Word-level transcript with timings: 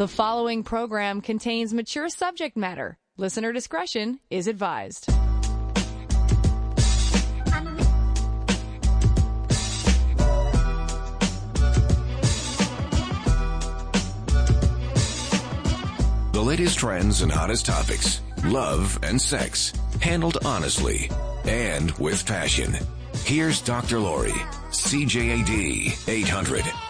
The 0.00 0.08
following 0.08 0.62
program 0.62 1.20
contains 1.20 1.74
mature 1.74 2.08
subject 2.08 2.56
matter. 2.56 2.96
Listener 3.18 3.52
discretion 3.52 4.18
is 4.30 4.46
advised. 4.46 5.08
The 16.32 16.40
latest 16.42 16.78
trends 16.78 17.20
and 17.20 17.30
hottest 17.30 17.66
topics, 17.66 18.22
love 18.42 18.98
and 19.02 19.20
sex, 19.20 19.74
handled 20.00 20.38
honestly 20.46 21.10
and 21.44 21.90
with 21.98 22.24
passion. 22.24 22.74
Here's 23.26 23.60
Dr. 23.60 23.98
Laurie, 23.98 24.30
CJAD 24.70 26.08
800. 26.08 26.89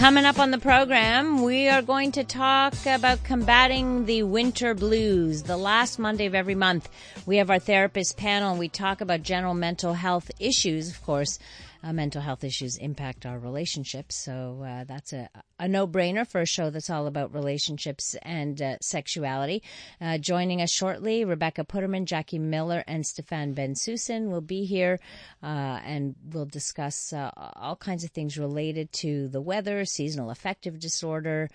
Coming 0.00 0.24
up 0.24 0.38
on 0.38 0.50
the 0.50 0.56
program, 0.56 1.42
we 1.42 1.68
are 1.68 1.82
going 1.82 2.12
to 2.12 2.24
talk 2.24 2.72
about 2.86 3.22
combating 3.22 4.06
the 4.06 4.22
winter 4.22 4.72
blues. 4.72 5.42
The 5.42 5.58
last 5.58 5.98
Monday 5.98 6.24
of 6.24 6.34
every 6.34 6.54
month, 6.54 6.88
we 7.26 7.36
have 7.36 7.50
our 7.50 7.58
therapist 7.58 8.16
panel 8.16 8.52
and 8.52 8.58
we 8.58 8.70
talk 8.70 9.02
about 9.02 9.22
general 9.22 9.52
mental 9.52 9.92
health 9.92 10.30
issues, 10.40 10.88
of 10.88 11.02
course 11.02 11.38
uh, 11.82 11.92
mental 11.92 12.22
health 12.22 12.44
issues 12.44 12.76
impact 12.76 13.26
our 13.26 13.38
relationships. 13.38 14.14
So 14.16 14.64
uh, 14.66 14.84
that's 14.84 15.12
a, 15.12 15.28
a 15.58 15.68
no-brainer 15.68 16.26
for 16.26 16.40
a 16.40 16.46
show 16.46 16.70
that's 16.70 16.90
all 16.90 17.06
about 17.06 17.34
relationships 17.34 18.14
and 18.22 18.60
uh, 18.60 18.76
sexuality. 18.80 19.62
Uh, 20.00 20.18
joining 20.18 20.60
us 20.60 20.70
shortly, 20.70 21.24
Rebecca 21.24 21.64
Putterman, 21.64 22.04
Jackie 22.04 22.38
Miller, 22.38 22.84
and 22.86 23.06
Stefan 23.06 23.54
Bensusan 23.54 24.30
will 24.30 24.40
be 24.40 24.64
here, 24.64 24.98
uh, 25.42 25.80
and 25.84 26.14
we'll 26.32 26.46
discuss 26.46 27.12
uh, 27.12 27.30
all 27.56 27.76
kinds 27.76 28.04
of 28.04 28.10
things 28.10 28.38
related 28.38 28.92
to 28.92 29.28
the 29.28 29.40
weather, 29.40 29.84
seasonal 29.84 30.30
affective 30.30 30.78
disorder, 30.78 31.48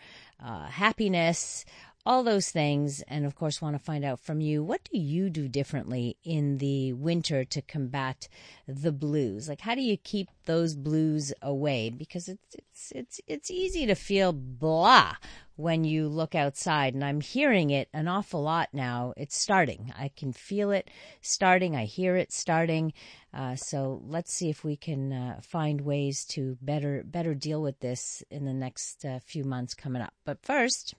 happiness, 0.70 1.66
all 2.06 2.24
those 2.24 2.50
things. 2.50 3.02
And 3.08 3.26
of 3.26 3.36
course, 3.36 3.62
want 3.62 3.76
to 3.76 3.84
find 3.84 4.06
out 4.06 4.20
from 4.20 4.42
you 4.42 4.64
what 4.64 4.84
do 4.92 4.98
you 4.98 5.30
do 5.30 5.48
differently 5.48 6.18
in 6.24 6.60
the 6.60 6.94
winter 6.94 7.44
to 7.46 7.62
combat 7.62 8.28
the 8.68 8.92
blues? 8.92 9.50
Like, 9.50 9.62
how 9.62 9.76
do 9.76 9.82
you 9.82 9.98
keep 9.98 10.30
those 10.46 10.76
blues 10.76 11.34
away? 11.42 11.90
Because 11.90 12.28
it's, 12.30 12.56
it's, 12.56 12.92
it's, 12.92 13.22
it's 13.28 13.52
easy 13.52 13.86
to 13.88 13.96
feel 13.96 14.34
blah 14.34 15.16
when 15.56 15.84
you 15.84 16.08
look 16.08 16.36
outside. 16.36 16.94
And 16.94 17.04
I'm 17.04 17.22
hearing 17.22 17.70
it 17.70 17.90
an 17.94 18.08
awful 18.08 18.44
lot 18.44 18.70
now. 18.74 19.14
It's 19.18 19.40
starting. 19.40 19.94
I 19.98 20.10
can 20.10 20.34
feel 20.34 20.72
it 20.72 20.90
starting. 21.22 21.76
I 21.76 21.86
hear 21.86 22.16
it 22.16 22.32
starting. 22.32 22.94
Uh, 23.34 23.56
so 23.56 24.02
let's 24.06 24.32
see 24.32 24.50
if 24.50 24.64
we 24.64 24.76
can 24.76 25.12
uh, 25.12 25.40
find 25.42 25.82
ways 25.82 26.26
to 26.26 26.58
better, 26.62 27.04
better 27.06 27.34
deal 27.34 27.62
with 27.62 27.80
this 27.80 28.24
in 28.30 28.46
the 28.46 28.54
next 28.54 29.04
uh, 29.06 29.20
few 29.20 29.44
months 29.44 29.74
coming 29.74 30.02
up. 30.02 30.14
But 30.26 30.44
first, 30.44 30.94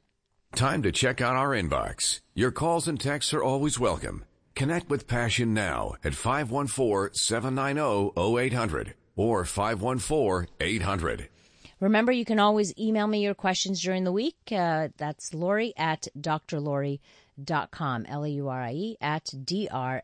Time 0.56 0.82
to 0.84 0.90
check 0.90 1.20
out 1.20 1.36
our 1.36 1.50
inbox. 1.50 2.20
Your 2.34 2.50
calls 2.50 2.88
and 2.88 2.98
texts 2.98 3.34
are 3.34 3.42
always 3.42 3.78
welcome. 3.78 4.24
Connect 4.54 4.88
with 4.88 5.06
Passion 5.06 5.52
now 5.52 5.96
at 6.02 6.14
514-790-0800 6.14 8.94
or 9.16 9.44
514-800. 9.44 11.26
Remember, 11.78 12.10
you 12.10 12.24
can 12.24 12.38
always 12.38 12.72
email 12.78 13.06
me 13.06 13.22
your 13.22 13.34
questions 13.34 13.82
during 13.82 14.04
the 14.04 14.12
week. 14.12 14.38
Uh, 14.50 14.88
that's 14.96 15.34
Laurie 15.34 15.74
at 15.76 16.08
drlaurie.com 16.18 17.00
dot 17.42 17.70
com, 17.70 18.06
L-A-U-R-I-E 18.06 18.96
at 19.00 19.30
D-R-L-A-U-R-I-E. 19.44 19.98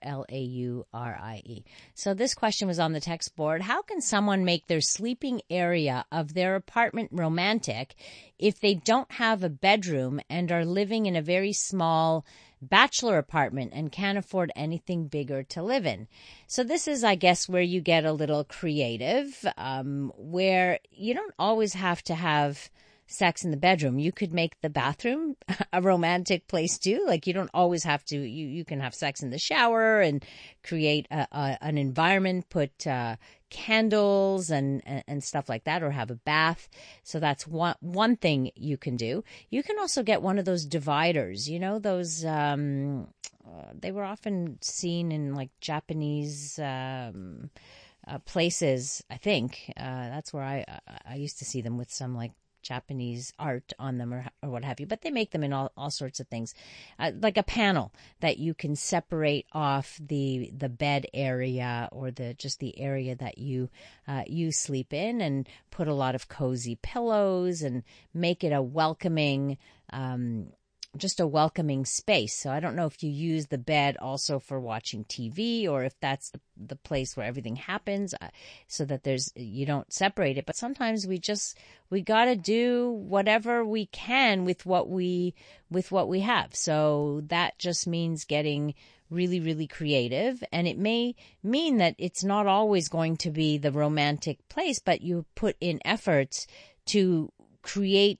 So 1.94 2.14
this 2.14 2.34
question 2.34 2.68
was 2.68 2.78
on 2.78 2.92
the 2.92 3.00
text 3.00 3.34
board. 3.36 3.62
How 3.62 3.82
can 3.82 4.00
someone 4.00 4.44
make 4.44 4.66
their 4.66 4.80
sleeping 4.80 5.42
area 5.50 6.04
of 6.12 6.34
their 6.34 6.56
apartment 6.56 7.10
romantic 7.12 7.94
if 8.38 8.60
they 8.60 8.74
don't 8.74 9.10
have 9.12 9.42
a 9.42 9.48
bedroom 9.48 10.20
and 10.28 10.52
are 10.52 10.64
living 10.64 11.06
in 11.06 11.16
a 11.16 11.22
very 11.22 11.52
small 11.52 12.24
bachelor 12.60 13.18
apartment 13.18 13.72
and 13.74 13.90
can't 13.90 14.18
afford 14.18 14.52
anything 14.54 15.08
bigger 15.08 15.42
to 15.42 15.62
live 15.62 15.84
in. 15.84 16.06
So 16.46 16.62
this 16.62 16.86
is, 16.86 17.02
I 17.02 17.16
guess, 17.16 17.48
where 17.48 17.62
you 17.62 17.80
get 17.80 18.04
a 18.04 18.12
little 18.12 18.44
creative, 18.44 19.44
um, 19.56 20.12
where 20.16 20.78
you 20.90 21.12
don't 21.14 21.34
always 21.38 21.74
have 21.74 22.02
to 22.04 22.14
have 22.14 22.70
sex 23.06 23.44
in 23.44 23.50
the 23.50 23.56
bedroom. 23.56 23.98
You 23.98 24.12
could 24.12 24.32
make 24.32 24.60
the 24.60 24.70
bathroom 24.70 25.36
a 25.72 25.82
romantic 25.82 26.48
place 26.48 26.78
too. 26.78 27.04
Like 27.06 27.26
you 27.26 27.32
don't 27.32 27.50
always 27.52 27.84
have 27.84 28.04
to, 28.06 28.16
you, 28.16 28.46
you 28.46 28.64
can 28.64 28.80
have 28.80 28.94
sex 28.94 29.22
in 29.22 29.30
the 29.30 29.38
shower 29.38 30.00
and 30.00 30.24
create 30.62 31.06
a, 31.10 31.26
a, 31.30 31.58
an 31.60 31.78
environment, 31.78 32.48
put, 32.48 32.86
uh, 32.86 33.16
candles 33.50 34.50
and, 34.50 34.82
and, 34.86 35.04
and 35.06 35.22
stuff 35.22 35.48
like 35.48 35.64
that 35.64 35.82
or 35.82 35.90
have 35.90 36.10
a 36.10 36.14
bath. 36.14 36.68
So 37.02 37.20
that's 37.20 37.46
one, 37.46 37.74
one 37.80 38.16
thing 38.16 38.50
you 38.54 38.78
can 38.78 38.96
do. 38.96 39.24
You 39.50 39.62
can 39.62 39.78
also 39.78 40.02
get 40.02 40.22
one 40.22 40.38
of 40.38 40.46
those 40.46 40.64
dividers, 40.64 41.50
you 41.50 41.60
know, 41.60 41.78
those, 41.78 42.24
um, 42.24 43.08
uh, 43.46 43.72
they 43.78 43.92
were 43.92 44.04
often 44.04 44.58
seen 44.62 45.12
in 45.12 45.34
like 45.34 45.50
Japanese, 45.60 46.58
um, 46.58 47.50
uh, 48.06 48.18
places, 48.20 49.04
I 49.10 49.16
think. 49.16 49.72
Uh, 49.76 50.08
that's 50.08 50.32
where 50.32 50.42
I, 50.42 50.64
I 51.06 51.16
used 51.16 51.38
to 51.38 51.44
see 51.44 51.60
them 51.60 51.78
with 51.78 51.92
some 51.92 52.16
like 52.16 52.32
Japanese 52.62 53.32
art 53.38 53.72
on 53.78 53.98
them 53.98 54.12
or, 54.12 54.26
or 54.42 54.50
what 54.50 54.64
have 54.64 54.80
you, 54.80 54.86
but 54.86 55.02
they 55.02 55.10
make 55.10 55.30
them 55.30 55.44
in 55.44 55.52
all, 55.52 55.72
all 55.76 55.90
sorts 55.90 56.20
of 56.20 56.28
things, 56.28 56.54
uh, 56.98 57.12
like 57.20 57.36
a 57.36 57.42
panel 57.42 57.92
that 58.20 58.38
you 58.38 58.54
can 58.54 58.76
separate 58.76 59.46
off 59.52 59.98
the 60.00 60.50
the 60.56 60.68
bed 60.68 61.06
area 61.12 61.88
or 61.92 62.10
the 62.10 62.34
just 62.34 62.60
the 62.60 62.78
area 62.78 63.14
that 63.14 63.38
you 63.38 63.68
uh, 64.08 64.22
you 64.26 64.52
sleep 64.52 64.92
in, 64.92 65.20
and 65.20 65.48
put 65.70 65.88
a 65.88 65.94
lot 65.94 66.14
of 66.14 66.28
cozy 66.28 66.78
pillows 66.82 67.62
and 67.62 67.82
make 68.14 68.44
it 68.44 68.52
a 68.52 68.62
welcoming. 68.62 69.58
Um, 69.92 70.48
just 70.96 71.20
a 71.20 71.26
welcoming 71.26 71.86
space. 71.86 72.34
So 72.34 72.50
I 72.50 72.60
don't 72.60 72.76
know 72.76 72.86
if 72.86 73.02
you 73.02 73.10
use 73.10 73.46
the 73.46 73.58
bed 73.58 73.96
also 74.00 74.38
for 74.38 74.60
watching 74.60 75.04
TV 75.04 75.68
or 75.68 75.84
if 75.84 75.98
that's 76.00 76.30
the, 76.30 76.40
the 76.56 76.76
place 76.76 77.16
where 77.16 77.26
everything 77.26 77.56
happens 77.56 78.14
uh, 78.20 78.28
so 78.68 78.84
that 78.84 79.02
there's, 79.02 79.32
you 79.34 79.64
don't 79.64 79.90
separate 79.92 80.36
it. 80.36 80.46
But 80.46 80.56
sometimes 80.56 81.06
we 81.06 81.18
just, 81.18 81.56
we 81.88 82.02
got 82.02 82.26
to 82.26 82.36
do 82.36 82.90
whatever 82.90 83.64
we 83.64 83.86
can 83.86 84.44
with 84.44 84.66
what 84.66 84.88
we, 84.88 85.34
with 85.70 85.90
what 85.90 86.08
we 86.08 86.20
have. 86.20 86.54
So 86.54 87.22
that 87.28 87.58
just 87.58 87.86
means 87.86 88.24
getting 88.24 88.74
really, 89.08 89.40
really 89.40 89.66
creative. 89.66 90.42
And 90.52 90.66
it 90.66 90.78
may 90.78 91.14
mean 91.42 91.78
that 91.78 91.94
it's 91.98 92.24
not 92.24 92.46
always 92.46 92.88
going 92.88 93.16
to 93.18 93.30
be 93.30 93.56
the 93.58 93.72
romantic 93.72 94.46
place, 94.48 94.78
but 94.78 95.00
you 95.00 95.24
put 95.34 95.56
in 95.60 95.80
efforts 95.84 96.46
to 96.86 97.30
create 97.62 98.18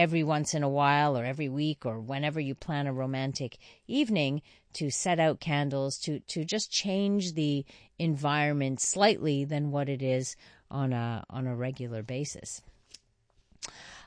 every 0.00 0.24
once 0.24 0.54
in 0.54 0.62
a 0.62 0.68
while 0.68 1.14
or 1.14 1.26
every 1.26 1.50
week 1.50 1.84
or 1.84 2.00
whenever 2.00 2.40
you 2.40 2.54
plan 2.54 2.86
a 2.86 2.92
romantic 2.92 3.58
evening 3.86 4.40
to 4.72 4.90
set 4.90 5.20
out 5.20 5.40
candles 5.40 5.98
to 5.98 6.20
to 6.20 6.42
just 6.42 6.72
change 6.72 7.34
the 7.34 7.66
environment 7.98 8.80
slightly 8.80 9.44
than 9.44 9.70
what 9.70 9.90
it 9.90 10.00
is 10.00 10.36
on 10.70 10.94
a 10.94 11.22
on 11.28 11.46
a 11.46 11.54
regular 11.54 12.02
basis. 12.02 12.62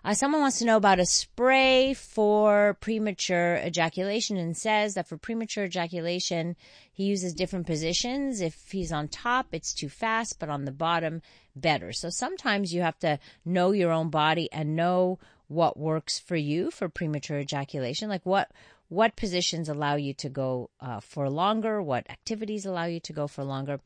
Uh, 0.05 0.13
someone 0.13 0.41
wants 0.41 0.57
to 0.57 0.65
know 0.65 0.77
about 0.77 0.99
a 0.99 1.05
spray 1.05 1.93
for 1.93 2.75
premature 2.81 3.55
ejaculation 3.63 4.35
and 4.35 4.57
says 4.57 4.95
that 4.95 5.07
for 5.07 5.15
premature 5.15 5.63
ejaculation, 5.63 6.57
he 6.91 7.03
uses 7.05 7.33
different 7.33 7.67
positions. 7.67 8.41
If 8.41 8.71
he's 8.71 8.91
on 8.91 9.07
top, 9.07 9.47
it's 9.53 9.73
too 9.73 9.87
fast, 9.87 10.39
but 10.39 10.49
on 10.49 10.65
the 10.65 10.73
bottom, 10.73 11.21
better. 11.55 11.93
So 11.93 12.09
sometimes 12.09 12.73
you 12.73 12.81
have 12.81 12.99
to 12.99 13.17
know 13.45 13.71
your 13.71 13.91
own 13.91 14.09
body 14.09 14.51
and 14.51 14.75
know 14.75 15.19
what 15.53 15.77
works 15.77 16.19
for 16.19 16.35
you 16.35 16.71
for 16.71 16.89
premature 16.89 17.39
ejaculation. 17.39 18.09
Like 18.09 18.25
what 18.25 18.51
what 18.89 19.15
positions 19.15 19.69
allow 19.69 19.95
you 19.95 20.13
to 20.15 20.29
go 20.29 20.69
uh, 20.79 20.99
for 20.99 21.29
longer? 21.29 21.81
What 21.81 22.09
activities 22.09 22.65
allow 22.65 22.85
you 22.85 22.99
to 23.01 23.13
go 23.13 23.27
for 23.27 23.43
longer? 23.43 23.79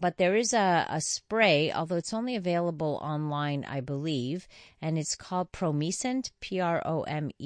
But 0.00 0.16
there 0.16 0.34
is 0.34 0.54
a, 0.54 0.86
a 0.88 1.00
spray, 1.02 1.70
although 1.70 1.96
it's 1.96 2.14
only 2.14 2.34
available 2.34 2.98
online, 3.02 3.66
I 3.68 3.80
believe, 3.80 4.48
and 4.80 4.96
it's 4.96 5.14
called 5.14 5.52
Promescent, 5.52 6.30
P-R-O-M-E-S-C-E-N-T, 6.40 7.42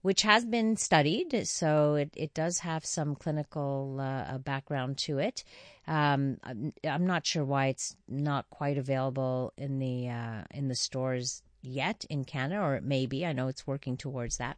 which 0.00 0.22
has 0.22 0.46
been 0.46 0.76
studied, 0.78 1.46
so 1.46 1.96
it, 1.96 2.10
it 2.16 2.32
does 2.32 2.60
have 2.60 2.86
some 2.86 3.14
clinical 3.14 3.98
uh, 4.00 4.38
background 4.38 4.96
to 4.98 5.18
it. 5.18 5.44
Um, 5.86 6.38
I'm, 6.42 6.72
I'm, 6.82 7.06
not 7.06 7.26
sure 7.26 7.44
why 7.44 7.66
it's 7.66 7.94
not 8.08 8.48
quite 8.48 8.78
available 8.78 9.52
in 9.58 9.78
the 9.78 10.08
uh, 10.08 10.44
in 10.50 10.68
the 10.68 10.74
stores 10.74 11.42
yet 11.64 12.04
in 12.10 12.24
Canada, 12.24 12.60
or 12.60 12.76
it 12.76 12.84
may 12.84 13.06
be. 13.06 13.24
I 13.24 13.32
know 13.32 13.48
it's 13.48 13.66
working 13.66 13.96
towards 13.96 14.38
that. 14.38 14.56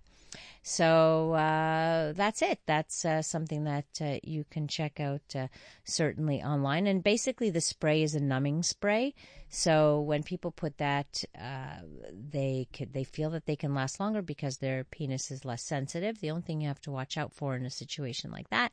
So 0.63 1.33
uh, 1.35 2.13
that's 2.13 2.43
it. 2.43 2.61
That's 2.67 3.05
uh, 3.05 3.23
something 3.23 3.65
that 3.65 3.87
uh, 4.01 4.19
you 4.23 4.45
can 4.51 4.69
check 4.69 5.01
out 5.01 5.23
uh, 5.35 5.47
certainly 5.85 6.43
online. 6.43 6.87
And 6.87 7.03
basically, 7.03 7.51
the 7.51 7.61
spray 7.61 8.03
is 8.03 8.15
a 8.15 8.21
numbing 8.21 8.63
spray. 8.63 9.15
So 9.49 10.01
when 10.01 10.23
people 10.23 10.51
put 10.51 10.79
that, 10.79 11.25
uh, 11.41 11.81
they 12.13 12.69
could, 12.73 12.93
they 12.93 13.05
feel 13.05 13.31
that 13.31 13.47
they 13.47 13.57
can 13.57 13.75
last 13.75 14.01
longer 14.01 14.23
because 14.23 14.59
their 14.59 14.85
penis 14.85 15.31
is 15.31 15.45
less 15.45 15.63
sensitive. 15.63 16.21
The 16.21 16.31
only 16.31 16.43
thing 16.43 16.61
you 16.61 16.69
have 16.69 16.81
to 16.83 16.91
watch 16.91 17.17
out 17.17 17.33
for 17.33 17.55
in 17.55 17.65
a 17.65 17.71
situation 17.71 18.31
like 18.31 18.51
that 18.51 18.73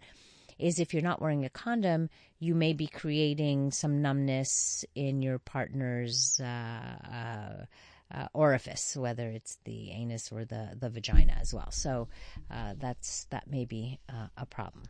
is 0.60 0.80
if 0.80 0.94
you're 0.94 1.04
not 1.04 1.22
wearing 1.22 1.46
a 1.46 1.50
condom, 1.50 2.10
you 2.40 2.56
may 2.56 2.74
be 2.74 2.88
creating 2.88 3.72
some 3.72 4.02
numbness 4.02 4.86
in 4.96 5.22
your 5.22 5.40
partner's 5.40 6.40
uh, 6.40 6.46
uh, 6.46 7.53
orifice, 8.34 8.96
whether 8.96 9.30
it's 9.30 9.58
the 9.64 9.92
anus 9.92 10.32
or 10.32 10.46
the, 10.46 10.70
the 10.80 10.90
vagina 10.90 11.34
as 11.40 11.54
well. 11.54 11.72
So 11.72 12.08
uh, 12.52 12.74
that's 12.78 13.26
that 13.26 13.50
may 13.50 13.66
be 13.66 14.00
uh, 14.10 14.28
a 14.38 14.46
problem. 14.46 14.84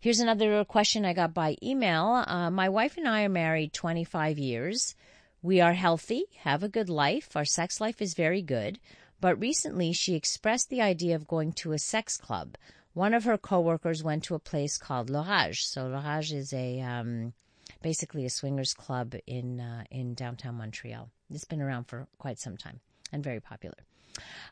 Here's 0.00 0.20
another 0.20 0.64
question 0.64 1.04
I 1.04 1.12
got 1.12 1.32
by 1.32 1.56
email. 1.62 2.24
Uh, 2.26 2.50
my 2.50 2.68
wife 2.68 2.96
and 2.96 3.06
I 3.06 3.22
are 3.22 3.28
married 3.28 3.72
25 3.72 4.38
years. 4.38 4.94
We 5.42 5.60
are 5.60 5.74
healthy, 5.74 6.24
have 6.40 6.62
a 6.62 6.68
good 6.68 6.88
life. 6.88 7.36
Our 7.36 7.44
sex 7.44 7.80
life 7.80 8.02
is 8.02 8.14
very 8.14 8.42
good. 8.42 8.78
But 9.20 9.38
recently 9.40 9.92
she 9.92 10.14
expressed 10.14 10.68
the 10.68 10.80
idea 10.80 11.14
of 11.14 11.28
going 11.28 11.52
to 11.54 11.72
a 11.72 11.78
sex 11.78 12.16
club. 12.16 12.56
One 12.94 13.14
of 13.14 13.24
her 13.24 13.38
coworkers 13.38 14.02
went 14.02 14.24
to 14.24 14.34
a 14.34 14.40
place 14.40 14.76
called 14.76 15.08
L'Orage. 15.08 15.64
So 15.64 15.86
L'Orage 15.86 16.32
is 16.32 16.52
a 16.52 16.80
um, 16.80 17.32
basically 17.82 18.24
a 18.24 18.30
swingers 18.30 18.74
club 18.74 19.14
in 19.26 19.60
uh, 19.60 19.84
in 19.90 20.14
downtown 20.14 20.56
Montreal. 20.56 21.10
It's 21.30 21.44
been 21.44 21.60
around 21.60 21.84
for 21.84 22.06
quite 22.18 22.38
some 22.38 22.56
time 22.56 22.80
and 23.12 23.22
very 23.22 23.40
popular. 23.40 23.76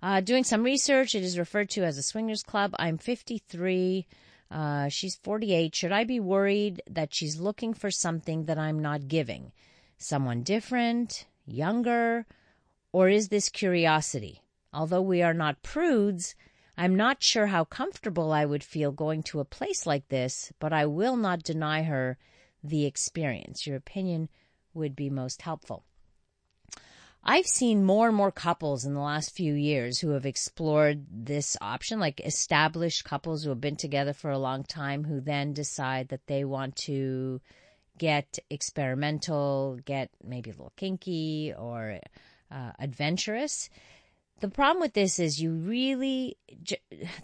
Uh, 0.03 0.21
doing 0.21 0.45
some 0.45 0.63
research, 0.63 1.15
it 1.15 1.23
is 1.23 1.39
referred 1.39 1.71
to 1.71 1.85
as 1.85 1.99
a 1.99 2.03
swingers 2.03 2.43
club. 2.43 2.75
I'm 2.79 2.99
53. 2.99 4.07
Uh, 4.51 4.89
she's 4.89 5.17
48. 5.17 5.75
Should 5.75 5.93
I 5.93 6.05
be 6.05 6.19
worried 6.19 6.83
that 6.91 7.15
she's 7.15 7.39
looking 7.39 7.75
for 7.75 7.91
something 7.91 8.47
that 8.47 8.59
I'm 8.59 8.81
not 8.81 9.09
giving? 9.09 9.53
Someone 9.99 10.43
different, 10.43 11.27
younger, 11.47 12.27
or 12.93 13.09
is 13.09 13.29
this 13.29 13.49
curiosity? 13.49 14.43
Although 14.73 15.03
we 15.03 15.23
are 15.23 15.35
not 15.35 15.63
prudes, 15.63 16.35
I'm 16.77 16.97
not 16.97 17.23
sure 17.23 17.47
how 17.47 17.65
comfortable 17.65 18.33
I 18.33 18.45
would 18.45 18.65
feel 18.65 18.93
going 18.93 19.23
to 19.25 19.41
a 19.41 19.45
place 19.45 19.87
like 19.87 20.09
this, 20.09 20.53
but 20.59 20.73
I 20.73 20.87
will 20.87 21.17
not 21.17 21.43
deny 21.43 21.83
her 21.83 22.17
the 22.63 22.87
experience. 22.87 23.67
Your 23.67 23.77
opinion 23.77 24.29
would 24.75 24.95
be 24.95 25.11
most 25.11 25.43
helpful. 25.43 25.85
I've 27.23 27.47
seen 27.47 27.85
more 27.85 28.09
and 28.09 28.17
more 28.17 28.33
couples 28.33 28.87
in 28.87 28.95
the 28.95 29.01
last 29.01 29.37
few 29.37 29.53
years 29.53 29.99
who 29.99 30.11
have 30.11 30.25
explored 30.25 31.05
this 31.11 31.57
option, 31.61 32.01
like 32.01 32.21
established 32.21 33.05
couples 33.05 33.45
who 33.45 33.51
have 33.51 33.61
been 33.61 33.77
together 33.77 34.15
for 34.15 34.31
a 34.31 34.39
long 34.39 34.65
time 34.65 35.05
who 35.05 35.21
then 35.21 35.53
decide 35.53 36.09
that 36.09 36.27
they 36.27 36.45
want 36.45 36.77
to 36.77 37.41
get 37.99 38.39
experimental, 38.49 39.79
get 39.85 40.11
maybe 40.25 40.49
a 40.49 40.55
little 40.55 40.73
kinky 40.77 41.53
or 41.57 42.01
uh, 42.51 42.73
adventurous. 42.79 43.69
The 44.41 44.49
problem 44.49 44.81
with 44.81 44.95
this 44.95 45.19
is 45.19 45.41
you 45.41 45.53
really, 45.53 46.39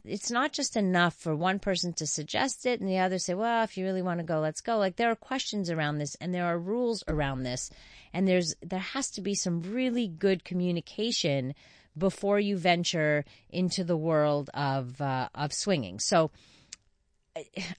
it's 0.05 0.31
not 0.31 0.53
just 0.53 0.77
enough 0.77 1.15
for 1.15 1.35
one 1.35 1.59
person 1.59 1.95
to 1.95 2.07
suggest 2.07 2.67
it 2.67 2.81
and 2.81 2.89
the 2.89 2.99
other 2.99 3.19
say, 3.19 3.33
well, 3.33 3.65
if 3.65 3.79
you 3.79 3.85
really 3.85 4.03
want 4.03 4.21
to 4.21 4.25
go, 4.25 4.41
let's 4.41 4.61
go. 4.61 4.77
Like 4.77 4.97
there 4.97 5.11
are 5.11 5.17
questions 5.17 5.71
around 5.71 5.97
this 5.97 6.15
and 6.17 6.35
there 6.35 6.45
are 6.45 6.59
rules 6.59 7.03
around 7.09 7.43
this. 7.43 7.71
And 8.13 8.29
there's, 8.29 8.55
there 8.63 8.79
has 8.79 9.11
to 9.13 9.23
be 9.23 9.35
some 9.35 9.63
really 9.63 10.09
good 10.09 10.45
communication 10.45 11.55
before 11.97 12.39
you 12.39 12.59
venture 12.59 13.25
into 13.49 13.83
the 13.83 13.97
world 13.97 14.51
of, 14.53 15.01
uh, 15.01 15.31
of 15.35 15.55
swinging. 15.55 15.99
So 16.01 16.31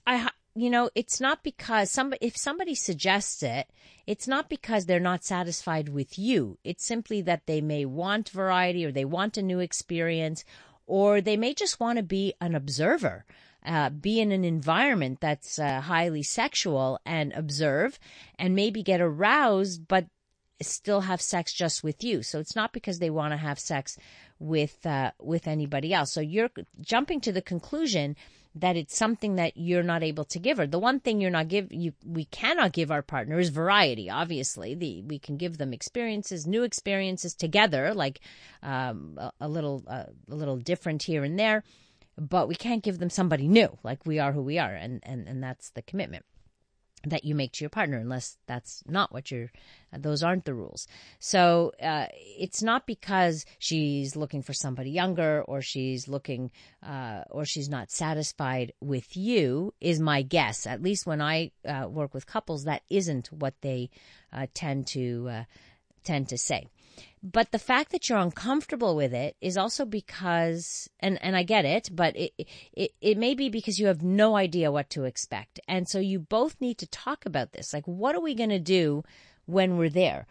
I, 0.04 0.30
you 0.60 0.70
know, 0.70 0.90
it's 0.94 1.20
not 1.20 1.42
because 1.42 1.90
somebody, 1.90 2.26
if 2.26 2.36
somebody 2.36 2.74
suggests 2.74 3.42
it, 3.42 3.68
it's 4.06 4.26
not 4.26 4.48
because 4.48 4.86
they're 4.86 5.00
not 5.00 5.24
satisfied 5.24 5.88
with 5.88 6.18
you. 6.18 6.58
It's 6.64 6.84
simply 6.84 7.20
that 7.22 7.46
they 7.46 7.60
may 7.60 7.84
want 7.84 8.30
variety 8.30 8.84
or 8.84 8.92
they 8.92 9.04
want 9.04 9.36
a 9.36 9.42
new 9.42 9.58
experience 9.58 10.44
or 10.86 11.20
they 11.20 11.36
may 11.36 11.54
just 11.54 11.78
want 11.78 11.98
to 11.98 12.02
be 12.02 12.34
an 12.40 12.54
observer. 12.54 13.24
Uh, 13.64 13.90
be 13.90 14.20
in 14.20 14.32
an 14.32 14.44
environment 14.44 15.20
that's 15.20 15.58
uh, 15.58 15.80
highly 15.80 16.22
sexual 16.22 16.98
and 17.04 17.32
observe 17.34 17.98
and 18.38 18.54
maybe 18.54 18.82
get 18.82 19.00
aroused, 19.00 19.86
but 19.88 20.06
still 20.62 21.02
have 21.02 21.20
sex 21.20 21.52
just 21.52 21.84
with 21.84 22.02
you. 22.02 22.22
So 22.22 22.38
it's 22.38 22.56
not 22.56 22.72
because 22.72 22.98
they 22.98 23.10
want 23.10 23.32
to 23.32 23.36
have 23.36 23.58
sex 23.58 23.98
with 24.38 24.84
uh, 24.86 25.12
with 25.20 25.46
anybody 25.46 25.92
else. 25.92 26.12
So 26.12 26.20
you're 26.20 26.50
jumping 26.80 27.20
to 27.22 27.32
the 27.32 27.42
conclusion 27.42 28.16
that 28.60 28.76
it's 28.76 28.96
something 28.96 29.36
that 29.36 29.56
you're 29.56 29.82
not 29.82 30.02
able 30.02 30.24
to 30.24 30.38
give 30.38 30.58
her. 30.58 30.66
The 30.66 30.78
one 30.78 31.00
thing 31.00 31.20
you're 31.20 31.30
not 31.30 31.48
give 31.48 31.72
you 31.72 31.92
we 32.04 32.24
cannot 32.26 32.72
give 32.72 32.90
our 32.90 33.02
partner 33.02 33.38
is 33.38 33.48
variety. 33.50 34.10
Obviously, 34.10 34.74
the 34.74 35.02
we 35.02 35.18
can 35.18 35.36
give 35.36 35.58
them 35.58 35.72
experiences, 35.72 36.46
new 36.46 36.62
experiences 36.62 37.34
together, 37.34 37.94
like 37.94 38.20
um, 38.62 39.14
a, 39.18 39.32
a, 39.40 39.48
little 39.48 39.84
uh, 39.86 40.04
a 40.30 40.34
little 40.34 40.56
different 40.56 41.02
here 41.02 41.24
and 41.24 41.38
there, 41.38 41.62
but 42.16 42.48
we 42.48 42.54
can't 42.54 42.82
give 42.82 42.98
them 42.98 43.10
somebody 43.10 43.48
new. 43.48 43.78
Like 43.82 44.04
we 44.06 44.18
are 44.18 44.32
who 44.32 44.42
we 44.42 44.58
are, 44.58 44.74
and 44.74 45.00
and 45.04 45.28
and 45.28 45.42
that's 45.42 45.70
the 45.70 45.82
commitment 45.82 46.24
that 47.04 47.24
you 47.24 47.34
make 47.34 47.52
to 47.52 47.64
your 47.64 47.70
partner 47.70 47.98
unless 47.98 48.36
that's 48.46 48.82
not 48.86 49.12
what 49.12 49.30
you're 49.30 49.50
those 49.96 50.22
aren't 50.22 50.44
the 50.44 50.54
rules. 50.54 50.86
So 51.18 51.72
uh, 51.82 52.06
it's 52.12 52.62
not 52.62 52.86
because 52.86 53.46
she's 53.58 54.16
looking 54.16 54.42
for 54.42 54.52
somebody 54.52 54.90
younger 54.90 55.42
or 55.42 55.62
she's 55.62 56.08
looking 56.08 56.50
uh, 56.82 57.22
or 57.30 57.44
she's 57.44 57.68
not 57.68 57.90
satisfied 57.90 58.72
with 58.80 59.16
you 59.16 59.72
is 59.80 59.98
my 60.00 60.22
guess. 60.22 60.66
At 60.66 60.82
least 60.82 61.06
when 61.06 61.20
i 61.22 61.50
uh, 61.66 61.88
work 61.88 62.12
with 62.14 62.26
couples 62.26 62.64
that 62.64 62.82
isn't 62.90 63.28
what 63.32 63.54
they 63.62 63.90
uh, 64.32 64.46
tend 64.52 64.86
to 64.88 65.28
uh, 65.30 65.44
tend 66.04 66.28
to 66.28 66.38
say 66.38 66.66
but 67.22 67.52
the 67.52 67.58
fact 67.58 67.92
that 67.92 68.08
you're 68.08 68.18
uncomfortable 68.18 68.94
with 68.96 69.12
it 69.12 69.36
is 69.40 69.56
also 69.56 69.84
because, 69.84 70.88
and, 71.00 71.22
and 71.22 71.36
I 71.36 71.42
get 71.42 71.64
it, 71.64 71.90
but 71.92 72.16
it, 72.16 72.32
it, 72.72 72.92
it 73.00 73.18
may 73.18 73.34
be 73.34 73.48
because 73.48 73.78
you 73.78 73.86
have 73.86 74.02
no 74.02 74.36
idea 74.36 74.72
what 74.72 74.90
to 74.90 75.04
expect. 75.04 75.60
And 75.66 75.88
so 75.88 75.98
you 75.98 76.18
both 76.18 76.60
need 76.60 76.78
to 76.78 76.86
talk 76.86 77.26
about 77.26 77.52
this. 77.52 77.72
Like, 77.72 77.86
what 77.86 78.14
are 78.14 78.20
we 78.20 78.34
going 78.34 78.50
to 78.50 78.58
do 78.58 79.04
when 79.46 79.76
we're 79.76 79.88
there? 79.88 80.26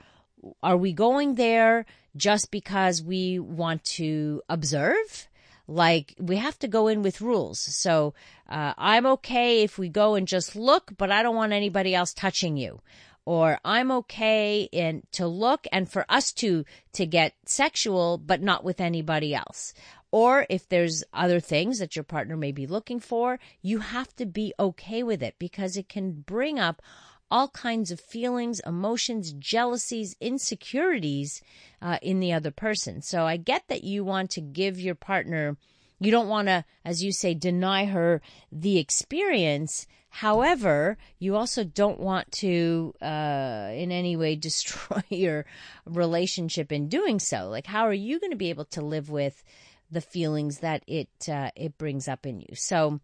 Are 0.61 0.77
we 0.77 0.93
going 0.93 1.35
there 1.35 1.85
just 2.15 2.51
because 2.51 3.01
we 3.01 3.39
want 3.39 3.83
to 3.85 4.41
observe? 4.49 5.27
like 5.69 6.15
we 6.17 6.37
have 6.37 6.57
to 6.59 6.67
go 6.67 6.87
in 6.87 7.03
with 7.03 7.19
rules. 7.19 7.59
So 7.59 8.13
uh, 8.47 8.73
I'm 8.77 9.05
okay 9.05 9.63
if 9.63 9.77
we 9.77 9.89
go 9.89 10.15
and 10.15 10.25
just 10.25 10.55
look, 10.55 10.93
but 10.97 11.11
I 11.11 11.21
don't 11.21 11.35
want 11.35 11.51
anybody 11.51 11.93
else 11.93 12.13
touching 12.13 12.55
you 12.55 12.79
or 13.27 13.59
I'm 13.65 13.91
okay 13.91 14.69
in 14.71 15.03
to 15.11 15.27
look 15.27 15.67
and 15.73 15.91
for 15.91 16.05
us 16.07 16.31
to 16.35 16.63
to 16.93 17.05
get 17.05 17.33
sexual 17.45 18.17
but 18.17 18.41
not 18.41 18.63
with 18.63 18.79
anybody 18.79 19.35
else. 19.35 19.73
Or 20.11 20.45
if 20.49 20.69
there's 20.69 21.03
other 21.11 21.41
things 21.41 21.79
that 21.79 21.97
your 21.97 22.03
partner 22.03 22.37
may 22.37 22.53
be 22.53 22.65
looking 22.65 23.01
for, 23.01 23.37
you 23.61 23.79
have 23.79 24.15
to 24.15 24.25
be 24.25 24.53
okay 24.57 25.03
with 25.03 25.21
it 25.21 25.35
because 25.39 25.75
it 25.75 25.89
can 25.89 26.21
bring 26.21 26.57
up 26.57 26.81
all 27.29 27.49
kinds 27.49 27.91
of 27.91 27.99
feelings, 27.99 28.61
emotions, 28.65 29.33
jealousies, 29.33 30.15
insecurities 30.21 31.41
uh, 31.81 31.97
in 32.01 32.21
the 32.21 32.31
other 32.31 32.51
person. 32.51 33.01
So 33.01 33.25
I 33.25 33.35
get 33.35 33.67
that 33.67 33.83
you 33.83 34.05
want 34.05 34.31
to 34.31 34.41
give 34.41 34.79
your 34.79 34.95
partner, 34.95 35.57
you 35.99 36.11
don't 36.11 36.29
want 36.29 36.47
to, 36.47 36.63
as 36.85 37.03
you 37.03 37.11
say, 37.11 37.33
deny 37.33 37.87
her 37.87 38.21
the 38.53 38.77
experience. 38.77 39.85
However, 40.17 40.97
you 41.19 41.35
also 41.35 41.63
don't 41.63 41.99
want 41.99 42.31
to, 42.43 42.91
uh, 43.03 43.69
in 43.71 43.91
any 43.91 44.15
way 44.17 44.35
destroy 44.49 45.03
your 45.09 45.45
relationship 45.85 46.71
in 46.71 46.89
doing 46.89 47.19
so. 47.19 47.49
Like, 47.49 47.67
how 47.67 47.83
are 47.83 47.93
you 47.93 48.19
going 48.19 48.31
to 48.31 48.35
be 48.35 48.49
able 48.49 48.65
to 48.65 48.81
live 48.81 49.11
with 49.11 49.43
the 49.91 50.01
feelings 50.01 50.57
that 50.59 50.83
it, 50.87 51.29
uh, 51.29 51.51
it 51.55 51.77
brings 51.77 52.07
up 52.07 52.25
in 52.25 52.41
you? 52.41 52.55
So, 52.55 52.99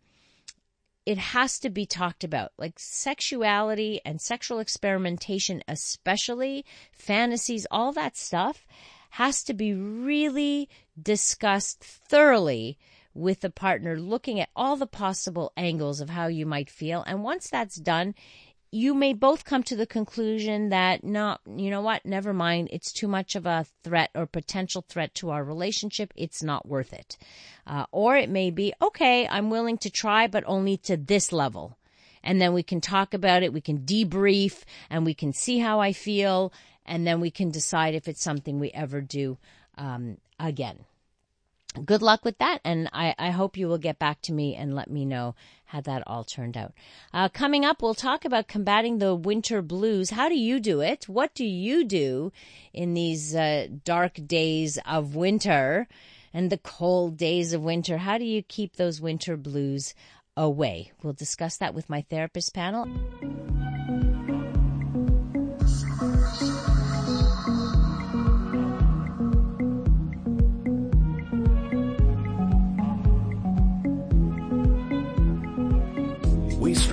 it 1.05 1.20
has 1.20 1.60
to 1.60 1.70
be 1.70 1.86
talked 1.86 2.24
about. 2.24 2.51
Like 2.58 2.79
sexuality 2.79 4.01
and 4.03 4.20
sexual 4.20 4.58
experimentation, 4.58 5.62
especially 5.67 6.65
fantasies, 6.91 7.67
all 7.70 7.91
that 7.91 8.17
stuff 8.17 8.65
has 9.12 9.43
to 9.43 9.53
be 9.53 9.75
really 9.75 10.67
discussed 11.00 11.84
thoroughly 11.84 12.79
with 13.13 13.41
the 13.41 13.50
partner, 13.50 13.98
looking 14.00 14.39
at 14.39 14.50
all 14.55 14.75
the 14.75 14.88
possible 14.88 15.51
angles 15.55 16.01
of 16.01 16.10
how 16.10 16.27
you 16.27 16.46
might 16.46 16.70
feel. 16.70 17.03
And 17.05 17.24
once 17.24 17.50
that's 17.50 17.75
done, 17.75 18.15
you 18.72 18.96
may 18.96 19.13
both 19.13 19.46
come 19.46 19.62
to 19.62 19.75
the 19.75 19.86
conclusion 19.86 20.70
that 20.70 21.03
no, 21.03 21.38
you 21.46 21.70
know 21.70 21.82
what, 21.82 22.03
never 22.05 22.34
mind. 22.34 22.70
It's 22.72 22.91
too 22.91 23.08
much 23.08 23.36
of 23.36 23.46
a 23.46 23.67
threat 23.84 24.10
or 24.15 24.25
potential 24.25 24.84
threat 24.89 25.13
to 25.15 25.29
our 25.29 25.43
relationship. 25.43 26.12
It's 26.15 26.41
not 26.41 26.67
worth 26.67 26.91
it. 26.91 27.15
Uh, 27.67 27.86
or 27.91 28.17
it 28.17 28.32
may 28.32 28.50
be, 28.50 28.74
okay, 28.82 29.27
I'm 29.27 29.51
willing 29.51 29.77
to 29.79 29.91
try, 29.91 30.25
but 30.25 30.43
only 30.48 30.77
to 30.77 30.98
this 30.98 31.32
level. 31.32 31.77
And 32.24 32.41
then 32.41 32.53
we 32.53 32.63
can 32.63 32.82
talk 32.82 33.13
about 33.13 33.43
it. 33.43 33.53
We 33.53 33.62
can 33.62 33.79
debrief 33.79 34.63
and 34.89 35.05
we 35.05 35.13
can 35.13 35.34
see 35.34 35.60
how 35.60 35.79
I 35.79 35.93
feel. 35.93 36.51
And 36.84 37.05
then 37.05 37.20
we 37.20 37.29
can 37.29 37.51
decide 37.51 37.93
if 37.93 38.08
it's 38.08 38.24
something 38.24 38.60
we 38.60 38.72
ever 38.72 39.01
do 39.01 39.38
um, 39.77 40.17
again 40.39 40.86
good 41.86 42.01
luck 42.01 42.24
with 42.25 42.38
that. 42.39 42.60
And 42.63 42.89
I, 42.94 43.15
I, 43.18 43.32
hope 43.32 43.58
you 43.58 43.68
will 43.68 43.77
get 43.77 44.00
back 44.00 44.22
to 44.24 44.34
me 44.34 44.56
and 44.56 44.75
let 44.75 44.89
me 44.89 45.06
know 45.06 45.36
how 45.65 45.82
that 45.82 46.03
all 46.06 46.24
turned 46.24 46.56
out. 46.56 46.74
Uh, 47.13 47.30
coming 47.30 47.65
up, 47.65 47.82
we'll 47.82 47.94
talk 47.94 48.25
about 48.25 48.48
combating 48.48 48.98
the 48.98 49.15
winter 49.15 49.62
blues. 49.62 50.12
How 50.12 50.30
do 50.30 50.36
you 50.36 50.60
do 50.60 50.82
it? 50.82 51.10
What 51.10 51.34
do 51.34 51.46
you 51.46 51.84
do 51.84 52.32
in 52.74 52.94
these 52.94 53.36
uh, 53.36 53.68
dark 53.84 54.20
days 54.25 54.77
of 54.86 55.15
winter 55.15 55.88
and 56.34 56.50
the 56.50 56.58
cold 56.58 57.18
days 57.18 57.53
of 57.53 57.63
winter? 57.63 57.98
How 57.98 58.18
do 58.18 58.25
you 58.25 58.44
keep 58.44 58.75
those 58.75 59.01
winter 59.01 59.38
blues 59.38 59.94
away? 60.38 60.92
We'll 61.01 61.13
discuss 61.13 61.58
that 61.58 61.74
with 61.74 61.89
my 61.89 62.01
therapist 62.10 62.53
panel. 62.53 62.88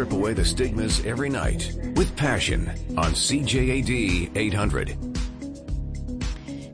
Strip 0.00 0.12
away 0.12 0.32
the 0.32 0.42
stigmas 0.42 1.04
every 1.04 1.28
night 1.28 1.74
with 1.94 2.16
passion 2.16 2.66
on 2.96 3.12
CJAD 3.12 4.34
800. 4.34 5.09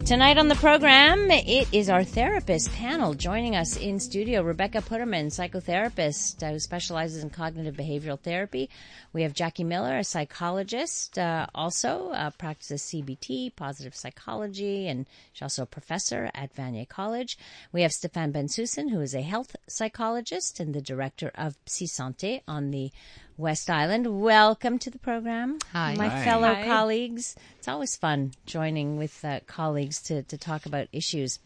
Tonight 0.07 0.39
on 0.39 0.47
the 0.47 0.55
program, 0.55 1.33
it 1.33 1.67
is 1.73 1.91
our 1.91 2.05
therapist 2.05 2.71
panel 2.71 3.15
joining 3.15 3.57
us 3.57 3.77
in 3.77 3.99
studio. 3.99 4.41
Rebecca 4.41 4.79
Putterman, 4.79 5.33
psychotherapist 5.33 6.45
uh, 6.45 6.53
who 6.53 6.61
specializes 6.61 7.25
in 7.25 7.31
cognitive 7.31 7.75
behavioral 7.75 8.17
therapy. 8.17 8.71
We 9.13 9.23
have 9.23 9.35
Jackie 9.35 9.65
Miller, 9.65 9.99
a 9.99 10.05
psychologist, 10.05 11.19
uh, 11.19 11.49
also 11.57 12.11
uh, 12.11 12.31
practices 12.31 12.83
CBT, 12.83 13.57
positive 13.57 13.97
psychology, 13.97 14.87
and 14.87 15.07
she's 15.33 15.43
also 15.43 15.65
a 15.65 15.67
professor 15.67 16.31
at 16.35 16.55
Vanier 16.55 16.89
College. 16.89 17.37
We 17.73 17.83
have 17.83 17.93
Stefan 17.93 18.33
Bensusan, 18.33 18.91
who 18.91 19.01
is 19.01 19.13
a 19.13 19.23
health 19.23 19.57
psychologist 19.67 20.61
and 20.61 20.73
the 20.73 20.81
director 20.81 21.33
of 21.35 21.57
Psy 21.67 21.87
Santé 21.87 22.43
on 22.47 22.71
the 22.71 22.93
West 23.37 23.69
Island. 23.69 24.21
Welcome 24.21 24.79
to 24.81 24.91
the 24.91 24.99
program. 24.99 25.59
Hi. 25.73 25.95
My 25.95 26.09
Hi. 26.09 26.25
fellow 26.25 26.55
Hi. 26.55 26.65
colleagues. 26.65 27.37
It's 27.59 27.69
always 27.69 27.97
fun 27.97 28.33
joining 28.47 28.97
with 28.97 29.25
uh, 29.25 29.41
colleagues 29.47 30.01
to, 30.05 30.23
to 30.25 30.39
talk 30.39 30.65
about 30.65 30.89
issues. 30.93 31.39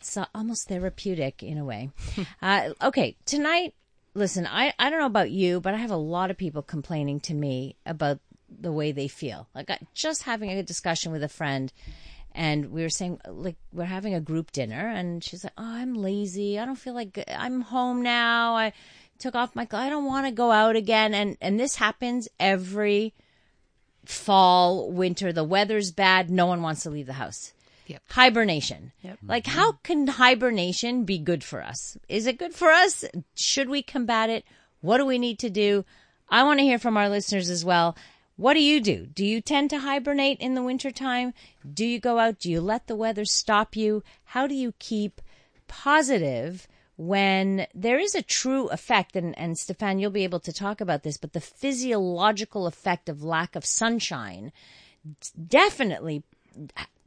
It's 0.00 0.16
uh, 0.16 0.26
almost 0.34 0.68
therapeutic 0.68 1.42
in 1.42 1.56
a 1.56 1.64
way. 1.64 1.90
uh, 2.42 2.70
okay, 2.82 3.16
tonight, 3.24 3.74
listen, 4.14 4.46
I, 4.46 4.74
I 4.78 4.90
don't 4.90 5.00
know 5.00 5.06
about 5.06 5.30
you, 5.30 5.60
but 5.60 5.72
I 5.72 5.78
have 5.78 5.90
a 5.90 5.96
lot 5.96 6.30
of 6.30 6.36
people 6.36 6.62
complaining 6.62 7.20
to 7.20 7.34
me 7.34 7.76
about 7.86 8.18
the 8.60 8.72
way 8.72 8.92
they 8.92 9.08
feel. 9.08 9.48
Like, 9.54 9.70
I, 9.70 9.78
just 9.94 10.24
having 10.24 10.50
a 10.50 10.62
discussion 10.62 11.10
with 11.10 11.22
a 11.22 11.28
friend 11.28 11.72
and 12.34 12.72
we 12.72 12.82
were 12.82 12.90
saying 12.90 13.20
like 13.28 13.56
we're 13.72 13.84
having 13.84 14.14
a 14.14 14.20
group 14.20 14.50
dinner 14.50 14.88
and 14.88 15.22
she's 15.22 15.44
like 15.44 15.52
oh 15.56 15.64
i'm 15.64 15.94
lazy 15.94 16.58
i 16.58 16.64
don't 16.64 16.74
feel 16.74 16.94
like 16.94 17.22
i'm 17.28 17.60
home 17.60 18.02
now 18.02 18.56
i 18.56 18.72
took 19.18 19.34
off 19.34 19.54
my 19.54 19.66
i 19.72 19.88
don't 19.88 20.04
want 20.04 20.26
to 20.26 20.32
go 20.32 20.50
out 20.50 20.76
again 20.76 21.14
and 21.14 21.36
and 21.40 21.58
this 21.58 21.76
happens 21.76 22.28
every 22.38 23.14
fall 24.04 24.90
winter 24.90 25.32
the 25.32 25.44
weather's 25.44 25.90
bad 25.90 26.30
no 26.30 26.46
one 26.46 26.62
wants 26.62 26.82
to 26.82 26.90
leave 26.90 27.06
the 27.06 27.14
house 27.14 27.52
Yep. 27.86 28.02
hibernation 28.10 28.92
Yep. 29.02 29.18
like 29.26 29.44
mm-hmm. 29.44 29.58
how 29.58 29.72
can 29.82 30.06
hibernation 30.06 31.04
be 31.04 31.18
good 31.18 31.44
for 31.44 31.62
us 31.62 31.98
is 32.08 32.26
it 32.26 32.38
good 32.38 32.54
for 32.54 32.68
us 32.68 33.04
should 33.34 33.68
we 33.68 33.82
combat 33.82 34.30
it 34.30 34.44
what 34.80 34.98
do 34.98 35.06
we 35.06 35.18
need 35.18 35.38
to 35.40 35.50
do 35.50 35.84
i 36.30 36.42
want 36.42 36.60
to 36.60 36.64
hear 36.64 36.78
from 36.78 36.96
our 36.96 37.08
listeners 37.08 37.50
as 37.50 37.64
well 37.64 37.94
what 38.36 38.54
do 38.54 38.60
you 38.60 38.80
do? 38.80 39.06
Do 39.06 39.24
you 39.24 39.40
tend 39.40 39.70
to 39.70 39.78
hibernate 39.78 40.40
in 40.40 40.54
the 40.54 40.62
wintertime? 40.62 41.34
Do 41.72 41.86
you 41.86 42.00
go 42.00 42.18
out? 42.18 42.40
Do 42.40 42.50
you 42.50 42.60
let 42.60 42.88
the 42.88 42.96
weather 42.96 43.24
stop 43.24 43.76
you? 43.76 44.02
How 44.24 44.48
do 44.48 44.54
you 44.54 44.74
keep 44.80 45.20
positive 45.68 46.66
when 46.96 47.66
there 47.74 47.98
is 47.98 48.14
a 48.14 48.22
true 48.22 48.68
effect? 48.68 49.16
And, 49.16 49.36
and 49.38 49.58
Stefan, 49.58 49.98
you'll 49.98 50.10
be 50.10 50.24
able 50.24 50.40
to 50.40 50.52
talk 50.52 50.80
about 50.80 51.02
this, 51.02 51.16
but 51.16 51.32
the 51.32 51.40
physiological 51.40 52.66
effect 52.66 53.08
of 53.08 53.22
lack 53.22 53.56
of 53.56 53.64
sunshine 53.64 54.52
definitely 55.48 56.22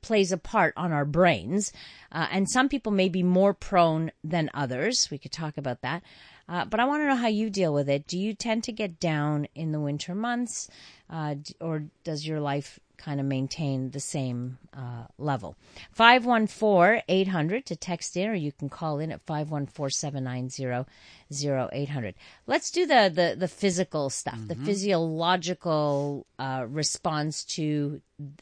plays 0.01 0.31
a 0.31 0.37
part 0.37 0.73
on 0.77 0.91
our 0.91 1.05
brains. 1.05 1.73
Uh, 2.11 2.27
and 2.31 2.49
some 2.49 2.69
people 2.69 2.91
may 2.91 3.09
be 3.09 3.23
more 3.23 3.53
prone 3.53 4.11
than 4.23 4.49
others. 4.53 5.09
We 5.11 5.17
could 5.17 5.31
talk 5.31 5.57
about 5.57 5.81
that. 5.81 6.03
Uh, 6.49 6.63
but 6.63 6.79
I 6.79 6.85
want 6.85 7.01
to 7.01 7.07
know 7.07 7.15
how 7.15 7.27
you 7.27 7.49
deal 7.49 7.73
with 7.73 7.89
it. 7.89 8.07
Do 8.07 8.17
you 8.17 8.33
tend 8.33 8.63
to 8.65 8.71
get 8.71 8.99
down 9.01 9.47
in 9.53 9.73
the 9.73 9.81
winter 9.81 10.15
months, 10.15 10.69
uh, 11.09 11.35
or 11.59 11.83
does 12.05 12.25
your 12.25 12.39
life 12.39 12.79
kind 12.97 13.19
of 13.19 13.25
maintain 13.25 13.91
the 13.91 13.99
same 13.99 14.57
uh, 14.75 15.05
level? 15.17 15.55
514 15.91 17.03
800 17.07 17.65
to 17.65 17.75
text 17.75 18.17
in, 18.17 18.29
or 18.29 18.33
you 18.33 18.51
can 18.51 18.69
call 18.69 18.99
in 18.99 19.11
at 19.11 19.21
514 19.25 19.89
790 19.91 20.85
0800. 21.31 22.15
Let's 22.45 22.71
do 22.71 22.85
the, 22.85 23.11
the, 23.13 23.35
the 23.37 23.47
physical 23.47 24.09
stuff, 24.09 24.39
the 24.47 24.55
physiological 24.55 26.25
uh, 26.39 26.65
response 26.67 27.43
to. 27.45 28.01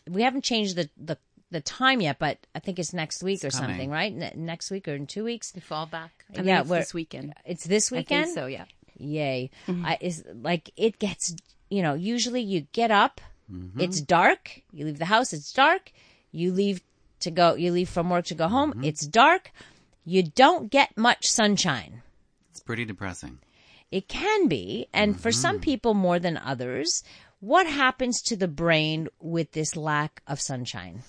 We 0.09 0.21
haven't 0.21 0.43
changed 0.43 0.75
the, 0.75 0.89
the 0.97 1.17
the 1.51 1.61
time 1.61 2.01
yet, 2.01 2.19
but 2.19 2.37
I 2.53 2.59
think 2.59 2.79
it's 2.79 2.93
next 2.93 3.23
week 3.23 3.43
or 3.43 3.49
coming. 3.49 3.69
something, 3.69 3.89
right? 3.89 4.13
Ne- 4.13 4.33
next 4.35 4.71
week 4.71 4.87
or 4.87 4.95
in 4.95 5.07
two 5.07 5.23
weeks. 5.23 5.53
We 5.55 5.61
fall 5.61 5.85
back. 5.85 6.25
I 6.35 6.41
Yeah, 6.41 6.43
yeah, 6.43 6.61
it's 6.61 6.69
this 6.69 6.93
weekend. 6.93 7.33
It's 7.45 7.63
this 7.63 7.91
I 7.91 7.97
weekend. 7.97 8.25
think 8.25 8.35
so, 8.35 8.45
yeah. 8.47 8.65
Yay! 8.97 9.51
I, 9.67 9.97
is 10.01 10.23
like 10.33 10.71
it 10.77 10.99
gets. 10.99 11.35
You 11.69 11.81
know, 11.81 11.93
usually 11.95 12.41
you 12.41 12.61
get 12.71 12.91
up, 12.91 13.19
Mm-hmm. 13.51 13.79
it's 13.79 14.01
dark. 14.01 14.61
You 14.71 14.85
leave 14.85 14.97
the 14.97 15.05
house, 15.05 15.33
it's 15.33 15.53
dark. 15.53 15.91
You 16.31 16.51
leave 16.51 16.81
to 17.21 17.31
go. 17.31 17.55
You 17.55 17.71
leave 17.71 17.89
from 17.89 18.09
work 18.09 18.25
to 18.25 18.35
go 18.35 18.47
home. 18.47 18.71
Mm-hmm. 18.71 18.83
It's 18.83 19.05
dark. 19.05 19.51
You 20.05 20.23
don't 20.23 20.69
get 20.69 20.97
much 20.97 21.27
sunshine. 21.27 22.01
It's 22.51 22.59
pretty 22.59 22.85
depressing. 22.85 23.39
It 23.91 24.07
can 24.07 24.47
be, 24.47 24.87
and 24.93 25.19
for 25.19 25.29
mm-hmm. 25.29 25.41
some 25.41 25.59
people 25.59 25.93
more 25.93 26.19
than 26.19 26.37
others. 26.37 27.03
What 27.39 27.67
happens 27.67 28.21
to 28.23 28.35
the 28.35 28.47
brain 28.47 29.07
with 29.19 29.51
this 29.51 29.75
lack 29.75 30.21
of 30.27 30.41
sunshine? 30.41 31.03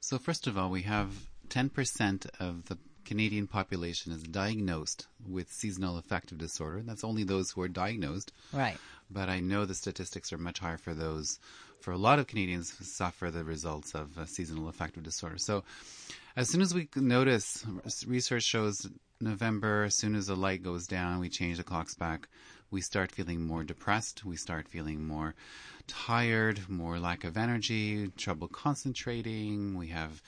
So 0.00 0.18
first 0.18 0.46
of 0.46 0.58
all, 0.58 0.70
we 0.70 0.82
have 0.82 1.12
10% 1.48 2.26
of 2.38 2.66
the 2.66 2.78
Canadian 3.04 3.46
population 3.46 4.12
is 4.12 4.22
diagnosed 4.22 5.06
with 5.26 5.50
seasonal 5.50 5.96
affective 5.96 6.36
disorder. 6.36 6.82
That's 6.84 7.04
only 7.04 7.24
those 7.24 7.50
who 7.50 7.62
are 7.62 7.68
diagnosed. 7.68 8.32
Right. 8.52 8.76
But 9.10 9.30
I 9.30 9.40
know 9.40 9.64
the 9.64 9.74
statistics 9.74 10.30
are 10.30 10.38
much 10.38 10.58
higher 10.58 10.76
for 10.76 10.92
those. 10.92 11.38
For 11.80 11.92
a 11.92 11.96
lot 11.98 12.18
of 12.18 12.26
Canadians 12.26 12.70
who 12.76 12.84
suffer 12.84 13.30
the 13.30 13.44
results 13.44 13.94
of 13.94 14.18
uh, 14.18 14.26
seasonal 14.26 14.68
affective 14.68 15.02
disorder. 15.02 15.38
So, 15.38 15.64
as 16.36 16.48
soon 16.48 16.60
as 16.60 16.74
we 16.74 16.88
notice, 16.96 17.64
research 18.06 18.42
shows 18.44 18.86
November, 19.20 19.84
as 19.84 19.94
soon 19.94 20.14
as 20.14 20.26
the 20.26 20.36
light 20.36 20.62
goes 20.62 20.86
down, 20.86 21.18
we 21.18 21.28
change 21.28 21.56
the 21.56 21.64
clocks 21.64 21.94
back. 21.94 22.28
We 22.70 22.80
start 22.80 23.10
feeling 23.10 23.46
more 23.46 23.64
depressed. 23.64 24.24
We 24.24 24.36
start 24.36 24.68
feeling 24.68 25.06
more 25.06 25.34
tired, 25.86 26.68
more 26.68 26.98
lack 26.98 27.24
of 27.24 27.36
energy, 27.36 28.08
trouble 28.16 28.48
concentrating. 28.48 29.76
We 29.76 29.88
have 29.88 30.22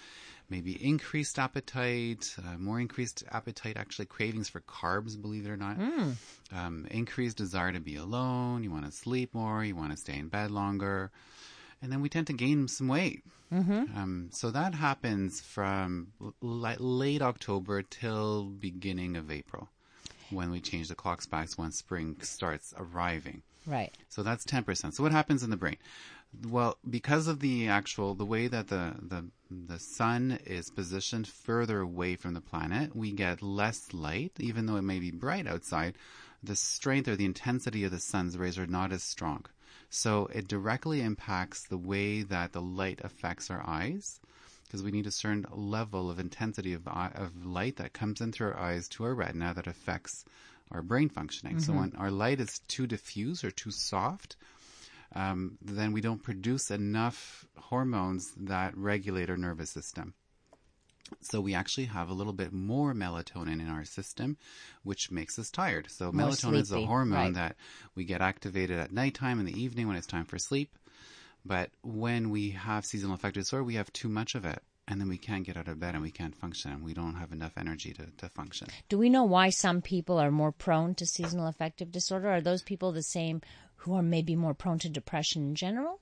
maybe 0.49 0.73
increased 0.85 1.39
appetite, 1.39 2.35
uh, 2.39 2.59
more 2.59 2.81
increased 2.81 3.23
appetite, 3.31 3.77
actually 3.77 4.07
cravings 4.07 4.49
for 4.49 4.61
carbs, 4.63 5.21
believe 5.21 5.47
it 5.47 5.51
or 5.51 5.57
not. 5.57 5.77
Um, 6.53 6.87
increased 6.91 7.37
desire 7.37 7.73
to 7.73 7.81
be 7.81 7.97
alone. 7.97 8.65
You 8.65 8.71
want 8.73 8.87
to 8.87 8.93
sleep 8.93 9.35
more. 9.35 9.65
You 9.65 9.77
want 9.77 9.93
to 9.93 9.97
stay 9.97 10.19
in 10.19 10.29
bed 10.29 10.51
longer. 10.51 11.11
And 11.83 11.91
then 11.91 12.03
we 12.03 12.09
tend 12.09 12.27
to 12.29 12.33
gain 12.33 12.69
some 12.69 12.89
weight. 12.89 13.25
Mm-hmm. 13.53 13.97
Um, 13.97 14.29
so 14.33 14.51
that 14.51 14.75
happens 14.75 15.41
from 15.41 16.13
l- 16.21 16.35
late 16.79 17.23
October 17.23 17.83
till 17.83 18.45
beginning 18.45 19.17
of 19.17 19.31
April 19.31 19.69
when 20.31 20.51
we 20.51 20.61
change 20.61 20.89
the 20.89 20.95
clocks 20.95 21.27
back 21.27 21.49
once 21.59 21.77
spring 21.77 22.17
starts 22.21 22.73
arriving. 22.77 23.43
Right. 23.67 23.97
So 24.09 24.23
that's 24.23 24.45
10%. 24.45 24.95
So 24.95 25.03
what 25.03 25.13
happens 25.13 25.43
in 25.43 25.51
the 25.51 25.57
brain? 25.57 25.77
Well, 26.49 26.79
because 26.89 27.27
of 27.27 27.41
the 27.41 27.69
actual, 27.69 28.15
the 28.15 28.25
way 28.25 28.47
that 28.47 28.69
the, 28.69 28.95
the, 29.03 29.27
the 29.51 29.81
sun 29.81 30.39
is 30.47 30.71
positioned 30.71 31.27
further 31.27 31.81
away 31.81 32.15
from 32.15 32.35
the 32.35 32.41
planet, 32.41 32.95
we 32.95 33.11
get 33.11 33.43
less 33.43 33.93
light, 33.93 34.33
even 34.39 34.67
though 34.67 34.77
it 34.77 34.83
may 34.83 35.01
be 35.01 35.11
bright 35.11 35.49
outside. 35.49 35.95
The 36.43 36.57
strength 36.57 37.09
or 37.09 37.17
the 37.17 37.25
intensity 37.25 37.85
of 37.85 37.91
the 37.91 37.99
sun's 37.99 38.39
rays 38.39 38.59
are 38.59 38.67
not 38.67 38.93
as 38.93 39.03
strong. 39.03 39.45
So 39.91 40.27
it 40.27 40.47
directly 40.49 41.03
impacts 41.03 41.65
the 41.65 41.77
way 41.77 42.23
that 42.23 42.53
the 42.53 42.63
light 42.63 43.01
affects 43.03 43.51
our 43.51 43.63
eyes 43.67 44.21
because 44.65 44.85
we 44.85 44.93
need 44.93 45.07
a 45.07 45.11
certain 45.11 45.45
level 45.51 46.09
of 46.09 46.21
intensity 46.21 46.73
of, 46.73 46.87
eye- 46.87 47.11
of 47.15 47.45
light 47.45 47.77
that 47.77 47.93
comes 47.93 48.21
in 48.21 48.31
through 48.31 48.49
our 48.53 48.57
eyes 48.57 48.89
to 48.91 49.03
our 49.03 49.15
retina 49.15 49.53
that 49.53 49.67
affects 49.67 50.25
our 50.71 50.81
brain 50.81 51.09
functioning. 51.09 51.59
So 51.59 51.73
when 51.73 51.93
our 51.99 52.13
light 52.13 52.39
is 52.41 52.61
too 52.69 52.87
diffuse 52.87 53.43
or 53.43 53.51
too 53.51 53.73
soft, 53.73 54.37
um, 55.17 55.59
then 55.61 55.93
we 55.93 56.01
don't 56.01 56.23
produce 56.23 56.71
enough 56.71 57.45
hormones 57.57 58.31
that 58.37 58.77
regulate 58.77 59.29
our 59.29 59.37
nervous 59.37 59.71
system. 59.71 60.15
So 61.21 61.41
we 61.41 61.55
actually 61.55 61.87
have 61.87 62.09
a 62.09 62.15
little 62.15 62.33
bit 62.33 62.53
more 62.53 62.95
melatonin 62.95 63.61
in 63.61 63.69
our 63.69 63.85
system, 63.85 64.37
which 64.83 65.11
makes 65.11 65.39
us 65.39 65.51
tired. 65.51 65.89
So 65.91 66.13
More 66.13 66.29
melatonin 66.29 66.61
is 66.61 66.73
a 66.73 66.85
hormone 66.85 67.19
right. 67.19 67.35
that 67.35 67.57
we 67.95 68.05
get 68.05 68.21
activated 68.21 68.79
at 68.79 68.93
nighttime 68.93 69.39
in 69.41 69.47
the 69.47 69.61
evening 69.61 69.89
when 69.89 69.97
it's 69.97 70.07
time 70.07 70.25
for 70.25 70.39
sleep. 70.39 70.77
But 71.45 71.71
when 71.83 72.31
we 72.31 72.51
have 72.51 72.85
seasonal 72.85 73.15
affective 73.15 73.45
disorder, 73.45 73.65
we 73.65 73.75
have 73.77 73.93
too 73.93 74.09
much 74.09 74.35
of 74.35 74.45
it. 74.45 74.63
And 74.89 75.01
then 75.01 75.09
we 75.09 75.19
can't 75.19 75.47
get 75.47 75.57
out 75.57 75.69
of 75.69 75.79
bed 75.79 75.95
and 75.95 76.03
we 76.03 76.11
can't 76.11 76.35
function 76.35 76.73
and 76.73 76.83
we 76.83 76.95
don't 76.95 77.15
have 77.15 77.31
enough 77.31 77.53
energy 77.57 77.93
to, 77.93 78.07
to 78.19 78.29
function. 78.31 78.67
Do 78.89 78.99
we 78.99 79.09
know 79.09 79.23
why 79.23 79.51
some 79.51 79.83
people 79.83 80.19
are 80.19 80.33
more 80.33 80.51
prone 80.51 80.97
to 80.97 81.07
seasonal 81.07 81.47
affective 81.47 81.93
disorder? 81.93 82.29
Are 82.29 82.41
those 82.41 82.63
people 82.63 82.91
the 82.91 83.05
same 83.05 83.41
who 83.77 83.95
are 83.95 84.03
maybe 84.03 84.35
more 84.35 84.53
prone 84.53 84.81
to 84.81 84.89
depression 84.89 85.43
in 85.43 85.55
general? 85.55 86.01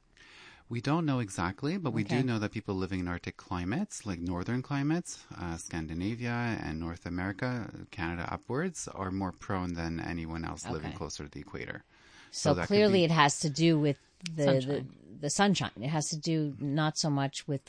We 0.70 0.80
don't 0.82 1.06
know 1.06 1.18
exactly, 1.20 1.78
but 1.78 1.92
we 1.92 2.02
Okay. 2.02 2.18
do 2.20 2.26
know 2.26 2.38
that 2.38 2.52
people 2.52 2.74
living 2.74 3.00
in 3.00 3.08
Arctic 3.08 3.36
climates, 3.38 4.04
like 4.04 4.20
northern 4.20 4.60
climates, 4.62 5.24
uh, 5.34 5.56
Scandinavia 5.56 6.58
and 6.62 6.78
North 6.78 7.06
America, 7.06 7.70
Canada 7.90 8.28
upwards, 8.30 8.86
are 8.88 9.10
more 9.10 9.32
prone 9.32 9.72
than 9.74 9.98
anyone 9.98 10.44
else 10.44 10.68
living 10.68 10.92
closer 10.92 11.24
to 11.24 11.30
the 11.30 11.40
equator. 11.40 11.84
So, 12.30 12.52
that 12.54 12.66
clearly, 12.68 12.98
be- 13.00 13.04
it 13.04 13.10
has 13.10 13.40
to 13.40 13.48
do 13.50 13.78
with 13.78 13.96
the, 14.24 14.44
the 14.44 14.44
Sunshine. 14.44 14.88
the 15.20 15.30
sunshine. 15.30 15.70
It 15.80 15.88
has 15.88 16.08
to 16.10 16.16
do 16.16 16.54
not 16.58 16.96
so 16.98 17.10
much 17.10 17.46
with 17.46 17.62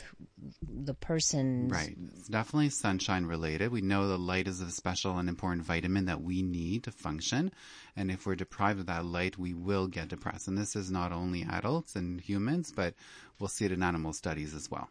the 0.61 0.93
person. 0.93 1.69
Right. 1.69 1.95
It's 2.17 2.27
definitely 2.27 2.69
sunshine 2.69 3.25
related. 3.25 3.71
We 3.71 3.81
know 3.81 4.07
the 4.07 4.17
light 4.17 4.47
is 4.47 4.61
a 4.61 4.71
special 4.71 5.17
and 5.17 5.29
important 5.29 5.65
vitamin 5.65 6.05
that 6.05 6.21
we 6.21 6.41
need 6.41 6.83
to 6.83 6.91
function. 6.91 7.51
And 7.95 8.11
if 8.11 8.25
we're 8.25 8.35
deprived 8.35 8.79
of 8.79 8.85
that 8.87 9.05
light, 9.05 9.37
we 9.37 9.53
will 9.53 9.87
get 9.87 10.09
depressed. 10.09 10.47
And 10.47 10.57
this 10.57 10.75
is 10.75 10.91
not 10.91 11.11
only 11.11 11.43
adults 11.49 11.95
and 11.95 12.21
humans, 12.21 12.71
but 12.75 12.93
we'll 13.39 13.47
see 13.49 13.65
it 13.65 13.71
in 13.71 13.83
animal 13.83 14.13
studies 14.13 14.53
as 14.53 14.69
well. 14.69 14.89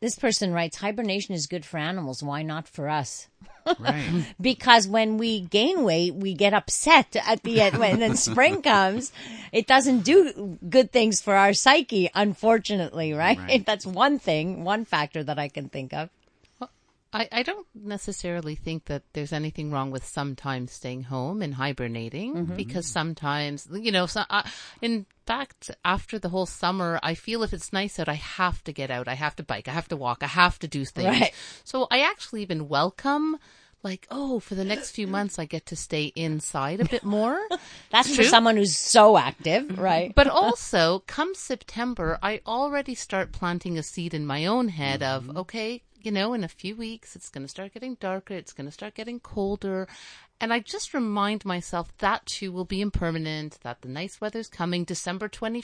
This 0.00 0.16
person 0.16 0.52
writes, 0.52 0.78
hibernation 0.78 1.34
is 1.34 1.46
good 1.46 1.64
for 1.64 1.76
animals. 1.76 2.22
Why 2.22 2.42
not 2.42 2.66
for 2.68 2.88
us? 2.88 3.28
Right. 3.78 4.24
Because 4.40 4.88
when 4.88 5.16
we 5.18 5.40
gain 5.42 5.84
weight, 5.84 6.14
we 6.14 6.34
get 6.34 6.54
upset 6.54 7.14
at 7.14 7.42
the 7.42 7.60
end. 7.60 7.78
When 7.78 8.00
then 8.00 8.16
spring 8.30 8.62
comes, 8.62 9.12
it 9.52 9.66
doesn't 9.66 10.00
do 10.00 10.58
good 10.68 10.90
things 10.90 11.20
for 11.20 11.34
our 11.34 11.52
psyche, 11.52 12.10
unfortunately, 12.14 13.12
right? 13.12 13.38
Right. 13.38 13.64
That's 13.66 13.86
one 13.86 14.18
thing, 14.18 14.64
one 14.64 14.86
factor 14.86 15.22
that 15.22 15.38
I 15.38 15.48
can 15.48 15.68
think 15.68 15.92
of. 15.92 16.08
I, 17.12 17.28
I 17.32 17.42
don't 17.42 17.66
necessarily 17.74 18.54
think 18.54 18.84
that 18.84 19.02
there's 19.12 19.32
anything 19.32 19.72
wrong 19.72 19.90
with 19.90 20.06
sometimes 20.06 20.70
staying 20.70 21.04
home 21.04 21.42
and 21.42 21.54
hibernating 21.54 22.34
mm-hmm. 22.34 22.56
because 22.56 22.86
sometimes, 22.86 23.66
you 23.72 23.90
know, 23.90 24.06
so, 24.06 24.22
uh, 24.30 24.44
in 24.80 25.06
fact, 25.26 25.72
after 25.84 26.20
the 26.20 26.28
whole 26.28 26.46
summer, 26.46 27.00
I 27.02 27.14
feel 27.14 27.42
if 27.42 27.52
it's 27.52 27.72
nice 27.72 27.98
out, 27.98 28.08
I 28.08 28.14
have 28.14 28.62
to 28.64 28.72
get 28.72 28.92
out. 28.92 29.08
I 29.08 29.14
have 29.14 29.34
to 29.36 29.42
bike. 29.42 29.66
I 29.66 29.72
have 29.72 29.88
to 29.88 29.96
walk. 29.96 30.18
I 30.22 30.28
have 30.28 30.58
to 30.60 30.68
do 30.68 30.84
things. 30.84 31.08
Right. 31.08 31.34
So 31.64 31.88
I 31.90 32.00
actually 32.02 32.42
even 32.42 32.68
welcome, 32.68 33.38
like, 33.82 34.06
oh, 34.12 34.38
for 34.38 34.54
the 34.54 34.64
next 34.64 34.92
few 34.92 35.08
months, 35.08 35.38
I 35.38 35.46
get 35.46 35.66
to 35.66 35.76
stay 35.76 36.12
inside 36.14 36.80
a 36.80 36.84
bit 36.84 37.02
more. 37.02 37.40
That's 37.90 38.10
for 38.10 38.22
True. 38.22 38.30
someone 38.30 38.56
who's 38.56 38.76
so 38.76 39.18
active, 39.18 39.64
mm-hmm. 39.64 39.80
right? 39.80 40.14
But 40.14 40.28
also, 40.28 41.02
come 41.08 41.34
September, 41.34 42.20
I 42.22 42.40
already 42.46 42.94
start 42.94 43.32
planting 43.32 43.78
a 43.78 43.82
seed 43.82 44.14
in 44.14 44.26
my 44.26 44.46
own 44.46 44.68
head 44.68 45.02
of, 45.02 45.24
mm-hmm. 45.24 45.38
okay, 45.38 45.82
you 46.02 46.12
know, 46.12 46.32
in 46.34 46.44
a 46.44 46.48
few 46.48 46.76
weeks, 46.76 47.16
it's 47.16 47.28
going 47.28 47.44
to 47.44 47.48
start 47.48 47.74
getting 47.74 47.94
darker, 47.96 48.34
it's 48.34 48.52
going 48.52 48.66
to 48.66 48.72
start 48.72 48.94
getting 48.94 49.20
colder. 49.20 49.88
And 50.42 50.54
I 50.54 50.60
just 50.60 50.94
remind 50.94 51.44
myself 51.44 51.92
that 51.98 52.24
too 52.24 52.50
will 52.50 52.64
be 52.64 52.80
impermanent, 52.80 53.58
that 53.62 53.82
the 53.82 53.88
nice 53.88 54.20
weather's 54.22 54.48
coming 54.48 54.84
December 54.84 55.28
21st. 55.28 55.62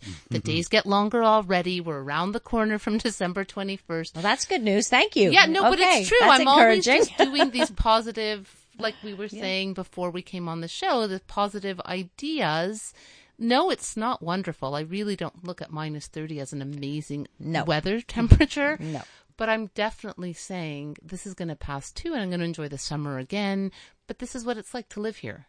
Mm-hmm. 0.00 0.10
The 0.30 0.38
days 0.40 0.66
get 0.68 0.84
longer 0.84 1.22
already. 1.22 1.80
We're 1.80 2.02
around 2.02 2.32
the 2.32 2.40
corner 2.40 2.78
from 2.78 2.98
December 3.08 3.44
21st. 3.44 4.14
Well, 4.16 4.22
that's 4.22 4.44
good 4.44 4.62
news. 4.62 4.88
Thank 4.88 5.14
you. 5.14 5.30
Yeah, 5.30 5.46
no, 5.46 5.62
but 5.62 5.78
it's 5.78 6.08
true. 6.08 6.18
That's 6.20 6.40
I'm 6.40 6.48
always 6.48 6.84
just 6.84 7.16
doing 7.18 7.50
these 7.50 7.70
positive, 7.70 8.52
like 8.78 8.96
we 9.04 9.14
were 9.14 9.28
saying 9.28 9.74
before 9.74 10.10
we 10.10 10.22
came 10.22 10.48
on 10.48 10.60
the 10.60 10.66
show, 10.68 11.06
the 11.06 11.20
positive 11.28 11.80
ideas. 11.86 12.92
No, 13.38 13.70
it's 13.70 13.96
not 13.96 14.22
wonderful. 14.22 14.74
I 14.74 14.80
really 14.80 15.14
don't 15.14 15.44
look 15.44 15.60
at 15.60 15.70
minus 15.70 16.06
30 16.06 16.40
as 16.40 16.52
an 16.52 16.62
amazing 16.62 17.28
No. 17.38 17.64
weather 17.64 18.00
temperature. 18.00 18.76
No. 18.80 19.02
But 19.36 19.48
I'm 19.48 19.66
definitely 19.74 20.32
saying 20.32 20.96
this 21.02 21.26
is 21.26 21.34
going 21.34 21.48
to 21.48 21.56
pass 21.56 21.92
too, 21.92 22.12
and 22.12 22.22
I'm 22.22 22.30
going 22.30 22.40
to 22.40 22.46
enjoy 22.46 22.68
the 22.68 22.78
summer 22.78 23.18
again. 23.18 23.70
But 24.06 24.18
this 24.18 24.34
is 24.34 24.44
what 24.44 24.56
it's 24.56 24.72
like 24.72 24.88
to 24.90 25.00
live 25.00 25.16
here. 25.16 25.46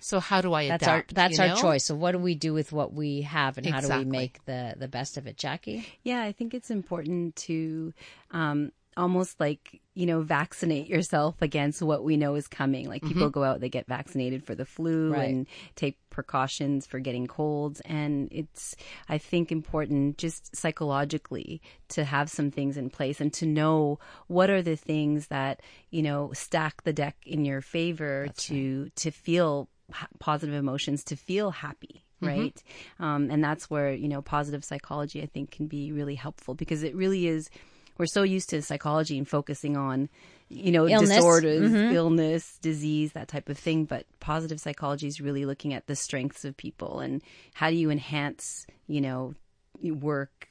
So 0.00 0.18
how 0.18 0.40
do 0.40 0.54
I 0.54 0.68
That's 0.68 0.82
adapt? 0.82 1.12
our 1.12 1.14
that's 1.14 1.38
you 1.38 1.44
our 1.44 1.56
choice. 1.56 1.84
So 1.84 1.94
what 1.94 2.12
do 2.12 2.18
we 2.18 2.34
do 2.34 2.54
with 2.54 2.72
what 2.72 2.92
we 2.92 3.22
have, 3.22 3.58
and 3.58 3.66
how 3.66 3.80
do 3.80 3.88
we 3.98 4.04
make 4.04 4.44
the 4.46 4.74
the 4.76 4.88
best 4.88 5.16
of 5.16 5.26
it, 5.26 5.36
Jackie? 5.36 5.86
Yeah, 6.02 6.22
I 6.22 6.32
think 6.32 6.54
it's 6.54 6.70
important 6.70 7.36
to 7.36 7.92
um, 8.30 8.72
almost 8.96 9.38
like, 9.38 9.80
you 10.00 10.06
know, 10.06 10.22
vaccinate 10.22 10.88
yourself 10.88 11.34
against 11.42 11.82
what 11.82 12.02
we 12.02 12.16
know 12.16 12.34
is 12.34 12.48
coming. 12.48 12.88
Like 12.88 13.02
people 13.02 13.28
go 13.28 13.44
out, 13.44 13.60
they 13.60 13.68
get 13.68 13.86
vaccinated 13.86 14.42
for 14.42 14.54
the 14.54 14.64
flu 14.64 15.12
Right. 15.12 15.28
and 15.28 15.46
take 15.76 15.98
precautions 16.08 16.86
for 16.86 16.98
getting 17.00 17.26
colds. 17.26 17.82
And 17.84 18.28
it's, 18.32 18.74
I 19.10 19.18
think, 19.18 19.52
important 19.52 20.16
just 20.16 20.56
psychologically 20.56 21.60
to 21.90 22.04
have 22.04 22.30
some 22.30 22.50
things 22.50 22.78
in 22.78 22.88
place 22.88 23.20
and 23.20 23.30
to 23.34 23.44
know 23.46 23.98
what 24.26 24.48
are 24.48 24.62
the 24.62 24.74
things 24.76 25.26
that, 25.26 25.60
you 25.90 26.02
know, 26.02 26.32
stack 26.32 26.82
the 26.84 26.94
deck 26.94 27.16
in 27.26 27.44
your 27.44 27.60
favor 27.60 28.28
to, 28.48 28.88
to 28.96 29.10
feel 29.10 29.68
positive 30.18 30.54
emotions, 30.54 31.04
to 31.04 31.16
feel 31.16 31.50
happy 31.50 32.04
right? 32.22 32.62
Um, 32.98 33.30
and 33.30 33.42
that's 33.42 33.70
where 33.70 33.94
you 33.94 34.06
know 34.06 34.20
positive 34.20 34.62
psychology 34.62 35.22
I 35.22 35.26
think 35.26 35.50
can 35.50 35.68
be 35.68 35.90
really 35.90 36.16
helpful 36.16 36.54
because 36.54 36.82
it 36.82 36.94
really 36.94 37.26
is. 37.26 37.48
We're 38.00 38.06
so 38.06 38.22
used 38.22 38.48
to 38.48 38.62
psychology 38.62 39.18
and 39.18 39.28
focusing 39.28 39.76
on 39.76 40.08
you 40.48 40.72
know 40.72 40.88
Illness. 40.88 41.10
disorders, 41.10 41.70
mm-hmm. 41.70 41.94
illness, 41.94 42.58
disease, 42.62 43.12
that 43.12 43.28
type 43.28 43.50
of 43.50 43.58
thing. 43.58 43.84
But 43.84 44.06
positive 44.20 44.58
psychology 44.58 45.06
is 45.06 45.20
really 45.20 45.44
looking 45.44 45.74
at 45.74 45.86
the 45.86 45.94
strengths 45.94 46.46
of 46.46 46.56
people 46.56 47.00
and 47.00 47.22
how 47.52 47.68
do 47.68 47.76
you 47.76 47.90
enhance 47.90 48.66
you 48.86 49.02
know 49.02 49.34
work. 49.82 50.48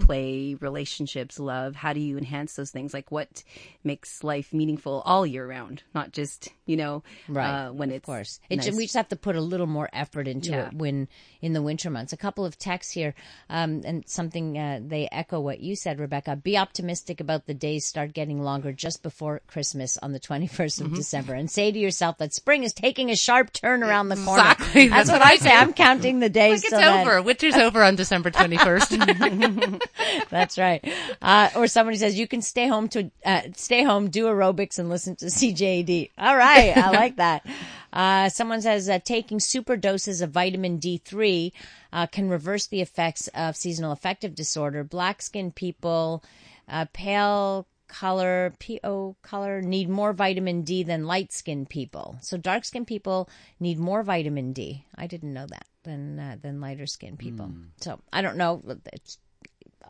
Play, 0.00 0.54
relationships, 0.60 1.38
love. 1.40 1.74
How 1.74 1.94
do 1.94 2.00
you 2.00 2.18
enhance 2.18 2.54
those 2.56 2.70
things? 2.70 2.92
Like 2.92 3.10
what 3.10 3.42
makes 3.82 4.22
life 4.22 4.52
meaningful 4.52 5.02
all 5.06 5.26
year 5.26 5.46
round, 5.46 5.82
not 5.94 6.12
just 6.12 6.50
you 6.66 6.76
know 6.76 7.02
Right. 7.26 7.66
uh, 7.68 7.72
when 7.72 7.88
of 7.88 7.96
it's 7.96 8.04
course. 8.06 8.38
It, 8.50 8.56
nice. 8.56 8.70
We 8.76 8.84
just 8.84 8.96
have 8.96 9.08
to 9.08 9.16
put 9.16 9.34
a 9.34 9.40
little 9.40 9.66
more 9.66 9.88
effort 9.94 10.28
into 10.28 10.50
Yeah. 10.50 10.66
it 10.68 10.74
when 10.74 11.08
in 11.40 11.54
the 11.54 11.62
winter 11.62 11.88
months. 11.88 12.12
A 12.12 12.18
couple 12.18 12.44
of 12.44 12.58
texts 12.58 12.92
here, 12.92 13.14
um, 13.48 13.80
and 13.86 14.06
something 14.06 14.58
uh, 14.58 14.80
they 14.86 15.08
echo 15.10 15.40
what 15.40 15.60
you 15.60 15.74
said, 15.74 15.98
Rebecca. 16.00 16.36
Be 16.36 16.58
optimistic 16.58 17.20
about 17.20 17.46
the 17.46 17.54
days 17.54 17.86
start 17.86 18.12
getting 18.12 18.42
longer 18.42 18.72
just 18.72 19.02
before 19.02 19.40
Christmas 19.46 19.96
on 19.98 20.12
the 20.12 20.20
twenty 20.20 20.42
Mm-hmm. 20.48 20.84
of 20.84 20.94
December, 20.94 21.34
and 21.34 21.50
say 21.50 21.72
to 21.72 21.78
yourself 21.78 22.18
that 22.18 22.34
spring 22.34 22.62
is 22.62 22.72
taking 22.74 23.10
a 23.10 23.16
sharp 23.16 23.52
turn 23.52 23.82
around 23.82 24.08
the 24.10 24.16
corner. 24.16 24.42
Exactly. 24.42 24.88
That's, 24.88 25.10
what 25.10 25.24
I 25.24 25.36
say. 25.36 25.50
I'm 25.50 25.72
counting 25.72 26.18
the 26.20 26.28
days. 26.28 26.62
Like 26.62 26.70
so 26.70 26.76
it's 26.78 26.84
that- 26.86 27.00
over. 27.06 27.22
Winter's 27.22 27.54
over 27.54 27.82
on 27.82 27.96
December 27.96 28.30
21st. 28.30 29.61
That's 30.30 30.58
right. 30.58 30.86
Uh, 31.20 31.50
or 31.56 31.66
somebody 31.66 31.96
says 31.96 32.18
you 32.18 32.26
can 32.26 32.42
stay 32.42 32.66
home 32.66 32.88
to 32.88 33.10
uh, 33.24 33.42
stay 33.56 33.82
home, 33.82 34.10
do 34.10 34.26
aerobics, 34.26 34.78
and 34.78 34.88
listen 34.88 35.16
to 35.16 35.26
CJAD. 35.26 36.10
All 36.18 36.36
right, 36.36 36.76
I 36.76 36.90
like 36.92 37.16
that. 37.16 37.46
Uh, 37.92 38.28
someone 38.28 38.62
says 38.62 38.88
uh, 38.88 38.98
taking 39.04 39.38
super 39.38 39.76
doses 39.76 40.20
of 40.20 40.30
vitamin 40.30 40.78
D3 40.78 41.52
uh, 41.92 42.06
can 42.06 42.28
reverse 42.28 42.66
the 42.66 42.80
effects 42.80 43.28
of 43.34 43.56
seasonal 43.56 43.92
affective 43.92 44.34
disorder. 44.34 44.82
Black 44.82 45.20
skinned 45.20 45.54
people, 45.54 46.24
uh, 46.68 46.86
pale 46.92 47.66
color, 47.88 48.54
PO 48.58 49.16
color, 49.20 49.60
need 49.60 49.88
more 49.90 50.14
vitamin 50.14 50.62
D 50.62 50.82
than 50.82 51.06
light 51.06 51.32
skinned 51.32 51.68
people. 51.68 52.16
So 52.22 52.38
dark 52.38 52.64
skinned 52.64 52.86
people 52.86 53.28
need 53.60 53.78
more 53.78 54.02
vitamin 54.02 54.54
D. 54.54 54.86
I 54.96 55.06
didn't 55.06 55.34
know 55.34 55.46
that 55.46 55.66
than 55.84 56.18
uh, 56.18 56.36
than 56.40 56.60
lighter 56.60 56.86
skinned 56.86 57.18
people. 57.18 57.52
So 57.80 58.00
I 58.12 58.22
don't 58.22 58.38
know. 58.38 58.62
It's 58.92 59.18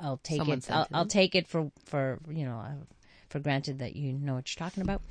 I'll 0.01 0.19
take 0.19 0.39
Someone 0.39 0.59
it. 0.59 0.71
I'll, 0.71 0.87
I'll 0.93 1.07
take 1.07 1.35
it 1.35 1.49
for 1.49 1.71
for 1.85 2.19
you 2.29 2.45
know 2.45 2.59
uh, 2.59 2.73
for 3.29 3.41
granted 3.41 3.79
that 3.81 3.97
you 3.97 4.13
know 4.13 4.35
what 4.35 4.55
you're 4.55 4.65
talking 4.65 4.83
about. 4.83 5.03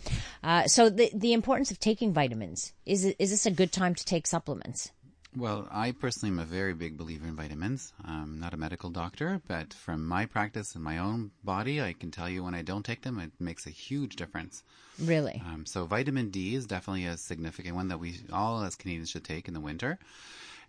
Uh, 0.43 0.67
so 0.67 0.89
the 0.89 1.09
the 1.13 1.33
importance 1.33 1.71
of 1.71 1.79
taking 1.79 2.13
vitamins 2.13 2.73
is 2.85 3.05
it, 3.05 3.15
is 3.19 3.31
this 3.31 3.45
a 3.45 3.51
good 3.51 3.71
time 3.71 3.95
to 3.95 4.05
take 4.05 4.27
supplements? 4.27 4.91
Well, 5.35 5.65
I 5.71 5.93
personally 5.93 6.33
am 6.33 6.39
a 6.39 6.45
very 6.45 6.73
big 6.73 6.97
believer 6.97 7.25
in 7.25 7.37
vitamins. 7.37 7.93
I'm 8.03 8.41
not 8.41 8.53
a 8.53 8.57
medical 8.57 8.89
doctor, 8.89 9.41
but 9.47 9.73
from 9.73 10.05
my 10.05 10.25
practice 10.25 10.75
and 10.75 10.83
my 10.83 10.97
own 10.97 11.31
body, 11.41 11.81
I 11.81 11.93
can 11.93 12.11
tell 12.11 12.27
you 12.27 12.43
when 12.43 12.53
I 12.53 12.63
don't 12.63 12.85
take 12.85 13.01
them, 13.01 13.17
it 13.17 13.31
makes 13.39 13.65
a 13.65 13.69
huge 13.69 14.17
difference. 14.17 14.61
Really? 14.99 15.41
Um, 15.45 15.65
so 15.65 15.85
vitamin 15.85 16.31
D 16.31 16.53
is 16.53 16.65
definitely 16.67 17.05
a 17.05 17.15
significant 17.15 17.75
one 17.75 17.87
that 17.87 17.99
we 17.99 18.19
all 18.33 18.61
as 18.63 18.75
Canadians 18.75 19.09
should 19.09 19.23
take 19.23 19.47
in 19.47 19.53
the 19.53 19.61
winter. 19.61 19.99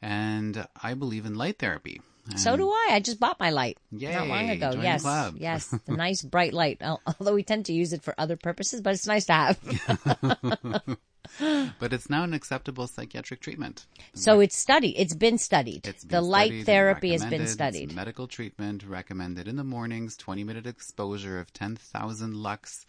And 0.02 0.66
I 0.82 0.94
believe 0.94 1.24
in 1.24 1.36
light 1.36 1.58
therapy. 1.58 2.00
So 2.36 2.56
do 2.56 2.70
I. 2.70 2.90
I 2.92 3.00
just 3.00 3.18
bought 3.18 3.40
my 3.40 3.50
light 3.50 3.78
not 3.90 4.28
long 4.28 4.50
ago. 4.50 4.72
join 4.72 4.80
the 4.80 4.84
yes, 4.84 5.32
yes, 5.36 5.66
the 5.86 5.96
nice 5.96 6.22
bright 6.22 6.52
light. 6.52 6.80
Although 6.82 7.34
we 7.34 7.42
tend 7.42 7.66
to 7.66 7.72
use 7.72 7.92
it 7.92 8.02
for 8.02 8.14
other 8.16 8.36
purposes, 8.36 8.80
but 8.80 8.94
it's 8.94 9.06
nice 9.06 9.26
to 9.26 9.32
have. 9.32 10.96
But 11.78 11.92
it's 11.92 12.10
now 12.10 12.24
an 12.24 12.34
acceptable 12.34 12.86
psychiatric 12.86 13.40
treatment. 13.40 13.86
so 14.14 14.40
it's 14.40 14.56
studied. 14.56 14.94
It's 14.98 15.14
been 15.14 15.38
studied. 15.38 15.86
It's 15.86 16.02
the 16.02 16.18
been 16.18 16.24
light 16.24 16.46
studied 16.46 16.58
and 16.58 16.66
therapy 16.66 17.12
has 17.12 17.22
been 17.22 17.30
recommended. 17.30 17.44
It's 17.44 17.52
studied. 17.52 17.94
medical 17.94 18.26
treatment 18.28 18.84
recommended 18.86 19.48
in 19.48 19.56
the 19.56 19.64
mornings, 19.64 20.16
20 20.16 20.44
minute 20.44 20.66
exposure 20.66 21.38
of 21.40 21.52
10,000 21.52 22.34
lux. 22.36 22.86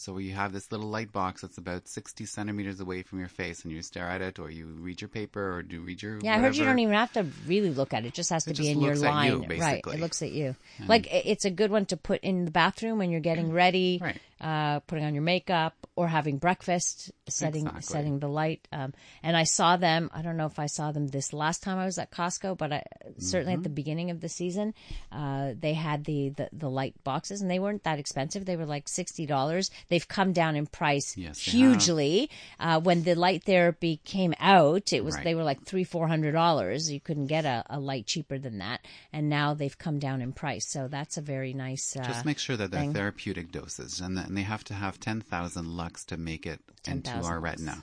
So 0.00 0.16
you 0.18 0.32
have 0.34 0.52
this 0.52 0.70
little 0.70 0.86
light 0.86 1.12
box 1.12 1.42
that's 1.42 1.58
about 1.58 1.88
60 1.88 2.24
centimeters 2.24 2.78
away 2.78 3.02
from 3.02 3.18
your 3.18 3.26
face 3.26 3.64
and 3.64 3.72
you 3.72 3.82
stare 3.82 4.08
at 4.08 4.22
it 4.22 4.38
or 4.38 4.48
you 4.48 4.66
read 4.66 5.00
your 5.00 5.08
paper 5.08 5.56
or 5.56 5.62
do 5.64 5.80
read 5.80 6.00
your 6.00 6.20
Yeah, 6.22 6.36
I 6.36 6.38
heard 6.38 6.54
you 6.54 6.64
don't 6.64 6.78
even 6.78 6.94
have 6.94 7.12
to 7.14 7.26
really 7.48 7.70
look 7.70 7.92
at 7.92 8.04
it. 8.04 8.08
It 8.08 8.14
just 8.14 8.30
has 8.30 8.44
to 8.44 8.50
It 8.50 8.58
be 8.58 8.62
just 8.62 8.70
in 8.70 8.80
your 8.80 8.92
at 8.92 8.98
you, 8.98 9.02
line. 9.02 9.58
right. 9.58 9.82
It 9.84 9.98
looks 9.98 10.22
at 10.22 10.30
you. 10.30 10.54
Like 10.86 11.08
it's 11.12 11.44
a 11.44 11.50
good 11.50 11.72
one 11.72 11.84
to 11.86 11.96
put 11.96 12.20
in 12.20 12.44
the 12.44 12.52
bathroom 12.52 12.98
when 12.98 13.10
you're 13.10 13.20
getting 13.20 13.52
ready. 13.52 13.98
Right. 14.00 14.20
Uh, 14.40 14.80
putting 14.80 15.04
on 15.04 15.14
your 15.14 15.22
makeup, 15.22 15.74
or 15.96 16.08
having 16.08 16.38
breakfast, 16.38 17.10
setting 17.28 17.62
Exactly. 17.66 17.82
setting 17.82 18.18
the 18.20 18.28
light. 18.28 18.66
Um, 18.72 18.94
and 19.22 19.36
I 19.36 19.44
saw 19.44 19.76
them. 19.76 20.10
I 20.14 20.22
don't 20.22 20.36
know 20.36 20.46
if 20.46 20.58
I 20.58 20.66
saw 20.66 20.92
them 20.92 21.08
this 21.08 21.32
last 21.32 21.62
time 21.62 21.78
I 21.78 21.84
was 21.84 21.98
at 21.98 22.10
Costco, 22.10 22.56
but 22.56 22.72
I, 22.72 22.82
certainly 23.18 23.54
Mm-hmm. 23.54 23.60
at 23.60 23.62
the 23.64 23.68
beginning 23.70 24.10
of 24.10 24.20
the 24.20 24.28
season, 24.28 24.74
uh, 25.10 25.54
they 25.58 25.74
had 25.74 26.04
the, 26.04 26.30
the 26.30 26.48
the 26.52 26.70
light 26.70 26.94
boxes, 27.04 27.40
and 27.40 27.50
they 27.50 27.58
weren't 27.58 27.84
that 27.84 27.98
expensive. 27.98 28.44
They 28.44 28.56
were 28.56 28.66
like 28.66 28.88
sixty 28.88 29.26
dollars. 29.26 29.70
They've 29.88 30.06
come 30.06 30.32
down 30.32 30.54
in 30.56 30.66
price 30.66 31.16
Yes, 31.16 31.38
hugely. 31.38 32.30
Uh, 32.60 32.80
when 32.80 33.02
the 33.02 33.14
light 33.14 33.44
therapy 33.44 34.00
came 34.04 34.34
out, 34.38 34.92
it 34.92 35.04
was 35.04 35.14
Right. 35.16 35.24
they 35.24 35.34
were 35.34 35.42
like 35.44 35.62
three 35.64 35.84
four 35.84 36.06
hundred 36.08 36.32
dollars. 36.32 36.90
You 36.90 37.00
couldn't 37.00 37.26
get 37.26 37.44
a, 37.44 37.64
a 37.70 37.80
light 37.80 38.06
cheaper 38.06 38.38
than 38.38 38.58
that, 38.58 38.80
and 39.12 39.28
now 39.28 39.54
they've 39.54 39.76
come 39.76 39.98
down 39.98 40.20
in 40.22 40.32
price. 40.32 40.68
So 40.68 40.88
that's 40.88 41.16
a 41.16 41.20
very 41.22 41.52
nice. 41.52 41.96
Uh, 41.96 42.04
Just 42.04 42.24
make 42.24 42.38
sure 42.38 42.56
that 42.56 42.70
they're 42.70 42.80
thing. 42.80 42.92
therapeutic 42.94 43.50
doses, 43.52 44.00
and, 44.00 44.16
that, 44.16 44.27
and 44.28 44.36
they 44.36 44.42
have 44.42 44.62
to 44.64 44.74
have 44.74 45.00
ten 45.00 45.20
thousand 45.20 45.76
lux 45.76 46.04
to 46.06 46.16
make 46.16 46.46
it 46.46 46.60
into 46.86 47.10
our 47.10 47.40
lux. 47.40 47.42
retina. 47.42 47.82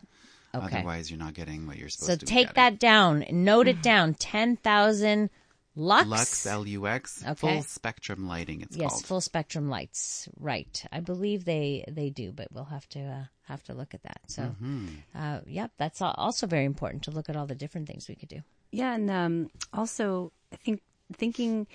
Okay. 0.53 0.77
Otherwise, 0.77 1.11
you're 1.11 1.19
not 1.19 1.33
getting 1.33 1.67
what 1.67 1.77
you're 1.77 1.89
supposed 1.89 2.11
so 2.11 2.15
to. 2.17 2.25
So 2.27 2.29
take 2.33 2.47
getting. 2.53 2.55
that 2.55 2.79
down. 2.79 3.25
Note 3.31 3.67
it 3.67 3.81
down. 3.91 4.13
Ten 4.13 4.55
thousand 4.55 5.29
lux. 5.75 6.07
Lux 6.07 6.45
L 6.45 6.65
U 6.67 6.87
X 6.87 7.21
Okay. 7.27 7.33
full 7.35 7.63
spectrum 7.63 8.27
lighting. 8.27 8.61
It's 8.61 8.77
Yes, 8.77 8.91
called. 8.91 9.05
full 9.05 9.21
spectrum 9.21 9.69
lights. 9.69 10.29
Right. 10.39 10.85
I 10.93 11.01
believe 11.01 11.43
they 11.43 11.83
they 11.91 12.09
do, 12.09 12.31
but 12.31 12.47
we'll 12.53 12.63
have 12.65 12.87
to 12.89 12.99
uh, 13.01 13.23
have 13.47 13.63
to 13.63 13.73
look 13.73 13.93
at 13.93 14.03
that. 14.03 14.21
So, 14.27 14.43
Mm-hmm. 14.43 14.87
uh, 15.13 15.39
yep, 15.45 15.71
that's 15.77 16.01
also 16.01 16.47
very 16.47 16.63
important 16.65 17.03
to 17.03 17.11
look 17.11 17.27
at 17.29 17.35
all 17.35 17.45
the 17.47 17.55
different 17.55 17.87
things 17.87 18.07
we 18.07 18.15
could 18.15 18.29
do. 18.29 18.41
Yeah, 18.71 18.93
and 18.95 19.11
um, 19.11 19.49
also 19.73 20.31
I 20.53 20.55
think 20.55 20.81
thinking 21.13 21.67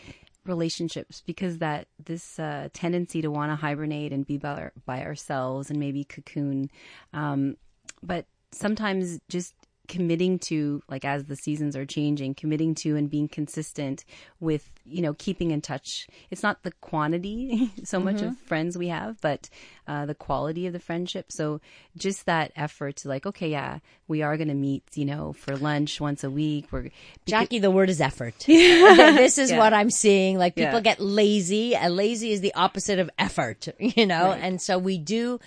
relationships 0.51 1.23
because 1.25 1.59
that 1.59 1.87
this 2.05 2.39
uh, 2.39 2.69
tendency 2.75 3.23
to 3.23 3.31
want 3.31 3.51
to 3.51 3.57
hibernate 3.57 4.13
and 4.13 4.27
be 4.27 4.37
by, 4.37 4.71
by 4.85 5.03
ourselves 5.03 5.71
and 5.71 5.81
maybe 5.81 6.05
cocoon, 6.05 6.71
um, 7.15 7.57
but 8.03 8.27
sometimes 8.53 9.21
just 9.29 9.55
committing 9.91 10.39
to 10.39 10.81
like 10.89 11.05
as 11.05 11.25
the 11.25 11.35
seasons 11.37 11.75
are 11.77 11.85
changing 11.85 12.33
committing 12.35 12.75
to 12.77 12.95
and 12.97 13.11
being 13.11 13.27
consistent 13.29 14.05
with 14.39 14.71
you 14.87 15.03
know 15.03 15.13
keeping 15.15 15.51
in 15.51 15.61
touch 15.61 16.07
it's 16.31 16.43
not 16.45 16.63
the 16.63 16.71
quantity 16.81 17.71
so 17.85 17.99
much 17.99 18.23
of 18.23 18.37
friends 18.47 18.79
we 18.79 18.87
have 18.89 19.21
but 19.21 19.49
uh, 19.89 20.07
the 20.07 20.15
quality 20.15 20.67
of 20.69 20.73
the 20.73 20.79
friendship 20.79 21.33
so 21.33 21.61
just 21.97 22.25
that 22.27 22.53
effort 22.55 22.95
to 22.97 23.09
like 23.09 23.27
okay 23.27 23.49
yeah 23.51 23.81
we 24.07 24.23
are 24.23 24.37
going 24.37 24.49
to 24.49 24.55
meet 24.55 24.85
you 24.95 25.05
know 25.05 25.33
for 25.33 25.57
lunch 25.57 26.01
once 26.01 26.23
a 26.23 26.31
week 26.31 26.67
we're 26.71 26.91
Jackie, 27.27 27.59
the 27.61 27.71
word 27.71 27.91
is 27.91 28.01
effort. 28.01 28.35
this 28.47 29.39
is 29.39 29.51
Yeah. 29.51 29.59
what 29.59 29.73
I'm 29.73 29.91
seeing. 29.91 30.37
Like 30.39 30.55
people 30.57 30.75
Yeah. 30.75 30.81
get 30.81 31.01
lazy. 31.01 31.77
And 31.77 31.95
lazy 31.95 32.33
is 32.33 32.41
the 32.41 32.55
opposite 32.55 32.99
of 32.99 33.09
effort, 33.19 33.69
you 33.79 34.05
know? 34.07 34.33
And 34.33 34.61
so 34.61 34.79
we 34.79 34.99
do, 34.99 35.39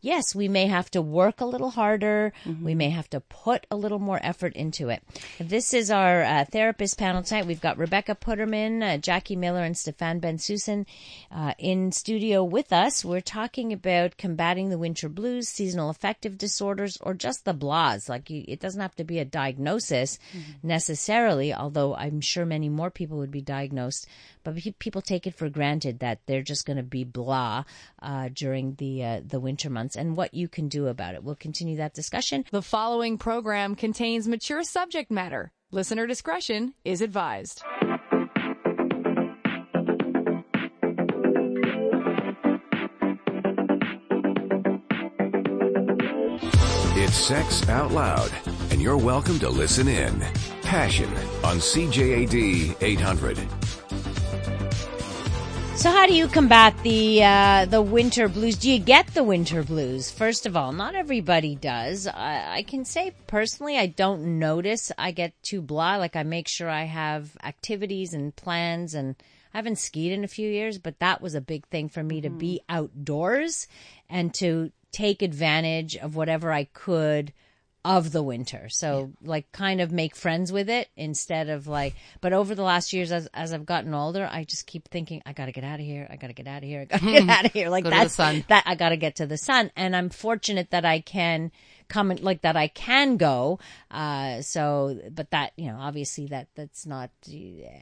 yes, 0.00 0.34
we 0.34 0.48
may 0.48 0.66
have 0.66 0.90
to 0.92 1.02
work 1.02 1.40
a 1.40 1.44
little 1.44 1.70
harder. 1.70 2.32
We 2.64 2.74
may 2.74 2.90
have 2.90 3.08
to 3.10 3.20
put 3.20 3.66
a 3.70 3.76
little 3.76 3.98
more 3.98 4.18
effort 4.22 4.54
into 4.54 4.88
it. 4.88 5.02
This 5.38 5.72
is 5.74 5.90
our 5.90 6.22
uh, 6.22 6.44
therapist 6.44 6.98
panel 6.98 7.22
tonight. 7.22 7.46
We've 7.46 7.60
got 7.60 7.78
Rebecca 7.78 8.14
Putterman, 8.14 8.82
uh, 8.82 8.98
Jackie 8.98 9.36
Miller, 9.36 9.62
and 9.62 9.76
Stefan 9.76 10.20
Bensusan 10.20 10.86
uh, 11.30 11.54
in 11.58 11.92
studio 11.92 12.44
with 12.44 12.72
us. 12.72 13.04
We're 13.04 13.20
talking 13.20 13.72
about 13.72 14.16
combating 14.16 14.70
the 14.70 14.78
winter 14.78 15.08
blues, 15.08 15.48
seasonal 15.48 15.90
affective 15.90 16.38
disorders, 16.38 16.96
or 17.00 17.14
just 17.14 17.44
the 17.44 17.54
blahs. 17.54 18.08
Like 18.08 18.30
you, 18.30 18.44
it 18.48 18.60
doesn't 18.60 18.80
have 18.80 18.96
to 18.96 19.04
be 19.04 19.18
a 19.18 19.24
diagnosis 19.24 20.18
necessarily, 20.62 21.54
although 21.54 21.94
I'm 21.94 22.20
sure 22.20 22.44
many 22.46 22.68
more 22.68 22.90
people 22.90 23.18
would 23.18 23.30
be 23.30 23.42
diagnosed. 23.42 24.06
But 24.42 24.56
people 24.78 25.02
take 25.02 25.26
it 25.26 25.34
for 25.34 25.48
granted 25.50 25.98
that 25.98 26.20
they're 26.26 26.42
just 26.42 26.64
going 26.64 26.78
to 26.78 26.82
be 26.82 27.04
blah 27.04 27.64
uh, 28.00 28.30
during 28.32 28.74
the 28.76 29.04
uh, 29.04 29.20
the 29.26 29.38
winter 29.38 29.68
months, 29.68 29.89
and 29.96 30.16
what 30.16 30.34
you 30.34 30.48
can 30.48 30.68
do 30.68 30.86
about 30.86 31.14
it. 31.14 31.24
We'll 31.24 31.34
continue 31.34 31.76
that 31.76 31.94
discussion. 31.94 32.44
The 32.50 32.62
following 32.62 33.18
program 33.18 33.74
contains 33.74 34.28
mature 34.28 34.62
subject 34.62 35.10
matter. 35.10 35.52
Listener 35.70 36.06
discretion 36.06 36.74
is 36.84 37.00
advised. 37.00 37.62
It's 47.02 47.14
Sex 47.16 47.68
Out 47.68 47.92
Loud, 47.92 48.30
and 48.70 48.80
you're 48.80 48.96
welcome 48.96 49.38
to 49.40 49.48
listen 49.48 49.88
in. 49.88 50.20
Passion 50.62 51.08
on 51.42 51.56
CJAD 51.58 52.76
800. 52.80 53.38
So, 55.80 55.90
how 55.90 56.06
do 56.06 56.12
you 56.12 56.28
combat 56.28 56.76
the 56.82 57.24
uh, 57.24 57.64
the 57.64 57.80
winter 57.80 58.28
blues? 58.28 58.58
Do 58.58 58.70
you 58.70 58.78
get 58.78 59.06
the 59.14 59.24
winter 59.24 59.62
blues? 59.62 60.10
First 60.10 60.44
of 60.44 60.54
all, 60.54 60.72
not 60.72 60.94
everybody 60.94 61.54
does. 61.54 62.06
I, 62.06 62.56
I 62.56 62.62
can 62.64 62.84
say 62.84 63.14
personally, 63.26 63.78
I 63.78 63.86
don't 63.86 64.38
notice 64.38 64.92
I 64.98 65.10
get 65.12 65.42
too 65.42 65.62
blah. 65.62 65.96
Like 65.96 66.16
I 66.16 66.22
make 66.22 66.48
sure 66.48 66.68
I 66.68 66.84
have 66.84 67.34
activities 67.42 68.12
and 68.12 68.36
plans, 68.36 68.92
and 68.92 69.16
I 69.54 69.56
haven't 69.56 69.78
skied 69.78 70.12
in 70.12 70.22
a 70.22 70.28
few 70.28 70.50
years, 70.50 70.76
but 70.76 70.98
that 70.98 71.22
was 71.22 71.34
a 71.34 71.40
big 71.40 71.66
thing 71.68 71.88
for 71.88 72.02
me 72.02 72.20
to 72.20 72.28
be 72.28 72.60
outdoors 72.68 73.66
and 74.10 74.34
to 74.34 74.72
take 74.92 75.22
advantage 75.22 75.96
of 75.96 76.14
whatever 76.14 76.52
I 76.52 76.64
could 76.64 77.32
of 77.84 78.12
the 78.12 78.22
winter. 78.22 78.68
So 78.68 79.12
like 79.22 79.50
kind 79.52 79.80
of 79.80 79.90
make 79.90 80.14
friends 80.14 80.52
with 80.52 80.68
it 80.68 80.88
instead 80.96 81.48
of 81.48 81.66
like 81.66 81.94
but 82.20 82.32
over 82.32 82.54
the 82.54 82.62
last 82.62 82.92
years 82.92 83.10
as 83.10 83.26
as 83.32 83.52
I've 83.52 83.66
gotten 83.66 83.94
older, 83.94 84.28
I 84.30 84.44
just 84.44 84.66
keep 84.66 84.88
thinking 84.88 85.22
I 85.24 85.32
got 85.32 85.46
to 85.46 85.52
get 85.52 85.64
out 85.64 85.80
of 85.80 85.86
here. 85.86 86.06
I 86.10 86.16
got 86.16 86.26
to 86.26 86.32
get 86.34 86.46
out 86.46 86.58
of 86.58 86.68
here. 86.68 86.82
I 86.82 86.84
got 86.84 87.00
to 87.00 87.06
get 87.06 87.28
out 87.28 87.44
of 87.46 87.52
here. 87.52 87.70
Like 87.70 87.84
Go 87.84 87.90
that's 87.90 88.14
sun. 88.14 88.44
that 88.48 88.64
I 88.66 88.74
got 88.74 88.90
to 88.90 88.96
get 88.96 89.16
to 89.16 89.26
the 89.26 89.38
sun 89.38 89.70
and 89.76 89.96
I'm 89.96 90.10
fortunate 90.10 90.70
that 90.70 90.84
I 90.84 91.00
can 91.00 91.52
come 91.88 92.10
and 92.10 92.20
like 92.20 92.42
that 92.42 92.56
I 92.56 92.68
can 92.68 93.16
go 93.16 93.58
uh 93.90 94.42
so 94.42 94.96
but 95.10 95.30
that 95.32 95.52
you 95.56 95.66
know 95.66 95.76
obviously 95.80 96.26
that 96.28 96.46
that's 96.54 96.86
not 96.86 97.10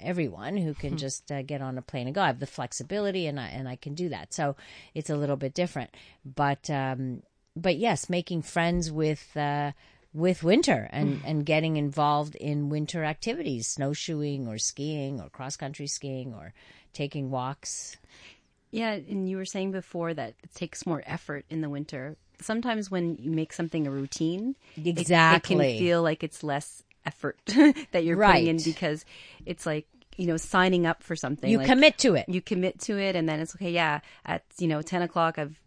everyone 0.03 0.57
who 0.57 0.73
can 0.73 0.97
just 0.97 1.31
uh, 1.31 1.43
get 1.43 1.61
on 1.61 1.77
a 1.77 1.83
plane 1.83 2.07
and 2.07 2.15
go 2.15 2.23
I 2.23 2.29
have 2.29 2.41
the 2.41 2.47
flexibility 2.47 3.27
and 3.27 3.39
I 3.39 3.49
and 3.49 3.69
I 3.69 3.77
can 3.77 3.95
do 3.95 4.09
that 4.09 4.33
so 4.33 4.57
it's 4.95 5.11
a 5.11 5.17
little 5.17 5.37
bit 5.37 5.53
different 5.53 5.91
but 6.25 6.71
um 6.71 7.23
but 7.57 7.77
yes, 7.77 8.09
making 8.11 8.43
friends 8.43 8.91
with 8.91 9.37
uh, 9.37 9.73
with 10.15 10.43
winter 10.43 10.89
and 10.93 11.21
and 11.25 11.45
getting 11.47 11.77
involved 11.77 12.35
in 12.37 12.69
winter 12.69 13.05
activities, 13.05 13.67
snowshoeing 13.67 14.47
or 14.49 14.59
skiing 14.59 15.21
or 15.21 15.29
cross 15.29 15.57
country 15.57 15.87
skiing 15.87 16.35
or 16.35 16.53
taking 16.93 17.31
walks. 17.31 17.97
Yeah, 18.71 18.93
and 18.93 19.29
you 19.29 19.37
were 19.39 19.47
saying 19.47 19.73
before 19.73 20.13
that 20.13 20.35
it 20.43 20.55
takes 20.55 20.85
more 20.87 21.03
effort 21.07 21.47
in 21.49 21.63
the 21.63 21.71
winter. 21.71 22.17
Sometimes 22.41 22.91
when 22.91 23.17
you 23.17 23.31
make 23.31 23.53
something 23.53 23.87
a 23.87 23.91
routine, 23.91 24.57
it- 24.77 25.11
it, 25.37 25.43
can 25.43 25.59
feel 25.79 26.03
like 26.03 26.23
it's 26.23 26.43
less 26.45 26.83
effort 27.07 27.39
that 27.93 28.05
you're 28.05 28.17
Right. 28.17 28.35
putting 28.35 28.49
in 28.59 28.63
because 28.63 29.05
it's 29.47 29.65
like 29.65 29.87
you 30.17 30.27
know 30.27 30.37
signing 30.37 30.85
up 30.87 31.03
for 31.03 31.17
something. 31.17 31.51
You 31.51 31.59
like, 31.59 31.67
commit 31.67 31.97
to 31.99 32.15
it. 32.15 32.29
You 32.29 32.43
commit 32.43 32.79
to 32.81 32.99
it, 32.99 33.17
and 33.17 33.29
then 33.29 33.41
it's 33.41 33.55
okay. 33.57 33.71
Yeah, 33.73 34.01
at 34.27 34.43
you 34.59 34.69
know 34.69 34.83
ten 34.83 35.01
o'clock, 35.03 35.39
I've 35.39 35.59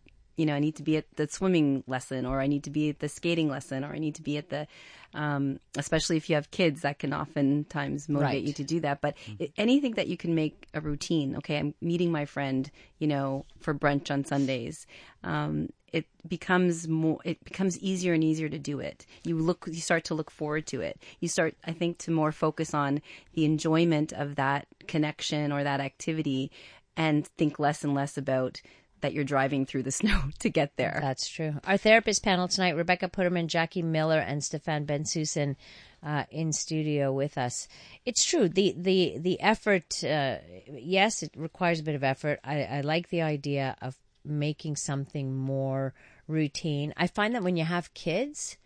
you 0.41 0.47
know 0.47 0.55
I 0.55 0.59
need 0.59 0.75
to 0.77 0.83
be 0.83 0.97
at 0.97 1.05
the 1.17 1.27
swimming 1.27 1.83
lesson, 1.85 2.25
or 2.25 2.41
I 2.41 2.47
need 2.47 2.63
to 2.63 2.71
be 2.71 2.89
at 2.89 2.97
the 2.99 3.09
skating 3.09 3.47
lesson, 3.47 3.83
or 3.83 3.93
I 3.93 3.99
need 3.99 4.15
to 4.15 4.23
be 4.23 4.37
at 4.37 4.49
the. 4.49 4.65
Um, 5.13 5.59
especially 5.77 6.15
if 6.15 6.29
you 6.29 6.35
have 6.35 6.51
kids, 6.51 6.81
that 6.81 6.97
can 6.99 7.13
oftentimes 7.13 8.07
motivate 8.07 8.33
Right. 8.35 8.43
you 8.43 8.53
to 8.53 8.63
do 8.63 8.79
that. 8.79 9.01
But 9.01 9.13
i 9.41 9.51
anything 9.57 9.93
that 9.95 10.07
you 10.07 10.15
can 10.23 10.33
make 10.35 10.67
a 10.73 10.79
routine. 10.81 11.35
Okay, 11.35 11.57
I'm 11.57 11.75
meeting 11.81 12.11
my 12.11 12.25
friend, 12.25 12.71
you 12.97 13.07
know, 13.07 13.45
for 13.59 13.73
brunch 13.75 14.09
on 14.09 14.23
Sundays. 14.23 14.87
Um, 15.23 15.69
it 15.91 16.05
becomes 16.27 16.87
more. 16.87 17.19
It 17.25 17.43
becomes 17.43 17.77
easier 17.79 18.13
and 18.13 18.23
easier 18.23 18.49
to 18.49 18.57
do 18.57 18.79
it. 18.79 19.05
You 19.23 19.37
look. 19.37 19.65
You 19.67 19.81
start 19.81 20.05
to 20.05 20.15
look 20.15 20.31
forward 20.31 20.65
to 20.67 20.81
it. 20.81 20.95
You 21.19 21.27
start, 21.27 21.53
I 21.67 21.73
think, 21.73 21.97
to 21.99 22.11
more 22.11 22.31
focus 22.31 22.73
on 22.73 23.01
the 23.33 23.43
enjoyment 23.45 24.13
of 24.13 24.35
that 24.37 24.65
connection 24.87 25.51
or 25.51 25.63
that 25.63 25.81
activity, 25.81 26.49
and 26.95 27.27
think 27.37 27.59
less 27.59 27.83
and 27.83 27.93
less 27.93 28.17
about 28.17 28.61
that 29.01 29.13
you're 29.13 29.23
driving 29.23 29.65
through 29.65 29.83
the 29.83 29.91
snow 30.01 30.21
to 30.39 30.49
get 30.49 30.77
there. 30.77 30.99
That's 31.01 31.27
true. 31.27 31.55
Our 31.65 31.77
therapist 31.77 32.23
panel 32.23 32.47
tonight: 32.47 32.75
Rebecca 32.75 33.09
Putterman, 33.09 33.47
Jackie 33.47 33.81
Miller, 33.81 34.19
and 34.19 34.43
Stefan 34.43 34.85
Bensusan. 34.85 35.55
Uh, 36.03 36.23
in 36.31 36.51
studio 36.51 37.13
with 37.13 37.37
us, 37.37 37.67
it's 38.07 38.25
true. 38.25 38.49
the 38.49 38.73
the 38.75 39.17
The 39.19 39.39
effort, 39.39 40.03
uh, 40.03 40.37
yes, 40.67 41.21
it 41.21 41.31
requires 41.37 41.79
a 41.79 41.83
bit 41.83 41.93
of 41.93 42.03
effort. 42.03 42.39
I, 42.43 42.63
I 42.63 42.81
like 42.81 43.09
the 43.09 43.21
idea 43.21 43.75
of 43.83 43.95
making 44.25 44.77
something 44.77 45.35
more 45.35 45.93
routine. 46.27 46.91
I 46.97 47.05
find 47.05 47.35
that 47.35 47.43
when 47.43 47.55
you 47.55 47.65
have 47.65 47.93
kids, 47.93 48.57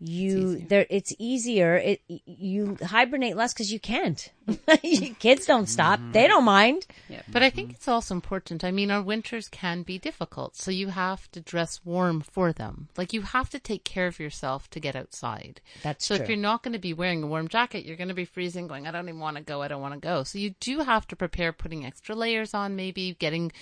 you 0.00 0.58
there 0.58 0.86
it's 0.88 1.12
easier. 1.18 1.76
It 1.76 2.02
you 2.08 2.78
hibernate 2.82 3.36
less 3.36 3.52
because 3.52 3.70
you 3.70 3.78
can't. 3.78 4.32
kids 5.18 5.46
don't 5.46 5.68
stop; 5.68 6.00
mm-hmm. 6.00 6.12
they 6.12 6.26
don't 6.26 6.44
mind. 6.44 6.86
yeah 7.08 7.22
But 7.28 7.42
I 7.42 7.50
think 7.50 7.72
it's 7.72 7.86
also 7.86 8.14
important. 8.14 8.64
I 8.64 8.70
mean, 8.70 8.90
our 8.90 9.02
winters 9.02 9.48
can 9.48 9.82
be 9.82 9.98
difficult, 9.98 10.56
so 10.56 10.70
you 10.70 10.88
have 10.88 11.30
to 11.32 11.40
dress 11.40 11.80
warm 11.84 12.22
for 12.22 12.52
them. 12.52 12.88
Like 12.96 13.12
you 13.12 13.22
have 13.22 13.50
to 13.50 13.58
take 13.58 13.84
care 13.84 14.06
of 14.06 14.18
yourself 14.18 14.70
to 14.70 14.80
get 14.80 14.96
outside. 14.96 15.60
That's 15.82 16.06
so 16.06 16.16
true. 16.16 16.24
if 16.24 16.28
you're 16.28 16.38
not 16.38 16.62
going 16.62 16.72
to 16.72 16.78
be 16.78 16.94
wearing 16.94 17.22
a 17.22 17.26
warm 17.26 17.48
jacket, 17.48 17.84
you're 17.84 17.96
going 17.96 18.08
to 18.08 18.14
be 18.14 18.24
freezing, 18.24 18.68
going, 18.68 18.86
I 18.86 18.90
don't 18.90 19.08
even 19.08 19.20
want 19.20 19.36
to 19.36 19.42
go. 19.42 19.60
I 19.60 19.68
don't 19.68 19.82
want 19.82 19.94
to 19.94 20.00
go. 20.00 20.22
So 20.22 20.38
you 20.38 20.54
do 20.60 20.80
have 20.80 21.06
to 21.08 21.16
prepare 21.16 21.52
putting 21.52 21.84
extra 21.84 22.14
layers 22.14 22.54
on, 22.54 22.74
maybe 22.74 23.16
getting 23.18 23.52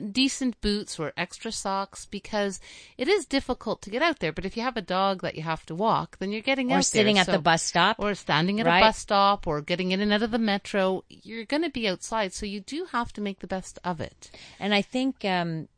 decent 0.00 0.60
boots 0.60 0.98
or 0.98 1.12
extra 1.16 1.52
socks 1.52 2.06
because 2.06 2.60
it 2.98 3.08
is 3.08 3.26
difficult 3.26 3.82
to 3.82 3.90
get 3.90 4.02
out 4.02 4.18
there. 4.20 4.32
But 4.32 4.44
if 4.44 4.56
you 4.56 4.62
have 4.62 4.76
a 4.76 4.82
dog 4.82 5.22
that 5.22 5.34
you 5.34 5.42
have 5.42 5.64
to 5.66 5.74
walk, 5.74 6.18
then 6.18 6.30
you're 6.32 6.40
getting 6.42 6.72
Or 6.72 6.76
out 6.78 6.84
sitting 6.84 7.14
there. 7.16 7.22
at 7.22 7.26
the 7.26 7.38
bus 7.38 7.62
stop. 7.62 7.96
or 7.98 8.14
standing 8.14 8.60
at 8.60 8.66
right? 8.66 8.78
a 8.78 8.80
bus 8.86 8.98
stop 8.98 9.46
or 9.46 9.60
getting 9.60 9.92
in 9.92 10.00
and 10.00 10.12
out 10.12 10.22
of 10.22 10.30
the 10.30 10.38
metro. 10.38 11.04
You're 11.08 11.44
going 11.44 11.62
to 11.62 11.70
be 11.70 11.88
outside, 11.88 12.32
so 12.32 12.46
you 12.46 12.60
do 12.60 12.86
have 12.92 13.12
to 13.14 13.20
make 13.20 13.40
the 13.40 13.46
best 13.46 13.78
of 13.84 14.00
it. 14.00 14.30
And 14.60 14.74
I 14.74 14.82
think 14.82 15.24
um, 15.24 15.68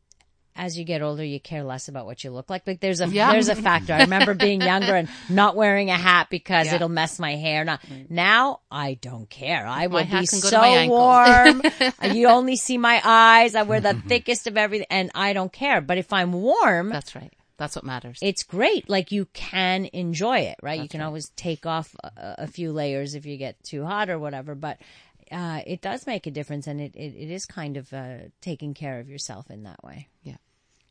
as 0.55 0.77
you 0.77 0.83
get 0.83 1.01
older, 1.01 1.23
you 1.23 1.39
care 1.39 1.63
less 1.63 1.87
about 1.87 2.05
what 2.05 2.23
you 2.23 2.31
look 2.31 2.49
like. 2.49 2.67
Like 2.67 2.79
there's 2.79 3.01
a 3.01 3.07
Yeah. 3.07 3.31
there's 3.31 3.47
a 3.49 3.55
factor. 3.55 3.93
I 3.93 4.01
remember 4.01 4.33
being 4.33 4.61
younger 4.61 4.95
and 4.95 5.07
not 5.29 5.55
wearing 5.55 5.89
a 5.89 5.95
hat 5.97 6.27
because 6.29 6.67
Yeah. 6.67 6.75
it'll 6.75 6.89
mess 6.89 7.19
my 7.19 7.35
hair. 7.35 7.63
Not 7.63 7.81
now, 8.09 8.59
I 8.69 8.95
don't 8.95 9.29
care. 9.29 9.65
I 9.65 9.87
will 9.87 10.03
be 10.03 10.09
can 10.09 10.19
go 10.19 10.25
to 10.25 10.27
so 10.27 10.87
warm. 10.87 11.61
you 12.15 12.27
only 12.27 12.55
see 12.55 12.77
my 12.77 13.01
eyes. 13.03 13.55
I 13.55 13.63
wear 13.63 13.79
the 13.79 13.93
thickest 14.07 14.47
of 14.47 14.57
everything, 14.57 14.87
and 14.89 15.11
I 15.15 15.33
don't 15.33 15.51
care. 15.53 15.81
But 15.81 15.97
if 15.97 16.11
I'm 16.11 16.33
warm, 16.33 16.89
That's 16.89 17.15
right. 17.15 17.31
That's 17.57 17.75
what 17.75 17.83
matters. 17.83 18.19
it's 18.21 18.43
great. 18.43 18.89
Like 18.89 19.11
you 19.11 19.25
can 19.33 19.85
enjoy 19.91 20.39
it, 20.39 20.55
right? 20.63 20.79
you 20.81 20.87
can 20.87 21.01
right. 21.01 21.07
always 21.07 21.29
take 21.35 21.65
off 21.65 21.93
a, 22.03 22.35
a 22.39 22.47
few 22.47 22.71
layers 22.71 23.15
if 23.15 23.25
you 23.25 23.35
get 23.35 23.61
too 23.63 23.83
hot 23.85 24.09
or 24.09 24.17
whatever, 24.17 24.55
but 24.55 24.77
uh, 25.31 25.61
it 25.65 25.81
does 25.81 26.05
make 26.07 26.27
a 26.27 26.31
difference, 26.31 26.67
and 26.67 26.79
it, 26.81 26.95
it, 26.95 27.15
it 27.15 27.29
is 27.31 27.45
kind 27.45 27.77
of 27.77 27.91
uh, 27.93 28.17
taking 28.41 28.73
care 28.73 28.99
of 28.99 29.09
yourself 29.09 29.49
in 29.49 29.63
that 29.63 29.83
way. 29.83 30.07
yeah. 30.23 30.37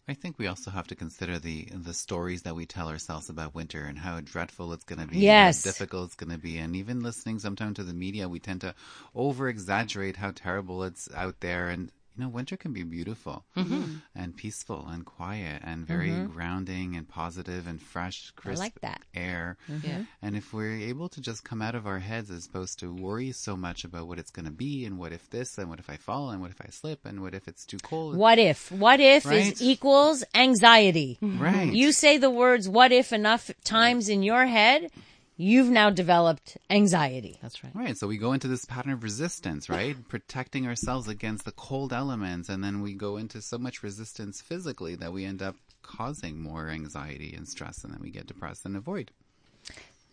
I 0.09 0.15
think 0.15 0.39
we 0.39 0.47
also 0.47 0.71
have 0.71 0.87
to 0.89 0.97
consider 0.97 1.39
the 1.39 1.67
the 1.71 1.93
stories 1.95 2.43
that 2.43 2.55
we 2.57 2.67
tell 2.67 2.89
ourselves 2.89 3.29
about 3.29 3.55
winter 3.55 3.85
and 3.85 3.99
how 3.99 4.21
dreadful 4.21 4.73
it's 4.73 4.85
going 4.85 5.01
to 5.01 5.07
be, 5.07 5.19
Yes. 5.21 5.65
how 5.65 5.71
difficult 5.71 6.07
it's 6.07 6.15
going 6.17 6.33
to 6.33 6.39
be, 6.39 6.57
and 6.59 6.75
even 6.75 7.01
listening 7.01 7.39
sometimes 7.39 7.77
to 7.77 7.85
the 7.85 7.93
media, 7.95 8.29
we 8.29 8.41
tend 8.41 8.63
to 8.63 8.75
over 9.15 9.49
exaggerate 9.49 10.17
how 10.17 10.33
terrible 10.35 10.83
it's 10.83 11.09
out 11.15 11.41
there. 11.41 11.69
And 11.69 11.93
you 12.19 12.25
know, 12.25 12.31
winter 12.31 12.57
can 12.57 12.73
be 12.73 12.83
beautiful 12.83 13.45
mm-hmm. 13.57 13.99
and 14.15 14.37
peaceful 14.37 14.89
and 14.89 15.05
quiet 15.07 15.63
and 15.65 15.87
very 15.87 16.11
mm-hmm. 16.11 16.33
grounding 16.33 16.97
and 16.97 17.09
positive 17.09 17.69
and 17.69 17.81
fresh, 17.81 18.33
crisp 18.35 18.59
like 18.59 18.81
that. 18.81 19.03
air. 19.15 19.57
Mm-hmm. 19.71 19.87
Yeah. 19.87 20.03
And 20.21 20.37
if 20.37 20.53
we're 20.53 20.75
able 20.75 21.09
to 21.11 21.21
just 21.21 21.45
come 21.45 21.63
out 21.63 21.77
of 21.77 21.87
our 21.87 22.01
heads 22.01 22.29
as 22.31 22.47
opposed 22.47 22.81
to 22.81 22.93
worry 22.93 23.31
so 23.31 23.57
much 23.57 23.85
about 23.85 24.09
what 24.09 24.19
it's 24.19 24.33
going 24.33 24.47
to 24.47 24.51
be 24.51 24.85
and 24.85 24.99
what 24.99 25.13
if 25.13 25.31
this 25.31 25.59
and 25.59 25.71
what 25.71 25.79
if 25.79 25.89
I 25.89 25.97
fall 25.97 26.31
and 26.31 26.41
what 26.41 26.51
if 26.51 26.61
I 26.61 26.71
slip 26.71 27.07
and 27.07 27.23
what 27.23 27.35
if 27.35 27.47
it's 27.47 27.65
too 27.65 27.79
cold. 27.79 28.17
What 28.17 28.39
if? 28.41 28.73
What 28.73 28.99
if 28.99 29.25
Right. 29.25 29.53
is 29.53 29.63
equals 29.63 30.25
anxiety. 30.35 31.19
Right. 31.23 31.73
You 31.73 31.93
say 31.93 32.19
the 32.19 32.31
words 32.31 32.69
what 32.69 32.91
if 32.91 33.13
enough 33.13 33.51
times 33.63 34.09
in 34.09 34.25
your 34.25 34.47
head, 34.47 34.91
you've 35.39 35.71
now 35.71 35.89
developed 35.89 36.59
anxiety. 36.69 37.39
That's 37.41 37.65
right. 37.65 37.75
Right. 37.75 37.97
So 37.97 38.07
we 38.07 38.19
go 38.19 38.35
into 38.35 38.49
this 38.49 38.67
pattern 38.67 38.93
of 38.93 39.03
resistance, 39.03 39.71
right? 39.71 39.97
Protecting 40.09 40.67
ourselves 40.67 41.09
against 41.09 41.47
the 41.47 41.53
cold 41.53 41.93
elements. 41.93 42.51
And 42.51 42.63
then 42.63 42.83
we 42.83 42.93
go 42.93 43.17
into 43.17 43.41
so 43.41 43.57
much 43.57 43.83
resistance 43.83 44.43
physically 44.43 44.97
that 44.97 45.13
we 45.13 45.25
end 45.25 45.41
up 45.41 45.57
causing 45.83 46.43
more 46.43 46.69
anxiety 46.69 47.33
and 47.35 47.49
stress. 47.49 47.85
And 47.85 47.95
then 47.95 48.01
we 48.03 48.11
get 48.11 48.27
depressed 48.27 48.67
and 48.67 48.77
avoid. 48.77 49.13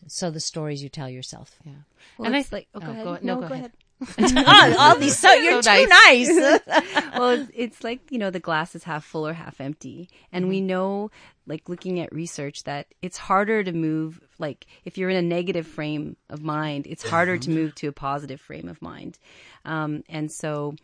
So 0.07 0.29
the 0.29 0.39
stories 0.39 0.83
you 0.83 0.89
tell 0.89 1.09
yourself. 1.09 1.57
Yeah. 1.65 1.73
Well, 2.17 2.27
and 2.27 2.35
it's 2.35 2.53
I 2.53 2.57
like, 2.57 2.67
oh, 2.75 2.79
oh, 2.81 2.85
go 2.85 2.91
ahead. 2.91 3.03
go- 3.03 3.17
no, 3.21 3.35
no, 3.35 3.41
go, 3.41 3.47
go 3.47 3.53
ahead. 3.55 3.71
oh, 4.17 4.75
all 4.77 4.95
these 4.97 5.17
so 5.17 5.31
you're 5.33 5.61
So 5.61 5.73
too 5.73 5.87
nice. 5.87 6.29
well, 7.17 7.29
it's, 7.29 7.51
it's 7.53 7.83
like, 7.83 8.11
you 8.11 8.17
know, 8.17 8.29
the 8.29 8.39
glass 8.39 8.75
is 8.75 8.83
half 8.83 9.05
full 9.05 9.27
or 9.27 9.33
half 9.33 9.61
empty. 9.61 10.09
And 10.31 10.49
we 10.49 10.61
know, 10.61 11.11
like 11.47 11.69
looking 11.69 11.99
at 11.99 12.13
research, 12.13 12.63
that 12.63 12.87
it's 13.01 13.17
harder 13.17 13.63
to 13.63 13.71
move, 13.71 14.19
like 14.37 14.65
if 14.83 14.97
you're 14.97 15.09
in 15.09 15.17
a 15.17 15.21
negative 15.21 15.65
frame 15.65 16.17
of 16.29 16.41
mind, 16.41 16.87
it's 16.87 17.07
harder 17.07 17.37
to 17.37 17.49
move 17.49 17.75
to 17.75 17.87
a 17.87 17.93
positive 17.93 18.41
frame 18.41 18.67
of 18.67 18.81
mind. 18.81 19.17
Um, 19.63 20.03
and 20.09 20.31
so, 20.31 20.75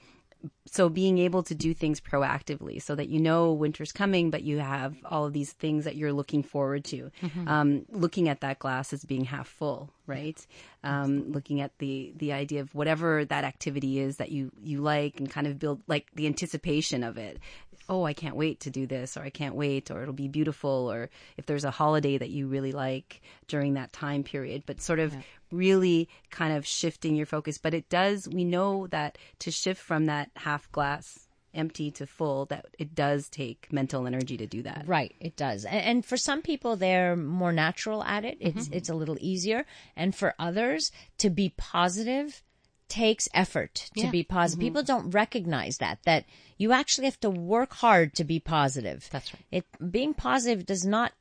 so 0.66 0.90
being 0.90 1.18
able 1.20 1.44
to 1.44 1.54
do 1.54 1.74
things 1.74 2.00
proactively 2.02 2.82
so 2.82 2.96
that 2.96 3.10
you 3.10 3.20
know 3.20 3.52
winter's 3.54 3.92
coming, 3.92 4.32
but 4.32 4.42
you 4.42 4.58
have 4.60 4.96
all 5.06 5.26
of 5.26 5.34
these 5.34 5.52
things 5.52 5.86
that 5.86 5.96
you're 5.96 6.14
looking 6.14 6.42
forward 6.44 6.84
to. 6.86 7.12
Um, 7.48 7.86
looking 7.90 8.28
at 8.30 8.42
that 8.42 8.58
glass 8.60 8.92
as 8.94 9.04
being 9.06 9.26
half 9.26 9.48
full, 9.48 9.92
right? 10.08 10.44
Um, 10.84 11.32
looking 11.32 11.62
at 11.62 11.78
the 11.78 12.12
the 12.18 12.34
idea 12.34 12.62
of 12.62 12.74
whatever 12.74 13.24
that 13.26 13.44
activity 13.44 14.00
is 14.00 14.18
that 14.18 14.32
you 14.32 14.52
you 14.64 14.82
like 14.82 15.20
and 15.20 15.30
kind 15.30 15.46
of 15.46 15.60
build 15.60 15.82
like 15.88 16.08
the 16.16 16.26
anticipation 16.26 17.04
of 17.04 17.18
it. 17.18 17.40
Oh, 17.88 18.04
I 18.04 18.14
can't 18.14 18.36
wait 18.36 18.62
to 18.62 18.70
do 18.70 18.88
this, 18.88 19.18
or 19.18 19.22
I 19.22 19.30
can't 19.30 19.56
wait, 19.56 19.92
or 19.92 20.02
it'll 20.02 20.14
be 20.14 20.28
beautiful, 20.28 20.92
or 20.92 21.10
if 21.38 21.46
there's 21.46 21.66
a 21.66 21.72
holiday 21.72 22.18
that 22.18 22.30
you 22.30 22.48
really 22.48 22.72
like 22.72 23.22
during 23.48 23.74
that 23.74 23.92
time 23.92 24.24
period, 24.24 24.64
but 24.66 24.82
sort 24.82 25.00
of 25.00 25.14
really 25.52 26.08
kind 26.30 26.56
of 26.56 26.66
shifting 26.66 27.16
your 27.16 27.26
focus. 27.26 27.58
But 27.58 27.74
it 27.74 27.90
does, 27.90 28.28
we 28.28 28.46
know 28.46 28.88
that 28.88 29.18
to 29.40 29.52
shift 29.52 29.82
from 29.82 30.06
that 30.06 30.32
half 30.36 30.72
glass 30.72 31.21
empty 31.54 31.92
to 31.92 32.06
full, 32.08 32.46
that 32.48 32.66
it 32.80 32.96
does 32.96 33.30
take 33.30 33.68
mental 33.72 34.08
energy 34.08 34.38
to 34.38 34.48
do 34.48 34.62
that. 34.64 34.84
Right, 34.88 35.14
it 35.20 35.36
does. 35.36 35.66
And, 35.66 35.82
and 35.86 36.06
for 36.06 36.18
some 36.18 36.42
people, 36.42 36.76
they're 36.76 37.16
more 37.16 37.52
natural 37.52 38.04
at 38.04 38.26
it. 38.26 38.38
It's 38.40 38.66
Mm-hmm. 38.66 38.74
it's 38.78 38.90
a 38.90 38.96
little 38.96 39.18
easier, 39.20 39.66
and 39.96 40.16
for 40.16 40.34
others, 40.40 40.92
to 41.20 41.30
be 41.30 41.54
positive 41.58 42.44
takes 42.88 43.30
effort 43.34 43.74
to 43.76 43.90
Yeah. 43.96 44.04
Mm-hmm. 44.06 44.12
be 44.12 44.24
positive. 44.24 44.62
People 44.62 44.84
don't 44.84 45.12
recognize 45.12 45.78
that 45.78 46.00
that 46.04 46.26
you 46.58 46.74
actually 46.74 47.06
have 47.06 47.20
to 47.22 47.30
work 47.30 47.74
hard 47.74 48.14
to 48.16 48.24
be 48.26 48.40
positive. 48.40 49.08
That's 49.12 49.34
right. 49.34 49.44
It 49.52 49.92
being 49.92 50.14
positive 50.14 50.66
does 50.66 50.84
not 50.86 51.14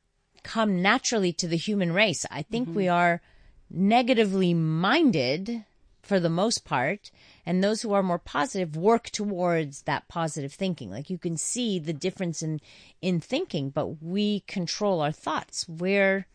come 0.43 0.81
naturally 0.81 1.31
to 1.33 1.47
the 1.47 1.55
human 1.57 1.93
race. 1.93 2.25
I 2.29 2.41
think 2.41 2.67
Mm-hmm. 2.67 2.77
we 2.77 2.87
are 2.89 3.21
negatively 3.69 4.53
minded 4.53 5.63
for 6.01 6.19
the 6.19 6.29
most 6.29 6.65
part 6.65 7.11
and 7.45 7.63
those 7.63 7.81
who 7.81 7.93
are 7.93 8.03
more 8.03 8.19
positive 8.19 8.75
work 8.75 9.09
towards 9.09 9.83
that 9.83 10.07
positive 10.07 10.53
thinking. 10.53 10.89
Like 10.89 11.09
you 11.09 11.17
can 11.17 11.37
see 11.37 11.79
the 11.79 11.93
difference 11.93 12.41
in 12.41 12.59
in 13.01 13.19
thinking 13.19 13.69
but 13.69 14.01
we 14.01 14.41
control 14.41 15.01
our 15.01 15.11
thoughts. 15.11 15.67
Where 15.67 16.27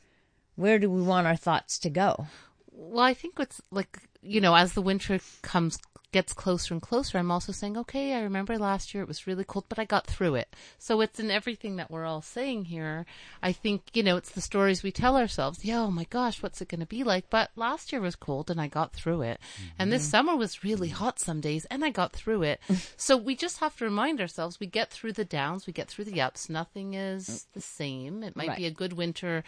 where 0.55 0.79
do 0.79 0.91
we 0.91 1.03
want 1.03 1.27
our 1.27 1.37
thoughts 1.37 1.79
to 1.81 1.91
go? 1.91 2.27
Well, 2.71 3.05
I 3.05 3.15
think 3.15 3.39
it's 3.39 3.61
like 3.71 3.99
you 4.23 4.41
know, 4.41 4.55
as 4.55 4.73
the 4.73 4.83
winter 4.83 5.21
comes 5.43 5.79
gets 6.17 6.33
closer 6.33 6.73
and 6.73 6.81
closer, 6.81 7.19
I'm 7.19 7.31
also 7.31 7.53
saying, 7.53 7.77
okay, 7.77 8.15
I 8.15 8.23
remember 8.23 8.57
last 8.57 8.95
year 8.95 9.03
it 9.03 9.09
was 9.09 9.27
really 9.27 9.45
cold, 9.45 9.67
but 9.69 9.79
I 9.79 9.85
got 9.85 10.07
through 10.07 10.37
it. 10.37 10.49
So 10.79 11.03
it's 11.03 11.21
in 11.21 11.31
everything 11.31 11.77
that 11.77 11.91
we're 11.91 12.07
all 12.07 12.23
saying 12.23 12.65
here. 12.65 13.05
I 13.43 13.53
think 13.53 13.83
you 13.93 14.03
know, 14.03 14.17
it's 14.17 14.31
the 14.33 14.41
stories 14.41 14.83
we 14.83 14.91
tell 14.93 15.19
ourselves. 15.19 15.63
Yeah, 15.63 15.83
oh 15.83 15.91
my 15.91 16.05
gosh, 16.05 16.43
what's 16.43 16.63
it 16.63 16.69
going 16.69 16.81
to 16.81 16.87
be 16.87 17.05
like? 17.05 17.29
But 17.29 17.51
last 17.55 17.93
year 17.93 18.01
was 18.01 18.17
cold 18.17 18.51
and 18.51 18.59
I 18.59 18.67
got 18.67 18.95
through 18.95 19.23
it, 19.23 19.41
and 19.79 19.93
this 19.93 20.05
mm-hmm. 20.05 20.11
summer 20.11 20.37
was 20.37 20.65
really 20.65 20.89
hot 20.89 21.19
some 21.21 21.43
days 21.43 21.67
and 21.67 21.85
I 21.85 21.91
got 21.91 22.15
through 22.15 22.45
it. 22.45 22.61
so 22.97 23.19
we 23.19 23.37
just 23.37 23.59
have 23.59 23.77
to 23.77 23.85
remind 23.85 24.19
ourselves 24.19 24.59
we 24.59 24.69
get 24.69 24.91
through 24.91 25.13
the 25.13 25.25
downs, 25.27 25.67
we 25.67 25.75
get 25.75 25.89
through 25.89 26.07
the 26.07 26.23
ups. 26.23 26.49
Nothing 26.49 26.95
is 26.95 27.29
mm. 27.29 27.45
the 27.53 27.61
same. 27.61 28.23
It 28.23 28.35
might 28.35 28.49
Right. 28.49 28.57
be 28.57 28.67
a 28.67 28.71
good 28.71 28.95
winter 28.95 29.45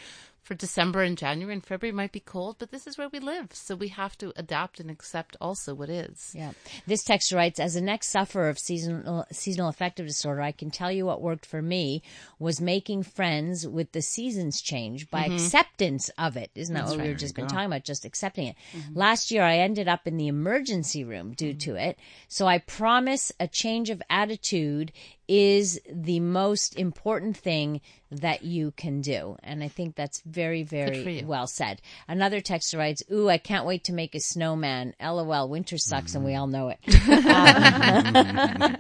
for 0.49 0.55
December 0.55 1.03
and 1.03 1.19
January 1.19 1.53
and 1.53 1.65
February 1.65 1.95
might 1.95 2.11
be 2.11 2.21
cold, 2.21 2.57
but 2.59 2.71
this 2.71 2.87
is 2.87 2.97
where 2.97 3.11
we 3.11 3.19
live. 3.19 3.49
So 3.53 3.77
we 3.77 3.89
have 3.89 4.17
to 4.17 4.33
adapt 4.35 4.81
and 4.81 4.91
accept 4.91 5.37
also 5.43 5.75
what 5.75 5.91
is. 5.91 6.33
Yeah. 6.35 6.53
This 6.87 7.05
text 7.05 7.33
writes, 7.33 7.61
as 7.61 7.77
a 7.77 7.83
next 7.83 8.09
sufferer 8.09 8.49
of 8.49 8.59
seasonal, 8.59 9.27
seasonal 9.31 9.69
affective 9.69 10.07
disorder, 10.07 10.41
I 10.41 10.53
can 10.53 10.71
tell 10.71 10.91
you 10.91 11.05
what 11.05 11.21
worked 11.21 11.45
for 11.45 11.61
me 11.61 12.03
was 12.39 12.63
making 12.63 13.03
friends 13.03 13.69
with 13.69 13.93
the 13.93 14.01
seasons 14.01 14.63
change 14.63 15.11
by 15.11 15.25
mm-hmm. 15.25 15.35
acceptance 15.35 16.09
of 16.17 16.39
it. 16.39 16.51
Isn't 16.55 16.75
that 16.75 16.87
what 16.87 16.99
we've 16.99 17.19
just 17.19 17.37
been 17.37 17.47
talking 17.47 17.67
about? 17.67 17.85
Just 17.85 18.07
accepting 18.07 18.47
it. 18.47 18.57
Mm-hmm. 18.73 18.99
Last 18.99 19.31
year, 19.31 19.43
I 19.43 19.59
ended 19.59 19.87
up 19.87 20.07
in 20.07 20.17
the 20.17 20.29
emergency 20.29 21.05
room 21.05 21.35
due 21.35 21.51
mm-hmm. 21.51 21.73
to 21.73 21.77
it. 21.77 21.99
So 22.27 22.47
I 22.47 22.57
promise 22.57 23.33
a 23.39 23.49
change 23.49 23.91
of 23.91 24.03
attitude 24.09 24.93
is 25.29 25.81
the 25.93 26.21
most 26.21 26.77
important 26.79 27.37
thing 27.37 27.81
that 28.11 28.43
you 28.43 28.71
can 28.71 29.03
do. 29.03 29.37
And 29.43 29.63
I 29.63 29.69
think 29.69 29.95
that's 29.95 30.23
very, 30.25 30.63
very 30.63 31.23
well 31.27 31.47
said. 31.47 31.83
Another 32.09 32.41
texter 32.41 32.79
writes, 32.79 33.03
Ooh, 33.13 33.29
I 33.29 33.37
can't 33.37 33.67
wait 33.67 33.85
to 33.85 33.93
make 33.93 34.15
a 34.15 34.21
snowman. 34.21 34.95
LOL, 34.99 35.47
winter 35.51 35.77
sucks 35.77 36.15
and 36.15 36.25
we 36.25 36.35
all 36.35 36.47
know 36.47 36.71
it. 36.71 36.79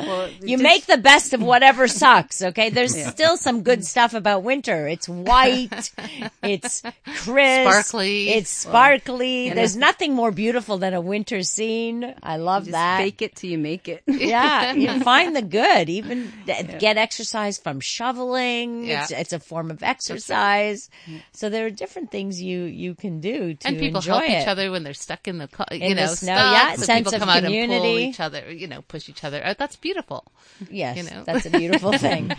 Well, 0.00 0.28
You 0.42 0.58
make 0.58 0.86
the 0.86 0.98
best 0.98 1.32
of 1.34 1.42
whatever 1.42 1.86
sucks, 1.88 2.42
okay? 2.42 2.70
There's 2.70 2.94
still 3.06 3.36
some 3.36 3.62
good 3.62 3.84
stuff 3.84 4.12
about 4.14 4.42
winter. 4.42 4.86
It's 4.88 5.08
white, 5.08 5.90
it's 6.42 6.82
crisp, 7.22 7.70
Sparkly. 7.70 8.30
it's 8.30 8.50
sparkly. 8.50 9.50
There's 9.50 9.76
nothing 9.76 10.14
more 10.14 10.32
beautiful 10.32 10.78
than 10.78 10.94
a 10.94 11.00
winter 11.00 11.42
scene. 11.42 12.14
I 12.22 12.36
love 12.36 12.64
just 12.64 12.72
that. 12.72 12.98
fake 12.98 13.22
it 13.22 13.36
till 13.36 13.50
you 13.50 13.58
make 13.58 13.88
it. 13.88 14.02
Yeah, 14.06 14.72
you 14.72 15.00
find 15.00 15.34
the 15.34 15.42
good. 15.42 15.83
Even 15.88 16.32
th- 16.46 16.78
get 16.78 16.96
exercise 16.96 17.58
from 17.58 17.80
shoveling. 17.80 18.86
It's, 18.86 19.10
Yeah. 19.10 19.18
it's 19.20 19.32
a 19.32 19.40
form 19.40 19.70
of 19.70 19.82
exercise. 19.82 20.88
So 21.32 21.48
there 21.50 21.66
are 21.66 21.70
different 21.70 22.10
things 22.10 22.40
you 22.40 22.64
you 22.64 22.94
can 22.94 23.20
do 23.20 23.54
to 23.54 23.68
and 23.68 23.78
people 23.78 23.98
enjoy 24.00 24.12
help 24.18 24.24
it. 24.30 24.42
each 24.42 24.48
other 24.48 24.70
when 24.70 24.82
they're 24.84 24.94
stuck 24.94 25.26
in 25.28 25.38
the 25.38 25.48
you 25.70 25.78
In 25.78 25.96
the 25.96 26.02
know 26.02 26.06
snow, 26.14 26.34
stuck, 26.34 26.52
yeah, 26.52 26.74
so 26.76 26.82
sense 26.84 26.98
people 27.10 27.14
of 27.14 27.20
come 27.20 27.28
out 27.28 27.36
and 27.38 27.46
pull 27.46 27.52
community. 27.62 28.04
each 28.04 28.20
other, 28.20 28.52
you 28.52 28.66
know, 28.66 28.82
push 28.82 29.08
each 29.08 29.24
other. 29.24 29.42
out. 29.44 29.58
That's 29.58 29.76
beautiful. 29.76 30.24
Yes, 30.70 30.96
you 30.96 31.02
know. 31.04 31.24
that's 31.24 31.46
a 31.46 31.50
beautiful 31.50 31.92
thing. 31.98 32.30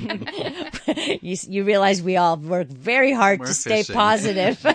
you, 1.21 1.35
you 1.47 1.63
realize 1.63 2.01
we 2.01 2.17
all 2.17 2.37
work 2.37 2.67
very 2.67 3.11
hard 3.11 3.39
We're 3.39 3.47
to 3.47 3.53
stay 3.53 3.77
fishing. 3.83 3.95
positive. 3.95 4.65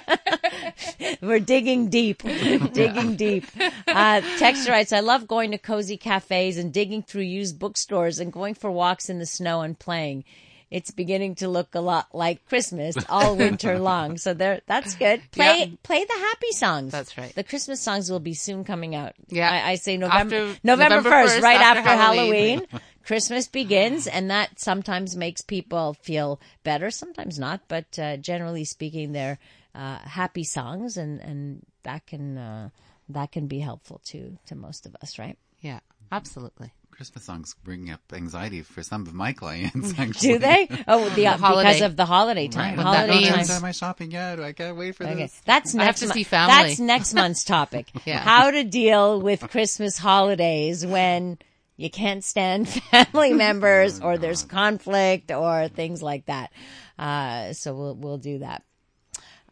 We're 1.20 1.40
digging 1.40 1.88
deep, 1.88 2.22
digging 2.22 3.16
deep. 3.16 3.46
Uh, 3.86 4.20
Texter 4.38 4.68
writes, 4.70 4.92
I 4.92 5.00
love 5.00 5.26
going 5.26 5.50
to 5.50 5.58
cozy 5.58 5.96
cafes 5.96 6.56
and 6.58 6.72
digging 6.72 7.02
through 7.02 7.22
used 7.22 7.58
bookstores 7.58 8.18
and 8.18 8.32
going 8.32 8.54
for 8.60 8.70
walks 8.70 9.08
in 9.10 9.18
the 9.18 9.26
snow 9.26 9.62
and 9.62 9.78
playing. 9.78 10.24
It's 10.70 10.92
beginning 10.92 11.34
to 11.36 11.48
look 11.48 11.74
a 11.74 11.80
lot 11.80 12.14
like 12.14 12.46
Christmas 12.46 12.94
all 13.08 13.34
winter 13.36 13.78
long. 13.80 14.18
So 14.18 14.34
there, 14.34 14.60
that's 14.66 14.94
good. 14.94 15.20
Play, 15.32 15.64
Yeah. 15.64 15.76
play 15.82 16.04
the 16.04 16.12
happy 16.12 16.52
songs. 16.52 16.92
That's 16.92 17.18
right. 17.18 17.34
The 17.34 17.42
Christmas 17.42 17.80
songs 17.80 18.08
will 18.08 18.20
be 18.20 18.34
soon 18.34 18.62
coming 18.62 18.94
out. 18.94 19.14
Yeah. 19.28 19.50
I, 19.50 19.72
I 19.72 19.74
say 19.74 19.96
November, 19.96 20.36
After- 20.36 20.60
November, 20.62 20.94
November 20.96 21.10
1st, 21.10 21.38
1st, 21.38 21.42
right 21.42 21.60
after, 21.60 21.78
after 21.80 21.90
Halloween. 21.90 22.58
Halloween. 22.60 22.80
Christmas 23.04 23.48
begins, 23.48 24.06
and 24.06 24.30
that 24.30 24.60
sometimes 24.60 25.16
makes 25.16 25.40
people 25.40 25.94
feel 25.94 26.38
better, 26.62 26.92
sometimes 26.92 27.36
not, 27.40 27.62
but 27.66 27.98
uh, 27.98 28.16
generally 28.18 28.64
speaking, 28.64 29.10
they're 29.10 29.40
uh, 29.74 29.98
happy 29.98 30.44
songs, 30.44 30.96
and, 30.96 31.20
and 31.20 31.66
that 31.82 32.06
can 32.06 32.38
uh, 32.38 32.68
that 33.08 33.32
can 33.32 33.48
be 33.48 33.58
helpful 33.58 34.00
to 34.04 34.36
to 34.46 34.54
most 34.54 34.86
of 34.86 34.94
us, 35.02 35.18
right? 35.18 35.36
Yeah, 35.60 35.80
absolutely. 36.12 36.70
Christmas 37.00 37.24
songs 37.24 37.54
bring 37.64 37.90
up 37.90 38.02
anxiety 38.12 38.60
for 38.60 38.82
some 38.82 39.06
of 39.06 39.14
my 39.14 39.32
clients. 39.32 39.98
Actually. 39.98 40.32
Do 40.34 40.38
they? 40.38 40.68
Oh, 40.86 41.08
the, 41.08 41.28
uh, 41.28 41.36
because 41.36 41.40
holiday. 41.40 41.80
of 41.80 41.96
the 41.96 42.04
holiday 42.04 42.46
time. 42.46 42.76
What 42.76 42.82
that 42.82 42.94
holiday 43.08 43.14
means. 43.14 43.28
time. 43.28 43.38
Haven't 43.38 43.54
done 43.54 43.62
my 43.62 43.72
shopping 43.72 44.10
yet. 44.10 44.38
I 44.38 44.52
can't 44.52 44.76
wait 44.76 44.96
for 44.96 45.04
Okay, 45.04 45.14
this. 45.14 45.40
that's 45.46 45.74
I 45.74 45.78
have 45.84 45.86
next. 45.86 46.00
to 46.00 46.06
mo- 46.08 46.12
see 46.12 46.22
family. 46.24 46.52
That's 46.52 46.78
next 46.78 47.14
month's 47.14 47.44
topic. 47.44 47.88
Yeah. 48.04 48.18
How 48.18 48.50
to 48.50 48.64
deal 48.64 49.18
with 49.22 49.40
Christmas 49.48 49.96
holidays 49.96 50.84
when 50.84 51.38
you 51.78 51.88
can't 51.88 52.22
stand 52.22 52.68
family 52.92 53.32
members, 53.46 54.02
or 54.02 54.18
there's 54.18 54.42
conflict, 54.44 55.30
or 55.30 55.68
things 55.68 56.02
like 56.02 56.26
that. 56.26 56.52
Uh, 56.98 57.54
so 57.54 57.74
we'll 57.74 57.94
we'll 57.94 58.18
do 58.18 58.40
that. 58.40 58.62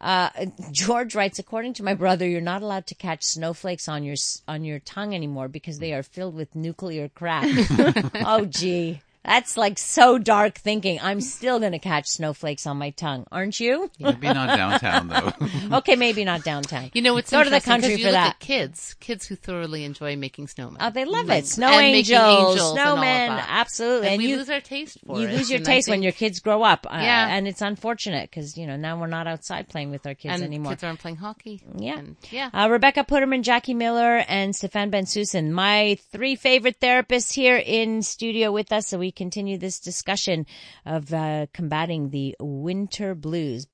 Uh, 0.01 0.29
George 0.71 1.13
writes, 1.13 1.39
according 1.39 1.73
to 1.73 1.83
my 1.83 1.93
brother, 1.93 2.27
you're 2.27 2.39
not 2.39 2.61
allowed 2.61 2.87
to 2.87 2.95
catch 2.95 3.23
snowflakes 3.23 3.89
on 3.89 4.03
your 4.03 4.15
on 4.47 4.63
your 4.63 4.79
tongue 4.79 5.13
anymore 5.13 5.49
because 5.49 5.79
they 5.79 5.93
are 5.93 6.03
filled 6.03 6.35
with 6.35 6.55
nuclear 6.55 7.09
crap. 7.09 7.45
oh, 8.25 8.45
gee, 8.45 9.01
that's 9.23 9.57
like 9.57 9.77
so 9.77 10.17
dark 10.17 10.57
thinking. 10.57 10.99
I'm 11.01 11.19
still 11.21 11.59
going 11.59 11.73
to 11.73 11.79
catch 11.79 12.07
snowflakes 12.07 12.65
on 12.65 12.77
my 12.77 12.91
tongue, 12.91 13.25
aren't 13.31 13.59
you? 13.59 13.91
Maybe 13.99 14.27
not 14.27 14.55
downtown 14.57 15.07
though. 15.09 15.33
okay, 15.77 15.95
maybe 15.95 16.23
not 16.23 16.43
downtown. 16.43 16.89
You 16.93 17.01
know, 17.01 17.17
it's 17.17 17.29
Go 17.29 17.43
to 17.43 17.49
the 17.49 17.59
country 17.61 17.91
you 17.91 17.97
for 17.97 18.03
look 18.05 18.13
that. 18.13 18.35
At 18.35 18.39
kids, 18.39 18.95
kids 18.99 19.27
who 19.27 19.35
thoroughly 19.35 19.83
enjoy 19.83 20.15
making 20.15 20.47
snowmen. 20.47 20.77
Oh, 20.79 20.89
they 20.89 21.05
love 21.05 21.27
Like, 21.27 21.43
it. 21.43 21.47
Snow 21.47 21.67
and 21.67 21.85
angels, 21.85 22.19
angels 22.19 22.53
and 22.55 22.79
all 22.79 22.97
of 22.97 22.99
snowmen, 22.99 23.27
that. 23.27 23.45
absolutely. 23.49 24.07
And, 24.07 24.13
And 24.13 24.23
we 24.23 24.29
you- 24.29 24.37
lose 24.37 24.49
our 24.49 24.61
taste 24.61 24.97
for 25.05 25.19
you 25.19 25.27
it. 25.27 25.31
You 25.31 25.37
lose 25.37 25.49
your 25.51 25.57
and 25.59 25.67
I 25.67 25.71
taste 25.73 25.89
when 25.89 26.01
your 26.01 26.11
kids 26.13 26.39
grow 26.39 26.63
up. 26.63 26.87
Uh, 26.89 26.99
Yeah. 27.01 27.27
And 27.35 27.47
it's 27.47 27.61
unfortunate 27.61 28.29
because, 28.29 28.57
you 28.57 28.65
know, 28.67 28.77
now 28.77 28.99
we're 28.99 29.07
not 29.07 29.27
outside 29.27 29.67
playing 29.67 29.91
with 29.91 30.05
our 30.07 30.13
kids 30.15 30.35
and 30.35 30.43
anymore. 30.43 30.71
kids 30.71 30.83
aren't 30.83 30.99
playing 30.99 31.17
hockey. 31.17 31.61
Yeah. 31.77 31.99
And, 31.99 32.15
yeah. 32.31 32.49
Uh, 32.53 32.67
Rebecca 32.69 33.03
Putterman, 33.03 33.43
Jackie 33.43 33.73
Miller, 33.73 34.23
and 34.27 34.55
Stefan 34.55 34.91
Bensusan, 34.91 35.51
my 35.51 35.97
three 36.11 36.35
favorite 36.35 36.79
therapists 36.79 37.33
here 37.33 37.57
in 37.57 38.01
studio 38.01 38.51
with 38.51 38.71
us. 38.71 38.87
So 38.87 38.97
we 38.97 39.08
continue 39.11 39.57
this 39.57 39.79
discussion 39.79 40.45
of 40.85 41.13
uh, 41.13 41.47
combating 41.53 42.09
the 42.09 42.35
winter 42.39 43.15
blues. 43.15 43.67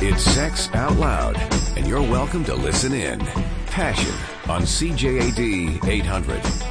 It's 0.00 0.22
Sex 0.22 0.68
Out 0.74 0.96
Loud, 0.96 1.36
and 1.76 1.86
you're 1.86 2.00
welcome 2.00 2.44
to 2.44 2.54
listen 2.54 2.92
in. 2.92 3.18
Passion 3.66 4.14
on 4.48 4.62
CJAD 4.62 5.86
800. 5.86 6.67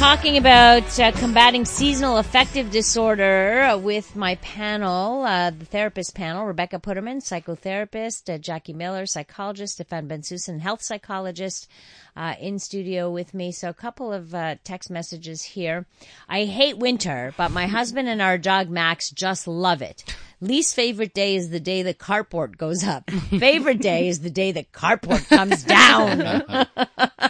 Talking 0.00 0.38
about 0.38 0.98
uh, 0.98 1.12
combating 1.12 1.66
seasonal 1.66 2.16
affective 2.16 2.70
disorder 2.70 3.76
with 3.76 4.16
my 4.16 4.36
panel, 4.36 5.24
uh, 5.24 5.50
the 5.50 5.66
therapist 5.66 6.14
panel, 6.14 6.46
Rebecca 6.46 6.78
Putterman, 6.78 7.18
psychotherapist, 7.18 8.34
uh, 8.34 8.38
Jackie 8.38 8.72
Miller, 8.72 9.04
psychologist, 9.04 9.74
Stefan 9.74 10.08
Bensusan, 10.08 10.58
health 10.58 10.80
psychologist, 10.80 11.68
uh, 12.16 12.34
in 12.40 12.58
studio 12.58 13.10
with 13.10 13.34
me. 13.34 13.52
So 13.52 13.68
a 13.68 13.74
couple 13.74 14.10
of 14.10 14.34
uh, 14.34 14.54
text 14.64 14.90
messages 14.90 15.42
here. 15.42 15.84
I 16.30 16.46
hate 16.46 16.78
winter, 16.78 17.34
but 17.36 17.50
my 17.50 17.66
husband 17.66 18.08
and 18.08 18.22
our 18.22 18.38
dog 18.38 18.70
Max 18.70 19.10
just 19.10 19.46
love 19.46 19.82
it. 19.82 20.02
Least 20.40 20.74
favorite 20.74 21.12
day 21.12 21.36
is 21.36 21.50
the 21.50 21.60
day 21.60 21.82
the 21.82 21.92
carport 21.92 22.56
goes 22.56 22.84
up. 22.84 23.10
Favorite 23.10 23.82
day 23.82 24.08
is 24.08 24.20
the 24.20 24.30
day 24.30 24.50
the 24.50 24.64
carport 24.64 25.28
comes 25.28 25.62
down. 25.62 26.66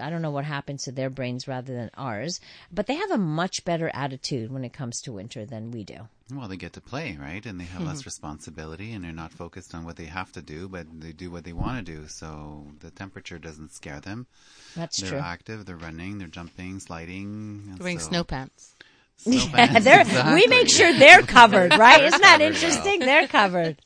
I 0.00 0.10
don't 0.10 0.22
know 0.22 0.30
what 0.30 0.44
happens 0.44 0.84
to 0.84 0.92
their 0.92 1.10
brains 1.10 1.46
rather 1.48 1.72
than 1.74 1.90
ours, 1.94 2.40
but 2.72 2.86
they 2.86 2.94
have 2.94 3.10
a 3.10 3.18
much 3.18 3.64
better 3.64 3.90
attitude 3.94 4.50
when 4.52 4.64
it 4.64 4.72
comes 4.72 5.00
to 5.02 5.12
winter 5.12 5.44
than 5.44 5.70
we 5.70 5.84
do. 5.84 6.08
Well, 6.34 6.46
they 6.48 6.56
get 6.56 6.74
to 6.74 6.80
play, 6.80 7.16
right? 7.18 7.44
And 7.46 7.58
they 7.58 7.64
have 7.64 7.82
less 7.82 8.04
responsibility 8.04 8.92
and 8.92 9.02
they're 9.02 9.12
not 9.12 9.32
focused 9.32 9.74
on 9.74 9.84
what 9.84 9.96
they 9.96 10.04
have 10.04 10.30
to 10.32 10.42
do, 10.42 10.68
but 10.68 10.86
they 11.00 11.12
do 11.12 11.30
what 11.30 11.44
they 11.44 11.54
want 11.54 11.84
to 11.86 11.92
do. 11.94 12.06
So 12.08 12.66
the 12.80 12.90
temperature 12.90 13.38
doesn't 13.38 13.72
scare 13.72 14.00
them. 14.00 14.26
That's 14.76 14.98
they're 15.00 15.10
true. 15.10 15.18
active, 15.18 15.64
they're 15.64 15.76
running, 15.76 16.18
they're 16.18 16.28
jumping, 16.28 16.80
sliding. 16.80 17.64
and 17.70 17.78
Wearing 17.78 17.98
so- 17.98 18.08
snow 18.08 18.24
pants. 18.24 18.74
Snow 19.16 19.32
Yeah, 19.36 19.66
pants, 19.66 19.84
they're, 19.84 20.00
exactly. 20.02 20.34
we 20.34 20.46
make 20.46 20.68
sure 20.68 20.92
they're 20.92 21.22
covered, 21.22 21.76
right? 21.76 22.04
Isn't 22.08 22.20
that 22.20 22.38
covered, 22.38 22.54
interesting? 22.54 23.00
They're 23.00 23.26
covered. 23.26 23.80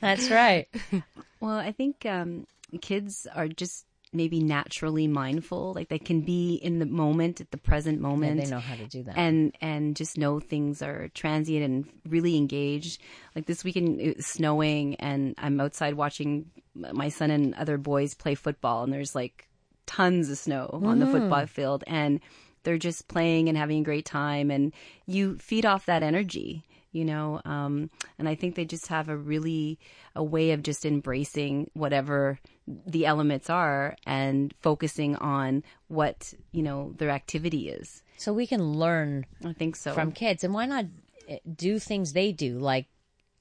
That's 0.00 0.30
right. 0.30 0.66
Well, 1.40 1.56
I 1.58 1.72
think 1.72 2.06
um, 2.06 2.46
kids 2.80 3.26
are 3.34 3.48
just 3.48 3.84
maybe 4.12 4.42
naturally 4.42 5.06
mindful. 5.06 5.72
Like 5.74 5.88
they 5.88 5.98
can 5.98 6.20
be 6.20 6.54
in 6.54 6.78
the 6.78 6.86
moment, 6.86 7.40
at 7.40 7.50
the 7.50 7.58
present 7.58 8.00
moment. 8.00 8.36
Yeah, 8.36 8.44
they 8.44 8.50
know 8.50 8.60
how 8.60 8.74
to 8.74 8.86
do 8.86 9.02
that. 9.04 9.16
and 9.16 9.56
and 9.60 9.96
just 9.96 10.18
know 10.18 10.40
things 10.40 10.82
are 10.82 11.08
transient 11.14 11.64
and 11.64 11.88
really 12.08 12.36
engaged. 12.36 13.00
Like 13.34 13.46
this 13.46 13.64
weekend, 13.64 14.00
it 14.00 14.16
was 14.16 14.26
snowing, 14.26 14.96
and 14.96 15.34
I'm 15.38 15.60
outside 15.60 15.94
watching 15.94 16.50
my 16.74 17.08
son 17.08 17.30
and 17.30 17.54
other 17.54 17.78
boys 17.78 18.14
play 18.14 18.34
football, 18.34 18.84
and 18.84 18.92
there's 18.92 19.14
like 19.14 19.48
tons 19.86 20.30
of 20.30 20.38
snow 20.38 20.80
on 20.84 20.98
the 20.98 21.06
mm. 21.06 21.12
football 21.12 21.46
field 21.46 21.84
and 21.86 22.20
they're 22.62 22.78
just 22.78 23.08
playing 23.08 23.48
and 23.48 23.58
having 23.58 23.80
a 23.80 23.84
great 23.84 24.06
time 24.06 24.50
and 24.50 24.72
you 25.06 25.36
feed 25.38 25.66
off 25.66 25.86
that 25.86 26.02
energy 26.02 26.64
you 26.92 27.04
know 27.04 27.40
um, 27.44 27.90
and 28.18 28.28
i 28.28 28.34
think 28.34 28.54
they 28.54 28.64
just 28.64 28.88
have 28.88 29.08
a 29.08 29.16
really 29.16 29.78
a 30.14 30.22
way 30.22 30.52
of 30.52 30.62
just 30.62 30.84
embracing 30.84 31.70
whatever 31.74 32.38
the 32.86 33.06
elements 33.06 33.50
are 33.50 33.96
and 34.06 34.54
focusing 34.60 35.16
on 35.16 35.64
what 35.88 36.32
you 36.52 36.62
know 36.62 36.94
their 36.98 37.10
activity 37.10 37.68
is 37.68 38.02
So 38.18 38.32
we 38.32 38.46
can 38.46 38.62
learn 38.74 39.26
i 39.44 39.52
think 39.52 39.74
so 39.76 39.92
from 39.94 40.12
kids, 40.12 40.44
and 40.44 40.54
why 40.54 40.66
not 40.66 40.84
eh, 41.28 41.38
do 41.56 41.78
things 41.78 42.12
they 42.12 42.30
do? 42.32 42.58
Like 42.58 42.86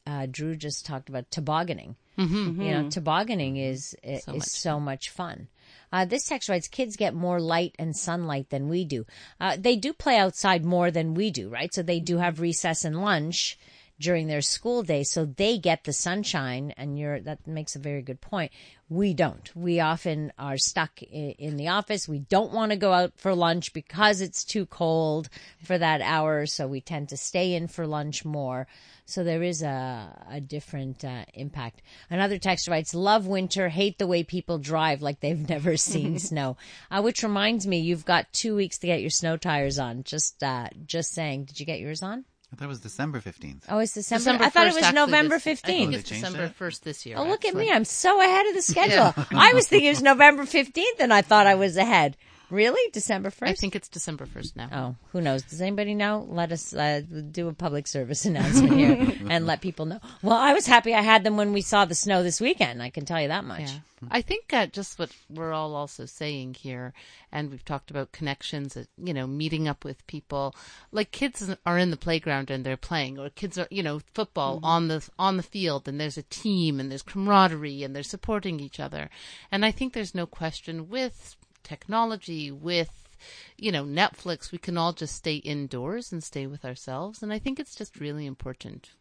uh, 0.07 0.25
Drew 0.29 0.55
just 0.55 0.85
talked 0.85 1.09
about 1.09 1.29
tobogganing. 1.29 1.95
Mm-hmm. 2.17 2.61
You 2.61 2.71
know, 2.71 2.89
tobogganing 2.89 3.57
is 3.57 3.95
is 4.03 4.23
So 4.23 4.33
much 4.33 4.43
so 4.43 4.79
much 4.79 5.09
fun. 5.09 5.47
Uh, 5.91 6.05
this 6.05 6.25
text 6.25 6.49
writes, 6.49 6.67
kids 6.67 6.95
get 6.95 7.13
more 7.13 7.39
light 7.39 7.75
and 7.77 7.95
sunlight 7.95 8.49
than 8.49 8.69
we 8.69 8.85
do. 8.85 9.05
Uh, 9.39 9.57
they 9.59 9.75
do 9.75 9.93
play 9.93 10.17
outside 10.17 10.63
more 10.63 10.91
than 10.91 11.13
we 11.13 11.31
do, 11.31 11.49
right? 11.49 11.73
So 11.73 11.83
they 11.83 11.99
do 11.99 12.17
have 12.17 12.39
recess 12.39 12.85
and 12.85 13.01
lunch 13.01 13.57
during 14.01 14.27
their 14.27 14.41
school 14.41 14.83
day, 14.83 15.03
so 15.03 15.25
they 15.25 15.57
get 15.57 15.83
the 15.83 15.93
sunshine. 15.93 16.73
And 16.75 16.97
you're 16.97 17.21
that 17.21 17.47
makes 17.47 17.75
a 17.75 17.79
very 17.79 18.01
good 18.01 18.19
point. 18.19 18.51
We 18.89 19.13
don't. 19.13 19.49
We 19.55 19.79
often 19.79 20.33
are 20.37 20.57
stuck 20.57 21.01
in 21.01 21.55
the 21.55 21.69
office. 21.69 22.09
We 22.09 22.19
don't 22.19 22.51
want 22.51 22.71
to 22.71 22.77
go 22.77 22.91
out 22.91 23.13
for 23.15 23.33
lunch 23.33 23.71
because 23.71 24.19
it's 24.19 24.43
too 24.43 24.65
cold 24.65 25.29
for 25.63 25.77
that 25.77 26.01
hour, 26.01 26.45
so 26.45 26.67
we 26.67 26.81
tend 26.81 27.07
to 27.09 27.17
stay 27.17 27.53
in 27.53 27.67
for 27.67 27.87
lunch 27.87 28.25
more. 28.25 28.67
So 29.05 29.23
there 29.23 29.43
is 29.43 29.61
a, 29.61 30.25
a 30.29 30.41
different 30.41 31.05
uh, 31.05 31.25
impact. 31.33 31.81
Another 32.09 32.37
text 32.37 32.67
writes, 32.67 32.93
"Love 32.93 33.27
winter, 33.27 33.69
hate 33.69 33.97
the 33.97 34.07
way 34.07 34.23
people 34.23 34.57
drive 34.57 35.01
like 35.01 35.19
they've 35.19 35.49
never 35.49 35.77
seen 35.91 36.19
snow." 36.19 36.57
Uh, 36.89 37.01
which 37.01 37.23
reminds 37.23 37.65
me, 37.67 37.79
you've 37.79 38.05
got 38.05 38.33
two 38.33 38.55
weeks 38.55 38.77
to 38.79 38.87
get 38.87 39.01
your 39.01 39.09
snow 39.09 39.37
tires 39.37 39.79
on. 39.79 40.03
Just, 40.03 40.43
uh, 40.43 40.67
just 40.85 41.13
saying. 41.13 41.45
Did 41.45 41.59
you 41.59 41.65
get 41.65 41.79
yours 41.79 42.03
on? 42.03 42.25
That 42.57 42.67
was 42.67 42.79
December 42.81 43.21
15th. 43.21 43.61
Oh, 43.69 43.79
it's 43.79 43.93
December. 43.93 44.19
December 44.19 44.43
I 44.43 44.49
thought 44.49 44.67
it 44.67 44.71
1st, 44.71 44.75
was 44.75 44.83
actually, 44.83 44.95
November 44.95 45.35
this- 45.35 45.47
I 45.47 45.51
think 45.51 45.59
fifteenth. 45.59 45.95
it's 45.95 46.03
they 46.09 46.15
changed 46.15 46.25
December 46.27 46.45
it? 46.47 46.55
first 46.55 46.83
this 46.83 47.05
year. 47.05 47.15
Oh, 47.17 47.23
look 47.23 47.45
at 47.45 47.49
actually. 47.49 47.65
me! 47.67 47.71
I'm 47.71 47.85
so 47.85 48.21
ahead 48.21 48.45
of 48.47 48.53
the 48.55 48.61
schedule. 48.73 49.13
I 49.31 49.53
was 49.53 49.67
thinking 49.67 49.87
it 49.87 49.91
was 49.91 50.01
November 50.01 50.45
fifteenth, 50.45 50.99
and 50.99 51.13
I 51.13 51.21
thought 51.21 51.47
I 51.47 51.55
was 51.55 51.77
ahead. 51.77 52.17
Really, 52.51 52.91
December 52.91 53.29
1st? 53.29 53.47
I 53.47 53.53
think 53.53 53.77
it's 53.77 53.87
December 53.87 54.25
first 54.25 54.57
now. 54.57 54.69
Oh, 54.73 54.95
who 55.13 55.21
knows? 55.21 55.41
Does 55.43 55.61
anybody 55.61 55.95
know? 55.95 56.27
Let 56.29 56.51
us 56.51 56.73
uh, 56.73 57.01
do 57.31 57.47
a 57.47 57.53
public 57.53 57.87
service 57.87 58.25
announcement 58.25 58.73
here 58.73 59.07
and 59.29 59.47
let 59.47 59.61
people 59.61 59.85
know. 59.85 60.01
Well, 60.21 60.37
I 60.37 60.53
was 60.53 60.67
happy 60.67 60.93
I 60.93 61.01
had 61.01 61.23
them 61.23 61.37
when 61.37 61.53
we 61.53 61.61
saw 61.61 61.85
the 61.85 61.95
snow 61.95 62.23
this 62.23 62.41
weekend. 62.41 62.83
I 62.83 62.89
can 62.89 63.05
tell 63.05 63.21
you 63.21 63.29
that 63.29 63.45
much. 63.45 63.61
Yeah. 63.61 63.79
I 64.09 64.21
think 64.21 64.51
uh, 64.51 64.65
just 64.65 64.99
what 64.99 65.11
we're 65.29 65.53
all 65.53 65.75
also 65.75 66.05
saying 66.05 66.55
here, 66.55 66.91
and 67.31 67.51
we've 67.51 67.63
talked 67.63 67.89
about 67.89 68.11
connections, 68.11 68.75
uh, 68.75 68.83
you 68.97 69.13
know, 69.13 69.27
meeting 69.27 69.69
up 69.69 69.85
with 69.85 70.05
people. 70.07 70.53
Like 70.91 71.11
kids 71.11 71.49
are 71.65 71.77
in 71.77 71.91
the 71.91 71.97
playground 71.97 72.49
and 72.49 72.65
they're 72.65 72.75
playing, 72.75 73.17
or 73.17 73.29
kids 73.29 73.57
are, 73.57 73.67
you 73.71 73.83
know, 73.83 74.01
football 74.13 74.59
on 74.61 74.89
the 74.89 75.07
on 75.17 75.37
the 75.37 75.43
field, 75.43 75.87
and 75.87 76.01
there's 76.01 76.17
a 76.17 76.23
team, 76.23 76.81
and 76.81 76.91
there's 76.91 77.03
camaraderie, 77.03 77.83
and 77.83 77.95
they're 77.95 78.03
supporting 78.03 78.59
each 78.59 78.79
other. 78.79 79.09
And 79.51 79.63
I 79.63 79.71
think 79.71 79.93
there's 79.93 80.15
no 80.15 80.25
question 80.25 80.89
with 80.89 81.37
technology, 81.63 82.51
with 82.51 83.09
you 83.57 83.71
know 83.71 83.83
Netflix, 83.83 84.51
we 84.51 84.57
can 84.57 84.77
all 84.77 84.93
just 84.93 85.15
stay 85.15 85.35
indoors 85.35 86.11
and 86.11 86.23
stay 86.23 86.47
with 86.47 86.65
ourselves. 86.65 87.21
And 87.21 87.31
I 87.31 87.39
think 87.39 87.59
it's 87.59 87.75
just 87.75 87.99
really 87.99 88.25
important 88.25 88.91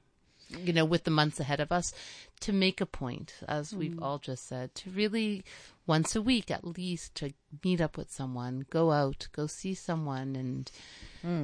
you 0.64 0.72
know, 0.72 0.84
with 0.84 1.05
the 1.05 1.11
months 1.11 1.40
ahead 1.40 1.61
of 1.61 1.72
us, 1.72 1.92
to 2.40 2.53
make 2.53 2.80
a 2.80 2.86
point, 2.86 3.34
as 3.48 3.74
we've 3.74 4.03
all 4.03 4.18
just 4.18 4.48
said, 4.48 4.74
to 4.74 4.90
really 4.90 5.44
once 5.86 6.14
a 6.16 6.22
week 6.22 6.51
at 6.51 6.64
least 6.64 7.14
to 7.16 7.32
meet 7.64 7.80
up 7.80 7.96
with 7.96 8.11
someone, 8.11 8.64
go 8.70 8.92
out, 8.92 9.28
go 9.32 9.46
see 9.46 9.74
someone, 9.74 10.36
and 10.36 10.70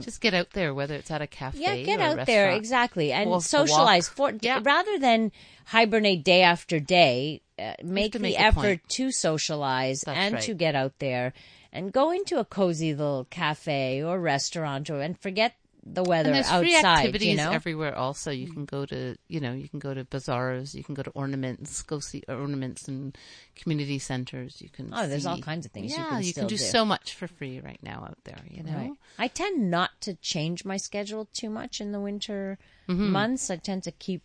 just 0.00 0.20
get 0.20 0.32
out 0.32 0.50
there, 0.52 0.72
whether 0.72 0.94
it's 0.94 1.10
at 1.10 1.20
a 1.20 1.26
cafe. 1.26 1.58
Yeah, 1.58 1.76
get 1.76 2.00
out 2.00 2.26
there 2.26 2.50
exactly 2.50 3.12
and 3.12 3.28
walk. 3.28 3.42
socialize. 3.42 4.08
For 4.08 4.32
Yeah. 4.40 4.60
rather 4.62 4.98
than 4.98 5.32
hibernate 5.66 6.24
day 6.24 6.42
after 6.42 6.80
day, 6.80 7.42
uh, 7.58 7.74
make 7.82 8.12
the 8.12 8.18
make 8.20 8.40
effort 8.40 8.80
to 8.90 9.10
socialize 9.10 10.02
That's 10.02 10.18
and 10.18 10.34
right. 10.34 10.42
to 10.44 10.54
get 10.54 10.74
out 10.74 10.98
there 10.98 11.32
and 11.72 11.92
go 11.92 12.10
into 12.10 12.38
a 12.38 12.44
cozy 12.44 12.94
little 12.94 13.26
cafe 13.28 14.02
or 14.02 14.18
restaurant 14.20 14.88
or 14.88 15.00
and 15.02 15.18
forget 15.18 15.54
the 15.88 16.02
weather 16.02 16.30
And 16.30 16.34
there's 16.36 16.50
free 16.50 16.74
outside. 16.76 16.98
activities 16.98 17.28
you 17.28 17.36
know, 17.36 17.52
everywhere. 17.52 17.94
Also, 17.94 18.30
you 18.32 18.48
can 18.48 18.64
go 18.64 18.84
to 18.86 19.16
you 19.28 19.38
know 19.40 19.52
you 19.52 19.68
can 19.68 19.78
go 19.78 19.94
to 19.94 20.04
bazaars, 20.04 20.74
you 20.74 20.82
can 20.82 20.94
go 20.94 21.02
to 21.02 21.10
ornaments, 21.10 21.80
go 21.82 22.00
see 22.00 22.22
ornaments 22.28 22.88
and 22.88 23.16
community 23.54 23.98
centers. 23.98 24.60
You 24.60 24.68
can 24.68 24.90
Oh, 24.92 25.06
there's 25.06 25.26
all 25.26 25.38
kinds 25.38 25.64
of 25.66 25.72
things 25.72 25.92
you 25.92 25.98
Yeah, 26.02 26.08
can 26.08 26.22
you 26.22 26.34
can 26.34 26.46
do, 26.48 26.56
do. 26.56 26.64
so 26.64 26.84
much 26.84 27.14
for 27.14 27.28
free 27.28 27.60
right 27.60 27.78
now 27.82 28.04
out 28.08 28.18
there. 28.24 28.42
You 28.50 28.64
know, 28.64 28.72
Right. 28.74 28.92
I 29.18 29.28
tend 29.28 29.70
not 29.70 29.90
to 30.00 30.14
change 30.14 30.64
my 30.64 30.76
schedule 30.76 31.28
too 31.32 31.50
much 31.50 31.80
in 31.80 31.92
the 31.92 32.00
winter 32.00 32.58
Mm-hmm. 32.88 33.12
months. 33.12 33.50
I 33.50 33.56
tend 33.56 33.82
to 33.84 33.92
keep 33.92 34.22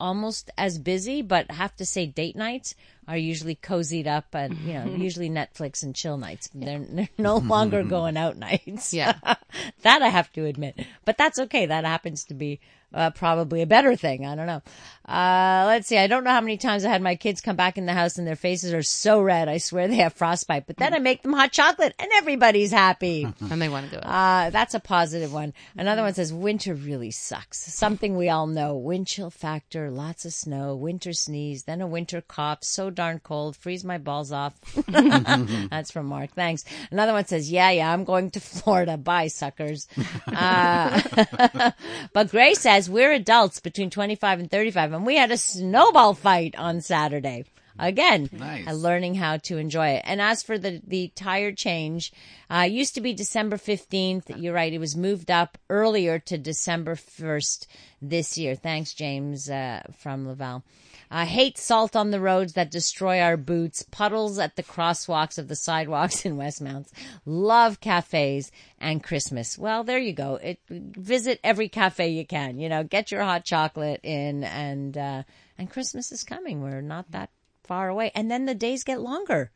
almost 0.00 0.50
as 0.58 0.78
busy, 0.78 1.22
but 1.22 1.50
have 1.50 1.74
to 1.76 1.86
say 1.86 2.06
date 2.06 2.34
nights 2.36 2.74
are 3.06 3.16
usually 3.16 3.56
cozied 3.56 4.06
up 4.06 4.34
and, 4.34 4.56
you 4.58 4.74
know, 4.74 4.84
usually 4.96 5.30
Netflix 5.30 5.82
and 5.82 5.94
chill 5.94 6.16
nights. 6.16 6.48
They're, 6.54 6.78
they're 6.78 7.08
no 7.18 7.36
longer 7.54 7.82
going 7.82 8.16
out 8.16 8.36
nights. 8.36 8.92
Yeah. 8.92 9.14
that 9.82 10.02
I 10.02 10.08
have 10.08 10.32
to 10.32 10.44
admit, 10.44 10.84
but 11.04 11.18
that's 11.18 11.38
okay. 11.38 11.66
That 11.66 11.84
happens 11.84 12.24
to 12.26 12.34
be 12.34 12.60
uh, 12.94 13.10
probably 13.10 13.60
a 13.60 13.66
better 13.66 13.96
thing. 13.96 14.24
I 14.24 14.36
don't 14.36 14.46
know. 14.46 14.62
Uh, 15.06 15.64
let's 15.66 15.88
see. 15.88 15.98
I 15.98 16.06
don't 16.06 16.24
know 16.24 16.30
how 16.30 16.40
many 16.40 16.56
times 16.56 16.84
I 16.84 16.90
had 16.90 17.02
my 17.02 17.16
kids 17.16 17.40
come 17.40 17.56
back 17.56 17.76
in 17.76 17.86
the 17.86 17.92
house 17.92 18.18
and 18.18 18.26
their 18.26 18.36
faces 18.36 18.72
are 18.72 18.82
so 18.82 19.20
red. 19.20 19.48
I 19.48 19.58
swear 19.58 19.88
they 19.88 19.96
have 19.96 20.12
frostbite, 20.14 20.66
but 20.66 20.76
then 20.76 20.94
I 20.94 20.98
make 21.00 21.22
them 21.22 21.32
hot 21.32 21.52
chocolate 21.52 21.94
and 21.98 22.10
everybody's 22.14 22.70
happy. 22.70 23.24
and 23.24 23.60
they 23.60 23.68
want 23.68 23.90
to 23.90 23.96
go. 23.96 24.02
Uh, 24.02 24.50
that's 24.50 24.74
a 24.74 24.80
positive 24.80 25.32
one. 25.32 25.52
Another 25.76 26.02
one 26.02 26.14
says 26.14 26.32
winter 26.32 26.74
really 26.74 27.10
sucks. 27.10 27.58
Something 27.58 28.16
we 28.16 28.28
all 28.28 28.46
know. 28.46 28.76
Wind 28.76 29.08
chill 29.08 29.30
factor, 29.30 29.90
lots 29.90 30.24
of 30.24 30.32
snow, 30.32 30.76
winter 30.76 31.12
sneeze, 31.12 31.64
then 31.64 31.80
a 31.80 31.86
winter 31.86 32.20
cough, 32.20 32.62
so 32.62 32.90
darn 32.94 33.18
cold, 33.18 33.56
freeze 33.56 33.84
my 33.84 33.98
balls 33.98 34.32
off. 34.32 34.54
that's 34.88 35.90
from 35.90 36.06
Mark. 36.06 36.30
Thanks. 36.30 36.64
Another 36.90 37.12
one 37.12 37.26
says, 37.26 37.50
yeah, 37.50 37.70
yeah, 37.70 37.92
I'm 37.92 38.04
going 38.04 38.30
to 38.30 38.40
Florida. 38.40 38.96
Bye, 38.96 39.28
suckers. 39.28 39.88
Uh, 40.26 41.70
but 42.12 42.30
Gray 42.30 42.54
says 42.54 42.90
we're 42.90 43.12
adults 43.12 43.60
between 43.60 43.90
25 43.90 44.40
and 44.40 44.50
35 44.50 44.92
and 44.92 45.06
we 45.06 45.16
had 45.16 45.30
a 45.30 45.36
snowball 45.36 46.14
fight 46.14 46.54
on 46.56 46.80
Saturday. 46.80 47.44
Again, 47.78 48.28
Nice. 48.32 48.68
uh, 48.68 48.72
learning 48.72 49.14
how 49.16 49.38
to 49.38 49.58
enjoy 49.58 49.88
it. 49.88 50.02
And 50.04 50.20
as 50.20 50.42
for 50.44 50.58
the, 50.58 50.80
the 50.86 51.08
tire 51.16 51.50
change, 51.52 52.12
uh, 52.48 52.60
used 52.60 52.94
to 52.94 53.00
be 53.00 53.12
December 53.14 53.56
15th. 53.56 54.40
You're 54.40 54.54
right. 54.54 54.72
It 54.72 54.78
was 54.78 54.96
moved 54.96 55.30
up 55.30 55.58
earlier 55.68 56.20
to 56.20 56.38
December 56.38 56.94
1st 56.94 57.66
this 58.00 58.38
year. 58.38 58.54
Thanks, 58.54 58.94
James, 58.94 59.50
uh, 59.50 59.82
from 59.98 60.28
Laval. 60.28 60.62
I 61.10 61.24
hate 61.24 61.58
salt 61.58 61.94
on 61.96 62.10
the 62.10 62.20
roads 62.20 62.54
that 62.54 62.70
destroy 62.70 63.20
our 63.20 63.36
boots, 63.36 63.82
puddles 63.82 64.38
at 64.38 64.56
the 64.56 64.62
crosswalks 64.62 65.38
of 65.38 65.48
the 65.48 65.56
sidewalks 65.56 66.24
in 66.26 66.36
Westmounts. 66.36 66.92
Love 67.24 67.80
cafes 67.80 68.50
and 68.78 69.02
Christmas. 69.02 69.56
Well, 69.58 69.84
there 69.84 69.98
you 69.98 70.12
go. 70.12 70.36
It, 70.36 70.58
visit 70.68 71.40
every 71.44 71.68
cafe 71.68 72.08
you 72.08 72.26
can, 72.26 72.58
you 72.58 72.68
know, 72.68 72.84
get 72.84 73.10
your 73.12 73.22
hot 73.22 73.44
chocolate 73.44 74.00
in 74.02 74.44
and, 74.44 74.96
uh, 74.96 75.22
and 75.58 75.70
Christmas 75.70 76.10
is 76.12 76.24
coming. 76.24 76.62
We're 76.62 76.80
not 76.80 77.10
that 77.12 77.30
far 77.64 77.88
away. 77.88 78.10
And 78.14 78.30
then 78.30 78.44
the 78.44 78.54
days 78.54 78.84
get 78.84 79.00
longer. 79.00 79.50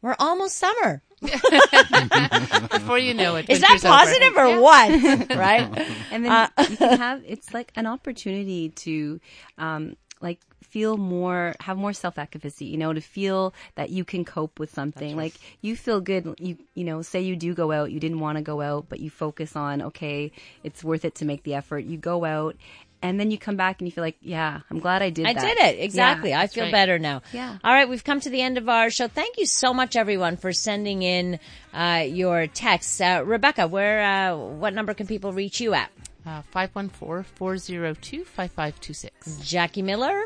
We're 0.00 0.16
almost 0.18 0.56
summer. 0.56 1.02
Before 1.20 2.98
you 2.98 3.14
know 3.14 3.36
it, 3.36 3.48
Is 3.48 3.60
that 3.60 3.68
winter's 3.70 3.84
over. 3.84 3.94
positive 3.94 4.36
or 4.36 4.60
what? 4.60 5.28
right? 5.36 5.86
and 6.10 6.24
then 6.24 6.48
you 6.68 6.76
can 6.76 6.98
have 6.98 7.22
it's 7.26 7.54
like 7.54 7.70
an 7.76 7.86
opportunity 7.86 8.70
to 8.70 9.20
um 9.58 9.96
like 10.20 10.40
feel 10.72 10.96
more 10.96 11.54
have 11.60 11.76
more 11.76 11.92
self-efficacy 11.92 12.64
you 12.64 12.78
know 12.78 12.94
to 12.94 13.00
feel 13.02 13.52
that 13.74 13.90
you 13.90 14.04
can 14.04 14.24
cope 14.24 14.58
with 14.58 14.72
something 14.72 15.14
like 15.16 15.34
you 15.60 15.76
feel 15.76 16.00
good 16.00 16.34
you 16.38 16.56
you 16.74 16.82
know 16.82 17.02
say 17.02 17.20
you 17.20 17.36
do 17.36 17.52
go 17.52 17.70
out 17.70 17.92
you 17.92 18.00
didn't 18.00 18.20
want 18.20 18.38
to 18.38 18.42
go 18.42 18.62
out 18.62 18.86
but 18.88 18.98
you 18.98 19.10
focus 19.10 19.54
on 19.54 19.82
okay 19.82 20.32
it's 20.64 20.82
worth 20.82 21.04
it 21.04 21.14
to 21.14 21.26
make 21.26 21.42
the 21.42 21.54
effort 21.54 21.84
you 21.84 21.98
go 21.98 22.24
out 22.24 22.56
and 23.02 23.20
then 23.20 23.30
you 23.30 23.36
come 23.36 23.56
back 23.56 23.80
and 23.80 23.88
you 23.88 23.92
feel 23.92 24.02
like 24.02 24.16
yeah 24.22 24.60
i'm 24.70 24.78
glad 24.78 25.02
i 25.02 25.10
did 25.10 25.26
I 25.26 25.34
that. 25.34 25.42
did 25.42 25.58
it. 25.58 25.78
Exactly. 25.80 26.30
Yeah. 26.30 26.40
I 26.40 26.46
feel 26.46 26.64
right. 26.64 26.72
better 26.72 26.98
now. 26.98 27.20
Yeah. 27.32 27.58
All 27.62 27.72
right. 27.72 27.88
We've 27.88 28.04
come 28.04 28.20
to 28.20 28.30
the 28.30 28.40
end 28.40 28.58
of 28.58 28.68
our 28.68 28.90
show. 28.90 29.08
Thank 29.08 29.38
you 29.38 29.46
so 29.46 29.72
much, 29.74 29.96
everyone, 29.96 30.36
for 30.36 30.52
sending 30.52 31.02
in 31.02 31.38
uh, 31.72 32.04
your 32.06 32.46
texts. 32.46 33.00
Uh, 33.00 33.22
Rebecca, 33.24 33.66
where, 33.66 34.02
uh, 34.02 34.36
what 34.36 34.74
number 34.74 34.94
can 34.94 35.06
people 35.06 35.32
reach 35.32 35.60
you 35.60 35.74
at? 35.74 35.90
Uh, 36.26 36.42
514-402-5526. 36.54 39.42
Jackie 39.42 39.82
Miller 39.82 40.24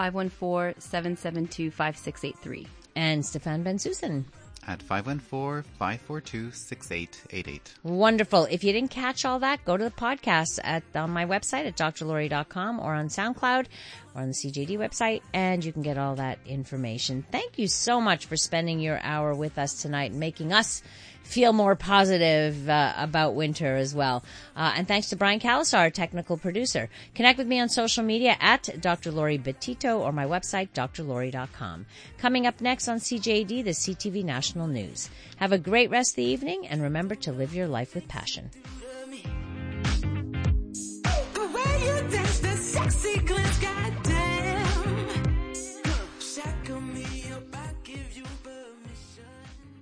514-772-5683 0.00 2.66
and 2.96 3.24
Stefan 3.24 3.62
Bensusan. 3.64 4.24
at 4.66 4.80
514-542-6888. 4.80 7.60
Wonderful. 7.82 8.44
If 8.50 8.62
you 8.64 8.72
didn't 8.72 8.90
catch 8.90 9.24
all 9.24 9.38
that, 9.40 9.64
go 9.64 9.76
to 9.76 9.84
the 9.84 9.90
podcast 9.90 10.58
at 10.62 10.82
on 10.94 11.10
my 11.10 11.24
website 11.26 11.66
at 11.66 11.76
drlaurie.com 11.76 12.78
or 12.80 12.94
on 12.94 13.08
SoundCloud 13.08 13.66
or 14.14 14.22
on 14.22 14.28
the 14.28 14.34
CJAD 14.34 14.78
website, 14.78 15.22
and 15.32 15.64
you 15.64 15.72
can 15.72 15.82
get 15.82 15.98
all 15.98 16.14
that 16.16 16.38
information. 16.46 17.24
Thank 17.32 17.58
you 17.58 17.68
so 17.68 18.00
much 18.00 18.26
for 18.26 18.36
spending 18.36 18.80
your 18.80 19.00
hour 19.02 19.34
with 19.34 19.58
us 19.58 19.80
tonight 19.80 20.10
and 20.10 20.20
making 20.20 20.52
us 20.52 20.82
feel 21.30 21.52
more 21.52 21.76
positive 21.76 22.68
uh, 22.68 22.92
about 22.96 23.34
winter 23.34 23.76
as 23.76 23.94
well. 23.94 24.24
Uh, 24.56 24.74
and 24.76 24.88
thanks 24.88 25.08
to 25.08 25.16
Brian 25.16 25.38
Callis, 25.38 25.72
our 25.72 25.88
technical 25.88 26.36
producer. 26.36 26.90
Connect 27.14 27.38
with 27.38 27.46
me 27.46 27.60
on 27.60 27.68
social 27.68 28.02
media 28.02 28.36
at 28.40 28.68
Dr. 28.80 29.12
Laurie 29.12 29.38
Betito 29.38 30.00
or 30.00 30.12
my 30.12 30.26
website, 30.26 30.70
drlaurie.com. 30.74 31.86
Coming 32.18 32.46
up 32.46 32.60
next 32.60 32.88
on 32.88 32.98
CJAD, 32.98 33.64
the 33.64 33.70
CTV 33.70 34.24
National 34.24 34.66
News. 34.66 35.08
Have 35.36 35.52
a 35.52 35.58
great 35.58 35.90
rest 35.90 36.12
of 36.12 36.16
the 36.16 36.24
evening 36.24 36.66
and 36.66 36.82
remember 36.82 37.14
to 37.14 37.32
live 37.32 37.54
your 37.54 37.68
life 37.68 37.94
with 37.94 38.08
passion. 38.08 38.50